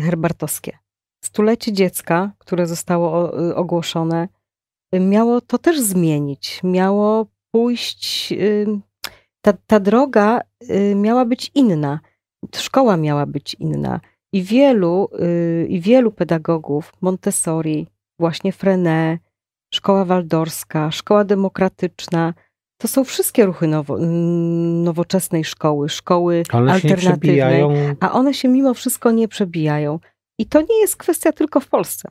herbartowskie. 0.02 0.78
Stulecie 1.24 1.74
dziecka, 1.74 2.32
które 2.38 2.68
zostało 2.68 3.32
ogłoszone, 3.56 4.28
miało 4.94 5.42
to 5.42 5.58
też 5.58 5.80
zmienić. 5.80 6.62
Miało 6.64 7.26
pójść, 7.52 8.34
ta, 9.42 9.54
ta 9.68 9.80
droga 9.80 10.42
y, 10.70 10.96
miała 10.96 11.26
być 11.26 11.52
inna. 11.56 12.00
Szkoła 12.56 12.98
miała 12.98 13.26
być 13.26 13.54
inna. 13.54 14.00
I 14.34 14.44
wielu, 14.44 15.10
y, 15.20 15.68
i 15.70 15.82
wielu 15.82 16.12
pedagogów, 16.12 16.94
Montessori, 17.02 17.88
właśnie 18.20 18.52
Frenet, 18.52 19.22
szkoła 19.74 20.06
waldorska, 20.06 20.92
szkoła 20.92 21.24
demokratyczna, 21.24 22.34
to 22.82 22.88
są 22.88 23.04
wszystkie 23.04 23.46
ruchy 23.46 23.68
nowo, 23.68 23.98
nowoczesnej 24.84 25.44
szkoły, 25.44 25.90
szkoły 25.90 26.44
one 26.54 26.72
alternatywnej, 26.72 27.64
a 28.00 28.12
one 28.12 28.34
się 28.34 28.48
mimo 28.48 28.74
wszystko 28.74 29.12
nie 29.12 29.28
przebijają. 29.28 30.00
I 30.38 30.46
to 30.46 30.62
nie 30.62 30.80
jest 30.82 30.98
kwestia 30.98 31.32
tylko 31.32 31.60
w 31.60 31.68
Polsce. 31.68 32.10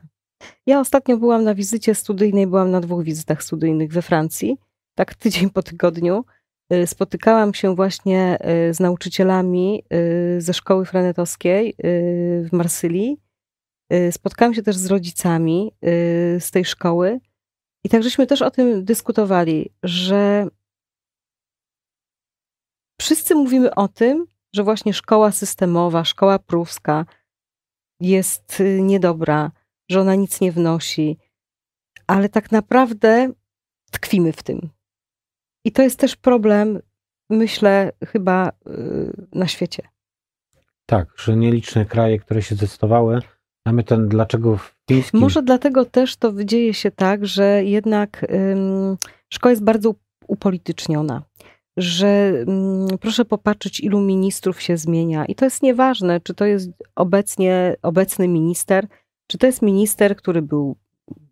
Ja 0.65 0.79
ostatnio 0.79 1.17
byłam 1.17 1.43
na 1.43 1.55
wizycie 1.55 1.95
studyjnej, 1.95 2.47
byłam 2.47 2.71
na 2.71 2.81
dwóch 2.81 3.03
wizytach 3.03 3.43
studyjnych 3.43 3.91
we 3.91 4.01
Francji, 4.01 4.57
tak 4.95 5.15
tydzień 5.15 5.49
po 5.49 5.63
tygodniu. 5.63 6.25
Y, 6.73 6.87
spotykałam 6.87 7.53
się 7.53 7.75
właśnie 7.75 8.37
y, 8.69 8.73
z 8.73 8.79
nauczycielami 8.79 9.83
y, 10.37 10.41
ze 10.41 10.53
szkoły 10.53 10.85
frenetowskiej 10.85 11.75
w 12.43 12.47
Marsylii. 12.51 13.17
Spotkałam 14.11 14.53
się 14.53 14.63
też 14.63 14.77
z 14.77 14.85
rodzicami 14.85 15.71
z 16.39 16.51
tej 16.51 16.65
szkoły. 16.65 17.19
I 17.83 17.89
tak 17.89 18.03
żeśmy 18.03 18.27
też 18.27 18.41
o 18.41 18.51
tym 18.51 18.85
dyskutowali, 18.85 19.71
że 19.83 20.47
wszyscy 23.01 23.35
mówimy 23.35 23.75
o 23.75 23.87
tym, 23.87 24.25
że 24.53 24.63
właśnie 24.63 24.93
szkoła 24.93 25.31
systemowa, 25.31 26.03
szkoła 26.03 26.39
pruska 26.39 27.05
jest 27.99 28.63
niedobra, 28.79 29.51
że 29.89 30.01
ona 30.01 30.15
nic 30.15 30.41
nie 30.41 30.51
wnosi, 30.51 31.17
ale 32.07 32.29
tak 32.29 32.51
naprawdę 32.51 33.31
tkwimy 33.91 34.33
w 34.33 34.43
tym. 34.43 34.69
I 35.65 35.71
to 35.71 35.81
jest 35.81 35.99
też 35.99 36.15
problem, 36.15 36.79
myślę, 37.29 37.91
chyba 38.05 38.49
y, 38.49 39.27
na 39.33 39.47
świecie. 39.47 39.83
Tak, 40.85 41.07
że 41.17 41.35
nieliczne 41.35 41.85
kraje, 41.85 42.19
które 42.19 42.41
się 42.41 42.55
zdecydowały, 42.55 43.19
mamy 43.65 43.83
ten 43.83 44.07
dlaczego 44.07 44.57
w 44.57 44.75
fińskim... 44.89 45.19
Może 45.19 45.43
dlatego 45.43 45.85
też 45.85 46.17
to 46.17 46.43
dzieje 46.43 46.73
się 46.73 46.91
tak, 46.91 47.27
że 47.27 47.63
jednak 47.63 48.25
ym, 48.31 48.97
szkoła 49.33 49.51
jest 49.51 49.63
bardzo 49.63 49.95
upolityczniona 50.27 51.23
że 51.79 52.33
ym, 52.47 52.87
proszę 53.01 53.25
popatrzeć, 53.25 53.79
ilu 53.79 54.01
ministrów 54.01 54.61
się 54.61 54.77
zmienia. 54.77 55.25
I 55.25 55.35
to 55.35 55.45
jest 55.45 55.63
nieważne, 55.63 56.21
czy 56.21 56.33
to 56.33 56.45
jest 56.45 56.69
obecnie 56.95 57.75
obecny 57.81 58.27
minister, 58.27 58.87
czy 59.27 59.37
to 59.37 59.47
jest 59.47 59.61
minister, 59.61 60.15
który 60.15 60.41
był 60.41 60.75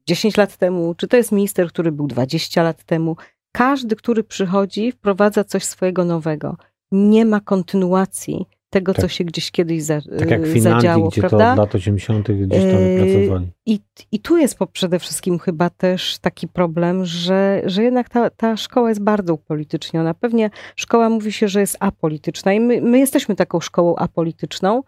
10 0.08 0.38
lat 0.38 0.58
temu, 0.58 0.96
czy 0.96 1.08
to 1.08 1.18
jest 1.18 1.32
minister, 1.32 1.68
który 1.70 1.92
był 1.92 2.08
20 2.08 2.64
lat 2.64 2.84
temu. 2.84 3.16
Każdy, 3.52 3.96
który 3.96 4.24
przychodzi, 4.24 4.92
wprowadza 4.92 5.44
coś 5.44 5.64
swojego 5.64 6.06
nowego. 6.06 6.58
Nie 6.92 7.26
ma 7.26 7.40
kontynuacji 7.40 8.46
tego, 8.70 8.94
tak. 8.94 9.02
co 9.02 9.08
się 9.08 9.24
gdzieś 9.24 9.52
kiedyś 9.52 9.84
za, 9.84 10.02
tak 10.20 10.32
jak 10.32 10.42
w 10.42 10.54
Finlandii, 10.54 10.62
zadziało, 10.62 11.10
gdzie 11.10 11.22
prawda? 11.22 11.46
to 11.46 11.52
od 11.52 11.58
lat 11.58 11.76
80. 11.76 12.32
gdzieś 12.32 12.64
tam 12.64 12.82
yy, 12.82 12.98
pracowali. 12.98 13.48
I, 13.66 13.80
I 14.12 14.20
tu 14.20 14.38
jest 14.38 14.58
przede 14.72 15.00
wszystkim 15.00 15.40
chyba 15.40 15.70
też 15.70 16.18
taki 16.18 16.48
problem, 16.48 17.06
że, 17.06 17.62
że 17.66 17.84
jednak 17.84 18.10
ta, 18.10 18.30
ta 18.30 18.58
szkoła 18.58 18.90
jest 18.90 19.02
bardzo 19.02 19.34
upolityczniona. 19.34 20.14
Pewnie 20.14 20.50
szkoła 20.76 21.10
mówi 21.10 21.32
się, 21.32 21.48
że 21.48 21.60
jest 21.60 21.78
apolityczna 21.80 22.54
i 22.54 22.60
my, 22.60 22.82
my 22.82 23.00
jesteśmy 23.00 23.36
taką 23.36 23.60
szkołą 23.60 23.96
apolityczną, 23.96 24.84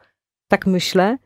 tak 0.47 0.67
myślę, 0.67 1.17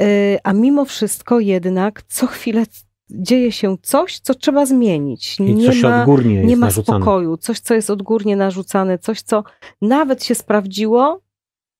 yy, 0.00 0.06
a 0.44 0.52
mimo 0.52 0.84
wszystko 0.84 1.40
jednak 1.40 2.02
co 2.02 2.26
chwilę 2.26 2.64
dzieje 3.10 3.52
się 3.52 3.76
coś, 3.82 4.18
co 4.18 4.34
trzeba 4.34 4.66
zmienić. 4.66 5.40
I 5.40 5.54
nie 5.54 5.66
coś 5.66 5.82
ma, 5.82 6.00
odgórnie 6.00 6.34
jest 6.34 6.48
nie 6.48 6.56
ma 6.56 6.66
narzucane. 6.66 6.98
spokoju, 6.98 7.36
coś, 7.36 7.60
co 7.60 7.74
jest 7.74 7.90
odgórnie 7.90 8.36
narzucane, 8.36 8.98
coś, 8.98 9.22
co 9.22 9.44
nawet 9.82 10.24
się 10.24 10.34
sprawdziło, 10.34 11.20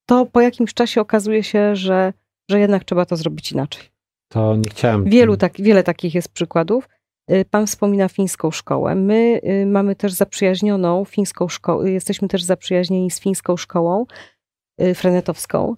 to 0.09 0.25
po 0.25 0.41
jakimś 0.41 0.73
czasie 0.73 1.01
okazuje 1.01 1.43
się, 1.43 1.75
że, 1.75 2.13
że 2.51 2.59
jednak 2.59 2.83
trzeba 2.83 3.05
to 3.05 3.15
zrobić 3.15 3.51
inaczej. 3.51 3.83
To 4.31 4.55
nie 4.55 4.69
chciałem. 4.69 5.05
Wielu 5.05 5.37
tak, 5.37 5.61
wiele 5.61 5.83
takich 5.83 6.15
jest 6.15 6.33
przykładów. 6.33 6.89
Y, 7.31 7.45
pan 7.49 7.67
wspomina 7.67 8.09
fińską 8.09 8.51
szkołę. 8.51 8.95
My 8.95 9.41
y, 9.43 9.65
mamy 9.65 9.95
też 9.95 10.13
zaprzyjaźnioną 10.13 11.05
fińską 11.05 11.47
szkołę, 11.47 11.91
jesteśmy 11.91 12.27
też 12.27 12.43
zaprzyjaźnieni 12.43 13.11
z 13.11 13.19
fińską 13.19 13.57
szkołą 13.57 14.05
y, 14.81 14.95
frenetowską. 14.95 15.75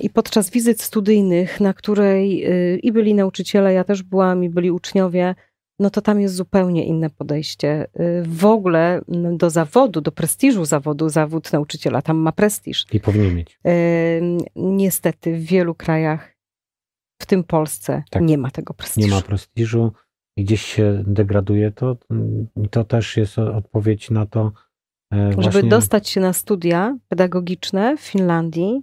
I 0.00 0.10
podczas 0.10 0.50
wizyt 0.50 0.82
studyjnych, 0.82 1.60
na 1.60 1.74
której 1.74 2.46
i 2.82 2.92
byli 2.92 3.14
nauczyciele, 3.14 3.72
ja 3.72 3.84
też 3.84 4.02
byłam, 4.02 4.44
i 4.44 4.48
byli 4.48 4.70
uczniowie, 4.70 5.34
no 5.78 5.90
to 5.90 6.00
tam 6.00 6.20
jest 6.20 6.34
zupełnie 6.34 6.84
inne 6.84 7.10
podejście. 7.10 7.86
W 8.22 8.44
ogóle 8.44 9.00
do 9.32 9.50
zawodu, 9.50 10.00
do 10.00 10.12
prestiżu 10.12 10.64
zawodu, 10.64 11.08
zawód 11.08 11.52
nauczyciela 11.52 12.02
tam 12.02 12.16
ma 12.16 12.32
prestiż. 12.32 12.86
I 12.92 13.00
powinien 13.00 13.34
mieć. 13.34 13.58
Niestety 14.56 15.36
w 15.36 15.44
wielu 15.44 15.74
krajach, 15.74 16.36
w 17.22 17.26
tym 17.26 17.44
Polsce, 17.44 18.02
tak. 18.10 18.22
nie 18.22 18.38
ma 18.38 18.50
tego 18.50 18.74
prestiżu. 18.74 19.08
Nie 19.08 19.14
ma 19.14 19.22
prestiżu 19.22 19.92
i 20.36 20.44
gdzieś 20.44 20.62
się 20.62 21.04
degraduje 21.06 21.70
to. 21.70 21.96
I 22.64 22.68
to 22.68 22.84
też 22.84 23.16
jest 23.16 23.38
odpowiedź 23.38 24.10
na 24.10 24.26
to. 24.26 24.52
E, 25.12 25.30
właśnie... 25.30 25.52
Żeby 25.52 25.68
dostać 25.68 26.08
się 26.08 26.20
na 26.20 26.32
studia 26.32 26.98
pedagogiczne 27.08 27.96
w 27.96 28.00
Finlandii, 28.00 28.82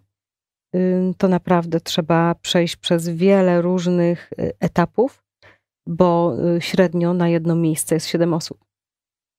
to 1.18 1.28
naprawdę 1.28 1.82
trzeba 1.82 2.36
przejść 2.36 2.76
przez 2.76 3.10
wiele 3.10 3.62
różnych 3.62 4.34
y, 4.40 4.54
etapów, 4.60 5.24
bo 5.88 6.36
y, 6.58 6.62
średnio 6.62 7.14
na 7.14 7.30
jedno 7.30 7.56
miejsce 7.56 7.96
jest 7.96 8.08
7 8.08 8.34
osób. 8.34 8.66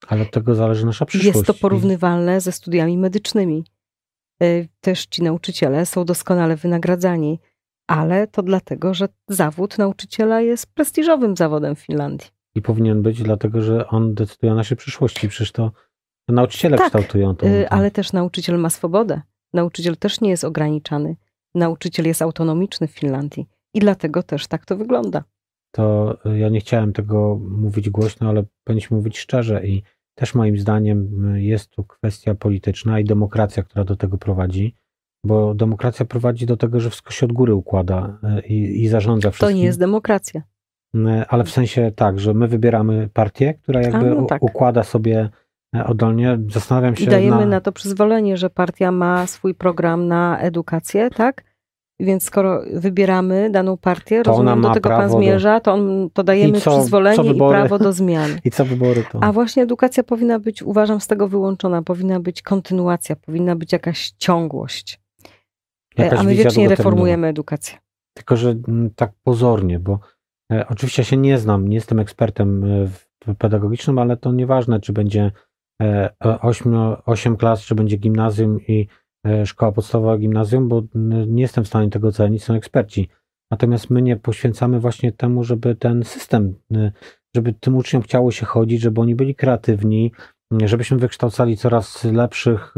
Ale 0.09 0.23
od 0.23 0.31
tego 0.31 0.55
zależy 0.55 0.87
nasza 0.87 1.05
przyszłość. 1.05 1.37
Jest 1.37 1.47
to 1.47 1.55
porównywalne 1.55 2.41
ze 2.41 2.53
studiami 2.53 2.99
medycznymi. 2.99 3.65
Y, 4.43 4.69
też 4.81 5.07
ci 5.07 5.23
nauczyciele 5.23 5.87
są 5.87 6.05
doskonale 6.05 6.57
wynagradzani, 6.57 7.41
ale 7.87 8.27
to 8.27 8.43
dlatego, 8.43 8.95
że 8.95 9.09
zawód 9.29 9.79
nauczyciela 9.79 10.41
jest 10.41 10.75
prestiżowym 10.75 11.37
zawodem 11.37 11.77
w 11.77 11.81
Finlandii. 11.81 12.29
I 12.55 12.63
powinien 12.63 13.03
być, 13.03 13.23
dlatego 13.23 13.63
że 13.63 13.89
on 13.89 14.15
decyduje 14.15 14.53
o 14.53 14.57
naszej 14.57 14.77
przyszłości. 14.77 15.29
Przecież 15.29 15.53
to, 15.53 15.73
to 16.27 16.35
nauczyciele 16.35 16.79
tak, 16.79 16.87
kształtują 16.87 17.37
to. 17.37 17.47
Ale 17.71 17.91
też 17.91 18.13
nauczyciel 18.13 18.59
ma 18.59 18.71
swobodę. 18.71 19.23
Nauczyciel 19.53 19.97
też 19.97 20.21
nie 20.21 20.31
jest 20.31 20.45
ograniczany. 20.45 21.17
Nauczyciel 21.55 22.07
jest 22.07 22.23
autonomiczny 22.23 22.89
w 22.89 22.91
Finlandii 22.91 23.49
i 23.75 23.81
dlatego 23.81 24.23
też 24.23 24.47
tak 24.47 24.67
to 24.67 24.77
wygląda. 24.77 25.25
To 25.73 26.17
ja 26.35 26.49
nie 26.49 26.61
chciałem 26.61 26.93
tego 26.93 27.41
mówić 27.51 27.91
głośno, 27.91 28.29
ale 28.29 28.45
powinniśmy 28.65 28.97
mówić 28.97 29.19
szczerze 29.19 29.67
i 29.67 29.83
też 30.15 30.35
moim 30.35 30.59
zdaniem 30.59 31.09
jest 31.37 31.71
tu 31.71 31.85
kwestia 31.85 32.35
polityczna 32.35 33.01
i 33.01 33.05
demokracja, 33.05 33.63
która 33.63 33.85
do 33.85 33.97
tego 33.97 34.19
prowadzi, 34.19 34.75
bo 35.25 35.55
demokracja 35.55 36.07
prowadzi 36.07 36.47
do 36.47 36.57
tego, 36.57 36.81
że 36.81 36.91
wszystko 36.91 37.11
się 37.11 37.27
od 37.27 37.33
góry 37.33 37.55
układa 37.55 38.19
e, 38.23 38.47
i, 38.47 38.83
i 38.85 38.89
zarządza 38.89 39.31
wszystkim. 39.31 39.49
To 39.49 39.59
nie 39.59 39.65
jest 39.65 39.79
demokracja. 39.79 40.43
E, 40.95 41.27
ale 41.29 41.45
w 41.45 41.51
sensie 41.51 41.93
tak, 41.97 42.21
że 42.21 42.35
my 42.35 42.49
wybieramy 42.49 43.09
partię, 43.13 43.55
która 43.55 43.83
jakby 43.83 44.11
no 44.11 44.25
tak. 44.25 44.43
układa 44.43 44.83
sobie 44.83 45.31
E, 45.77 45.87
oddolnie. 45.87 46.39
Zastanawiam 46.49 46.97
się. 46.97 47.05
I 47.05 47.09
dajemy 47.09 47.41
na... 47.41 47.47
na 47.47 47.61
to 47.61 47.73
przyzwolenie, 47.73 48.37
że 48.37 48.51
partia 48.51 48.93
ma 48.93 49.27
swój 49.27 49.55
program 49.55 50.09
na 50.09 50.39
edukację, 50.39 51.11
tak? 51.11 51.45
Więc 52.03 52.23
skoro 52.23 52.63
wybieramy 52.73 53.51
daną 53.51 53.77
partię, 53.77 54.23
to 54.23 54.31
rozumiem, 54.31 54.61
do 54.61 54.71
tego 54.71 54.89
pan 54.89 55.11
zmierza, 55.11 55.61
to, 55.61 55.73
on, 55.73 56.11
to 56.13 56.25
dajemy 56.25 56.61
co, 56.61 56.71
przyzwolenie 56.71 57.17
co 57.17 57.25
i 57.25 57.39
prawo 57.39 57.79
do 57.79 57.93
zmian. 57.93 58.31
I 58.45 58.51
co 58.51 58.65
wybory 58.65 59.05
to? 59.13 59.23
A 59.23 59.33
właśnie 59.33 59.63
edukacja 59.63 60.03
powinna 60.03 60.39
być, 60.39 60.63
uważam, 60.63 61.01
z 61.01 61.07
tego 61.07 61.29
wyłączona. 61.29 61.83
Powinna 61.83 62.21
być 62.21 62.43
kontynuacja, 62.43 63.17
powinna 63.17 63.57
być 63.57 63.73
jakaś 63.73 64.11
ciągłość. 64.11 65.01
Jakaś 65.99 66.21
A 66.21 66.23
my 66.23 66.35
wiecznie 66.35 66.69
reformujemy 66.69 67.27
edukację. 67.27 67.79
Tylko, 68.15 68.37
że 68.37 68.51
mm, 68.69 68.91
tak 68.97 69.13
pozornie, 69.23 69.79
bo 69.79 69.99
e, 70.53 70.67
oczywiście 70.69 71.05
się 71.05 71.17
nie 71.17 71.39
znam, 71.39 71.69
nie 71.69 71.75
jestem 71.75 71.99
ekspertem 71.99 72.65
e, 73.29 73.35
pedagogicznym, 73.35 73.99
ale 73.99 74.17
to 74.17 74.33
nieważne, 74.33 74.81
czy 74.81 74.93
będzie 74.93 75.33
8, 76.21 76.75
e, 76.75 76.97
8 77.07 77.37
klas, 77.37 77.63
czy 77.63 77.75
będzie 77.75 77.97
gimnazjum 77.97 78.61
i 78.69 78.81
e, 78.81 79.02
szkoła 79.45 79.73
podstawowa, 79.73 80.19
gimnazjum, 80.19 80.69
bo 80.69 80.83
nie 81.27 81.43
jestem 81.43 81.65
w 81.65 81.69
stanie 81.69 81.91
tego 81.91 82.09
ocenić, 82.09 82.45
są 82.45 82.55
eksperci. 82.55 83.09
Natomiast 83.51 83.91
my 83.91 84.03
nie 84.03 84.17
poświęcamy 84.17 84.81
właśnie 84.81 85.13
temu, 85.13 85.45
żeby 85.45 85.75
ten 85.75 86.05
system, 86.05 86.55
żeby 87.37 87.53
tym 87.53 87.77
uczniom 87.77 88.03
chciało 88.03 88.31
się 88.31 88.47
chodzić, 88.47 88.81
żeby 88.81 89.01
oni 89.01 89.15
byli 89.15 89.35
kreatywni, 89.35 90.13
żebyśmy 90.65 90.97
wykształcali 90.97 91.57
coraz 91.57 92.05
lepszych 92.05 92.75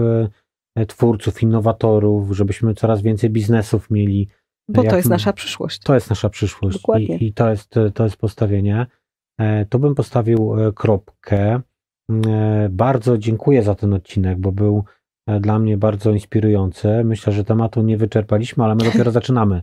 e, 0.76 0.86
twórców, 0.86 1.42
innowatorów, 1.42 2.36
żebyśmy 2.36 2.74
coraz 2.74 3.03
więcej 3.03 3.30
biznesów 3.30 3.90
mieli. 3.90 4.28
Bo 4.68 4.82
to 4.82 4.97
jest 4.97 5.09
nasza 5.09 5.32
przyszłość. 5.32 5.78
To 5.78 5.95
jest 5.95 6.11
nasza 6.11 6.28
przyszłość 6.28 6.76
Dokładnie. 6.76 7.16
I, 7.16 7.26
i 7.26 7.32
to, 7.32 7.51
jest, 7.51 7.74
to 7.95 8.05
jest 8.05 8.16
postawienie. 8.16 8.86
Tu 9.70 9.78
bym 9.78 9.95
postawił 9.95 10.53
kropkę. 10.74 11.61
E, 12.11 12.68
bardzo 12.70 13.18
dziękuję 13.18 13.62
za 13.62 13.74
ten 13.74 13.95
odcinek, 13.95 14.38
bo 14.38 14.53
był 14.53 14.78
e, 14.78 15.03
dla 15.40 15.58
mnie 15.58 15.76
bardzo 15.76 16.10
inspirujący. 16.10 17.04
Myślę, 17.04 17.32
że 17.32 17.44
tematu 17.44 17.82
nie 17.82 17.96
wyczerpaliśmy, 17.96 18.64
ale 18.64 18.74
my 18.74 18.84
dopiero 18.84 19.10
zaczynamy. 19.20 19.62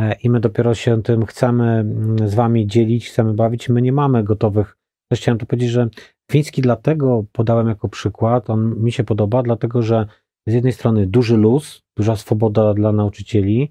E, 0.00 0.12
I 0.12 0.30
my 0.30 0.40
dopiero 0.40 0.74
się 0.74 1.02
tym 1.02 1.26
chcemy 1.26 1.64
mm, 1.64 2.28
z 2.28 2.34
Wami 2.34 2.66
dzielić, 2.66 3.08
chcemy 3.08 3.34
bawić. 3.34 3.68
My 3.68 3.82
nie 3.82 3.92
mamy 3.92 4.24
gotowych. 4.24 4.76
Też 5.10 5.20
chciałem 5.20 5.38
tu 5.38 5.46
powiedzieć, 5.46 5.70
że 5.70 5.88
fiński 6.30 6.62
dlatego 6.62 7.24
podałem 7.32 7.68
jako 7.68 7.88
przykład. 7.88 8.50
On 8.50 8.82
mi 8.82 8.92
się 8.92 9.04
podoba, 9.04 9.42
dlatego 9.42 9.82
że 9.82 10.06
z 10.48 10.52
jednej 10.52 10.72
strony 10.72 11.06
duży 11.06 11.36
luz, 11.36 11.82
duża 11.96 12.16
swoboda 12.16 12.74
dla 12.74 12.92
nauczycieli, 12.92 13.70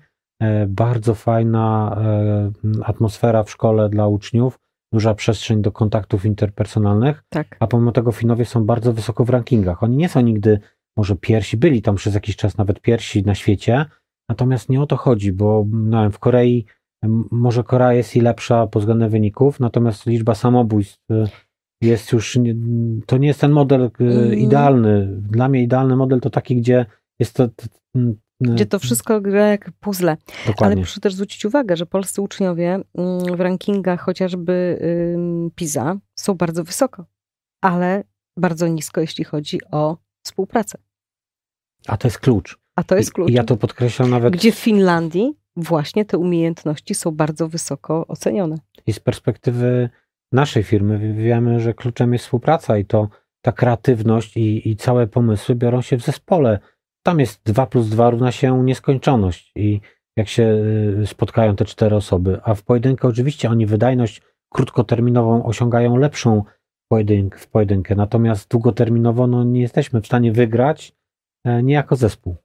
bardzo 0.67 1.15
fajna 1.15 1.97
atmosfera 2.83 3.43
w 3.43 3.51
szkole 3.51 3.89
dla 3.89 4.07
uczniów 4.07 4.59
duża 4.93 5.13
przestrzeń 5.13 5.61
do 5.61 5.71
kontaktów 5.71 6.25
interpersonalnych, 6.25 7.23
tak. 7.29 7.57
a 7.59 7.67
pomimo 7.67 7.91
tego 7.91 8.11
Finowie 8.11 8.45
są 8.45 8.65
bardzo 8.65 8.93
wysoko 8.93 9.25
w 9.25 9.29
rankingach. 9.29 9.83
Oni 9.83 9.97
nie 9.97 10.09
są 10.09 10.21
nigdy 10.21 10.59
może 11.00 11.16
pierwsi, 11.16 11.58
byli 11.58 11.82
tam 11.82 11.95
przez 11.95 12.14
jakiś 12.14 12.36
czas 12.36 12.58
nawet 12.58 12.82
pierwsi 12.82 13.24
na 13.24 13.36
świecie, 13.36 13.86
natomiast 14.30 14.70
nie 14.70 14.82
o 14.82 14.86
to 14.86 14.97
chodzi, 14.97 15.32
bo 15.34 15.66
no 15.72 16.02
wiem, 16.02 16.12
w 16.12 16.20
Korei 16.20 16.66
może 17.32 17.64
Korea 17.64 17.93
jest 17.93 18.16
i 18.16 18.22
lepsza 18.22 18.68
pod 18.68 18.82
względem 18.82 19.10
wyników, 19.10 19.60
natomiast 19.60 20.06
liczba 20.06 20.36
samobójstw 20.36 21.00
y, 21.12 21.28
jest 21.82 22.12
już, 22.12 22.39
to 23.06 23.18
nie 23.18 23.28
jest 23.28 23.41
ten 23.41 23.52
model 23.52 23.91
mm. 24.00 24.34
idealny. 24.34 25.08
Dla 25.22 25.50
mnie 25.50 25.64
idealny 25.64 25.95
model 25.95 26.20
to 26.20 26.30
taki, 26.30 26.56
gdzie 26.56 26.86
jest 27.20 27.36
to 27.36 27.50
gdzie 28.41 28.66
to 28.66 28.80
wszystko 28.80 29.22
gra 29.22 29.47
jak 29.47 29.72
puzzle. 29.80 30.18
Dokładnie. 30.47 30.66
Ale 30.66 30.76
proszę 30.76 31.00
też 31.00 31.14
zwrócić 31.14 31.45
uwagę, 31.45 31.78
że 31.78 31.86
polscy 31.86 32.22
uczniowie 32.22 32.80
mm, 32.95 33.36
w 33.36 33.39
rankingach 33.39 34.02
chociażby 34.02 34.80
PISA 35.56 35.97
są 36.20 36.34
bardzo 36.36 36.64
wysoko, 36.64 37.06
ale 37.62 38.04
bardzo 38.38 38.68
nisko, 38.68 39.02
jeśli 39.02 39.24
chodzi 39.24 39.60
o 39.72 39.97
współpracę. 40.26 40.78
A 41.88 41.97
to 41.97 42.07
jest 42.07 42.19
klucz. 42.19 42.59
A 42.75 42.84
to 42.84 42.95
jest 42.95 43.13
klucz. 43.13 43.30
I 43.30 43.34
ja 43.34 43.43
to 43.43 43.57
podkreślam 43.57 44.09
nawet. 44.09 44.34
Gdzie 44.34 44.51
w 44.51 44.59
Finlandii 44.59 45.34
właśnie 45.55 46.05
te 46.05 46.17
umiejętności 46.17 46.95
są 46.95 47.11
bardzo 47.11 47.47
wysoko 47.47 48.07
ocenione. 48.07 48.57
I 48.88 48.93
z 48.93 48.99
perspektywy 48.99 49.89
naszej 50.32 50.63
firmy 50.63 51.13
wiemy, 51.13 51.59
że 51.59 51.73
kluczem 51.73 52.13
jest 52.13 52.25
współpraca 52.25 52.77
i 52.77 52.86
to 52.86 53.09
ta 53.41 53.51
kreatywność 53.51 54.38
i, 54.38 54.69
i 54.69 54.75
całe 54.75 55.07
pomysły 55.07 55.55
biorą 55.55 55.82
się 55.82 55.97
w 55.97 56.01
zespole 56.01 56.59
tam 57.03 57.19
jest 57.19 57.41
2 57.45 57.65
plus 57.65 57.89
2 57.89 58.09
równa 58.09 58.32
się 58.32 58.63
nieskończoność 58.63 59.51
i 59.55 59.82
jak 60.17 60.27
się 60.27 60.43
y, 61.01 61.07
spotkają 61.07 61.55
te 61.55 61.65
cztery 61.65 61.95
osoby, 61.95 62.39
a 62.43 62.55
w 62.55 62.63
pojedynkę 62.63 63.07
oczywiście 63.07 63.49
oni 63.49 63.65
wydajność 63.65 64.21
krótkoterminową 64.49 65.45
osiągają 65.45 65.97
lepszą 65.97 66.43
pojedynk, 66.88 67.36
w 67.36 67.47
pojedynkę, 67.47 67.95
natomiast 67.95 68.49
długoterminowo 68.49 69.27
no, 69.27 69.43
nie 69.43 69.61
jesteśmy 69.61 70.01
w 70.01 70.05
stanie 70.05 70.32
wygrać 70.32 70.95
nie 71.45 71.73
jako 71.73 71.95
zespół. 71.95 72.35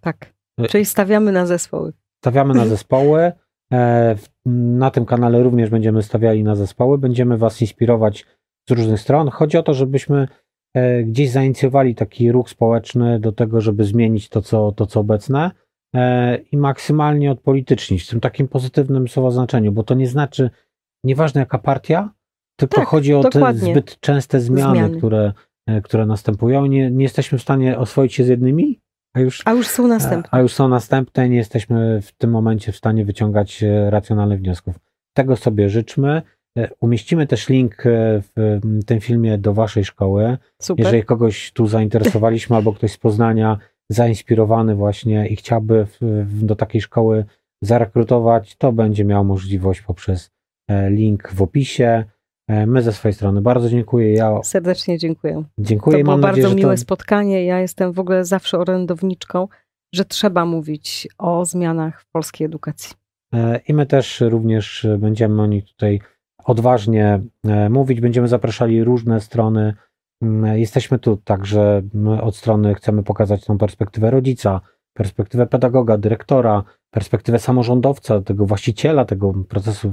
Tak, 0.00 0.34
e, 0.60 0.68
czyli 0.68 0.84
stawiamy 0.84 1.32
na 1.32 1.46
zespoły. 1.46 1.92
Stawiamy 2.24 2.54
na 2.54 2.66
zespoły. 2.74 3.32
E, 3.72 4.16
na 4.46 4.90
tym 4.90 5.06
kanale 5.06 5.42
również 5.42 5.70
będziemy 5.70 6.02
stawiali 6.02 6.44
na 6.44 6.56
zespoły. 6.56 6.98
Będziemy 6.98 7.38
Was 7.38 7.60
inspirować 7.60 8.26
z 8.68 8.72
różnych 8.72 9.00
stron. 9.00 9.28
Chodzi 9.28 9.58
o 9.58 9.62
to, 9.62 9.74
żebyśmy 9.74 10.28
gdzieś 11.04 11.30
zainicjowali 11.30 11.94
taki 11.94 12.32
ruch 12.32 12.50
społeczny 12.50 13.20
do 13.20 13.32
tego, 13.32 13.60
żeby 13.60 13.84
zmienić 13.84 14.28
to, 14.28 14.42
co, 14.42 14.72
to, 14.72 14.86
co 14.86 15.00
obecne 15.00 15.50
i 16.52 16.56
maksymalnie 16.56 17.30
odpolitycznić 17.30 18.04
w 18.04 18.10
tym 18.10 18.20
takim 18.20 18.48
pozytywnym 18.48 19.08
słowa 19.08 19.30
znaczeniu, 19.30 19.72
bo 19.72 19.82
to 19.82 19.94
nie 19.94 20.06
znaczy, 20.06 20.50
nieważne 21.04 21.40
jaka 21.40 21.58
partia, 21.58 22.10
tylko 22.56 22.76
tak, 22.76 22.88
chodzi 22.88 23.14
o 23.14 23.20
dokładnie. 23.20 23.60
te 23.60 23.66
zbyt 23.66 24.00
częste 24.00 24.40
zmiany, 24.40 24.78
zmiany. 24.78 24.98
Które, 24.98 25.32
które 25.84 26.06
następują. 26.06 26.66
Nie, 26.66 26.90
nie 26.90 27.02
jesteśmy 27.02 27.38
w 27.38 27.42
stanie 27.42 27.78
oswoić 27.78 28.14
się 28.14 28.24
z 28.24 28.28
jednymi, 28.28 28.80
a 29.14 29.20
już, 29.20 29.42
a 29.44 29.52
już 29.52 29.68
są 29.68 29.88
następne. 29.88 30.28
A 30.32 30.40
już 30.40 30.52
są 30.52 30.68
następne, 30.68 31.28
nie 31.28 31.36
jesteśmy 31.36 32.02
w 32.02 32.12
tym 32.12 32.30
momencie 32.30 32.72
w 32.72 32.76
stanie 32.76 33.04
wyciągać 33.04 33.62
e, 33.62 33.90
racjonalnych 33.90 34.40
wniosków. 34.40 34.78
Tego 35.16 35.36
sobie 35.36 35.68
życzmy. 35.68 36.22
E, 36.58 36.68
umieścimy 36.80 37.26
też 37.26 37.48
link 37.48 37.86
e, 37.86 37.90
w 38.36 38.60
tym 38.86 39.00
filmie 39.00 39.38
do 39.38 39.54
Waszej 39.54 39.84
szkoły. 39.84 40.38
Super. 40.62 40.84
Jeżeli 40.84 41.04
kogoś 41.04 41.52
tu 41.52 41.66
zainteresowaliśmy, 41.66 42.56
albo 42.56 42.72
ktoś 42.72 42.92
z 42.92 42.98
Poznania 42.98 43.58
zainspirowany 43.90 44.74
właśnie 44.74 45.28
i 45.28 45.36
chciałby 45.36 45.86
do 46.26 46.56
takiej 46.56 46.80
szkoły 46.80 47.24
zarekrutować, 47.62 48.56
to 48.56 48.72
będzie 48.72 49.04
miał 49.04 49.24
możliwość 49.24 49.82
poprzez 49.82 50.30
link 50.90 51.32
w 51.32 51.42
opisie. 51.42 52.04
E, 52.48 52.66
my 52.66 52.82
ze 52.82 52.92
swojej 52.92 53.14
strony 53.14 53.42
bardzo 53.42 53.68
dziękuję. 53.68 54.12
Ja 54.12 54.42
serdecznie 54.42 54.98
dziękuję. 54.98 55.44
Dziękuję. 55.58 55.98
To 55.98 56.04
było 56.04 56.18
bardzo 56.18 56.42
nadzieję, 56.42 56.56
miłe 56.56 56.74
to... 56.74 56.80
spotkanie. 56.80 57.44
Ja 57.44 57.60
jestem 57.60 57.92
w 57.92 57.98
ogóle 57.98 58.24
zawsze 58.24 58.58
orędowniczką, 58.58 59.48
że 59.94 60.04
trzeba 60.04 60.44
mówić 60.44 61.08
o 61.18 61.44
zmianach 61.44 62.02
w 62.02 62.10
polskiej 62.10 62.44
edukacji. 62.44 62.96
E, 63.34 63.60
I 63.68 63.74
my 63.74 63.86
też 63.86 64.20
również 64.20 64.86
będziemy 64.98 65.42
o 65.42 65.46
nich 65.46 65.64
tutaj 65.64 66.00
odważnie 66.44 67.20
e, 67.44 67.70
mówić. 67.70 68.00
Będziemy 68.00 68.28
zapraszali 68.28 68.84
różne 68.84 69.20
strony. 69.20 69.74
Mm, 70.22 70.58
jesteśmy 70.58 70.98
tu 70.98 71.16
także 71.16 71.82
od 72.22 72.36
strony 72.36 72.74
chcemy 72.74 73.02
pokazać 73.02 73.44
tą 73.44 73.58
perspektywę 73.58 74.10
rodzica, 74.10 74.60
perspektywę 74.94 75.46
pedagoga, 75.46 75.98
dyrektora, 75.98 76.62
perspektywę 76.90 77.38
samorządowca, 77.38 78.20
tego 78.20 78.46
właściciela 78.46 79.04
tego 79.04 79.34
procesu 79.48 79.92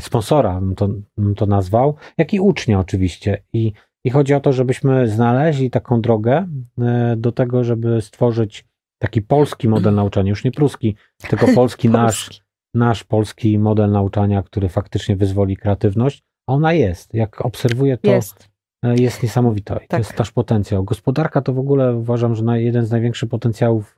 sponsora, 0.00 0.60
bym 0.60 0.74
to, 0.74 0.88
bym 1.18 1.34
to 1.34 1.46
nazwał, 1.46 1.94
jak 2.18 2.34
i 2.34 2.40
ucznia 2.40 2.80
oczywiście. 2.80 3.42
I, 3.52 3.72
I 4.04 4.10
chodzi 4.10 4.34
o 4.34 4.40
to, 4.40 4.52
żebyśmy 4.52 5.08
znaleźli 5.08 5.70
taką 5.70 6.00
drogę 6.00 6.46
e, 6.78 7.14
do 7.16 7.32
tego, 7.32 7.64
żeby 7.64 8.00
stworzyć 8.00 8.64
taki 8.98 9.22
polski 9.22 9.68
model 9.68 9.94
nauczania, 9.94 10.30
już 10.30 10.44
nie 10.44 10.52
pruski, 10.52 10.96
tylko 11.28 11.46
polski 11.54 11.88
nasz, 11.88 12.42
nasz 12.74 13.04
polski 13.04 13.58
model 13.58 13.90
nauczania, 13.90 14.42
który 14.42 14.68
faktycznie 14.68 15.16
wyzwoli 15.16 15.56
kreatywność. 15.56 16.22
A 16.46 16.52
ona 16.52 16.72
jest. 16.72 17.14
Jak 17.14 17.46
obserwuję 17.46 17.98
to, 17.98 18.10
jest, 18.10 18.48
e, 18.84 18.96
jest 18.96 19.22
niesamowita. 19.22 19.74
tak. 19.74 19.88
To 19.88 19.98
jest 19.98 20.18
nasz 20.18 20.30
potencjał. 20.30 20.84
Gospodarka 20.84 21.42
to 21.42 21.52
w 21.52 21.58
ogóle 21.58 21.96
uważam, 21.96 22.34
że 22.34 22.62
jeden 22.62 22.86
z 22.86 22.90
największych 22.90 23.28
potencjałów 23.28 23.96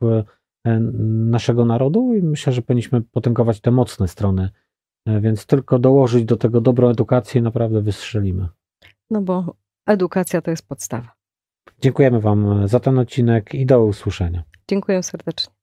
naszego 1.29 1.65
narodu 1.65 2.13
i 2.13 2.21
myślę, 2.21 2.53
że 2.53 2.61
powinniśmy 2.61 3.01
potęgować 3.01 3.61
te 3.61 3.71
mocne 3.71 4.07
strony 4.07 4.49
E, 4.49 4.64
więc 5.21 5.45
tylko 5.45 5.79
dołożyć 5.79 6.25
do 6.25 6.37
tego 6.37 6.61
dobrą 6.61 6.89
edukację 6.89 7.41
naprawdę 7.41 7.81
wystrzelimy. 7.81 8.47
No 9.09 9.21
bo 9.21 9.55
edukacja 9.85 10.41
to 10.41 10.51
jest 10.51 10.67
podstawa. 10.67 11.11
Dziękujemy 11.81 12.21
Wam 12.21 12.67
za 12.67 12.79
ten 12.79 12.99
odcinek 12.99 13.53
i 13.53 13.65
do 13.65 13.85
usłyszenia. 13.85 14.43
Dziękuję 14.67 15.03
serdecznie. 15.03 15.53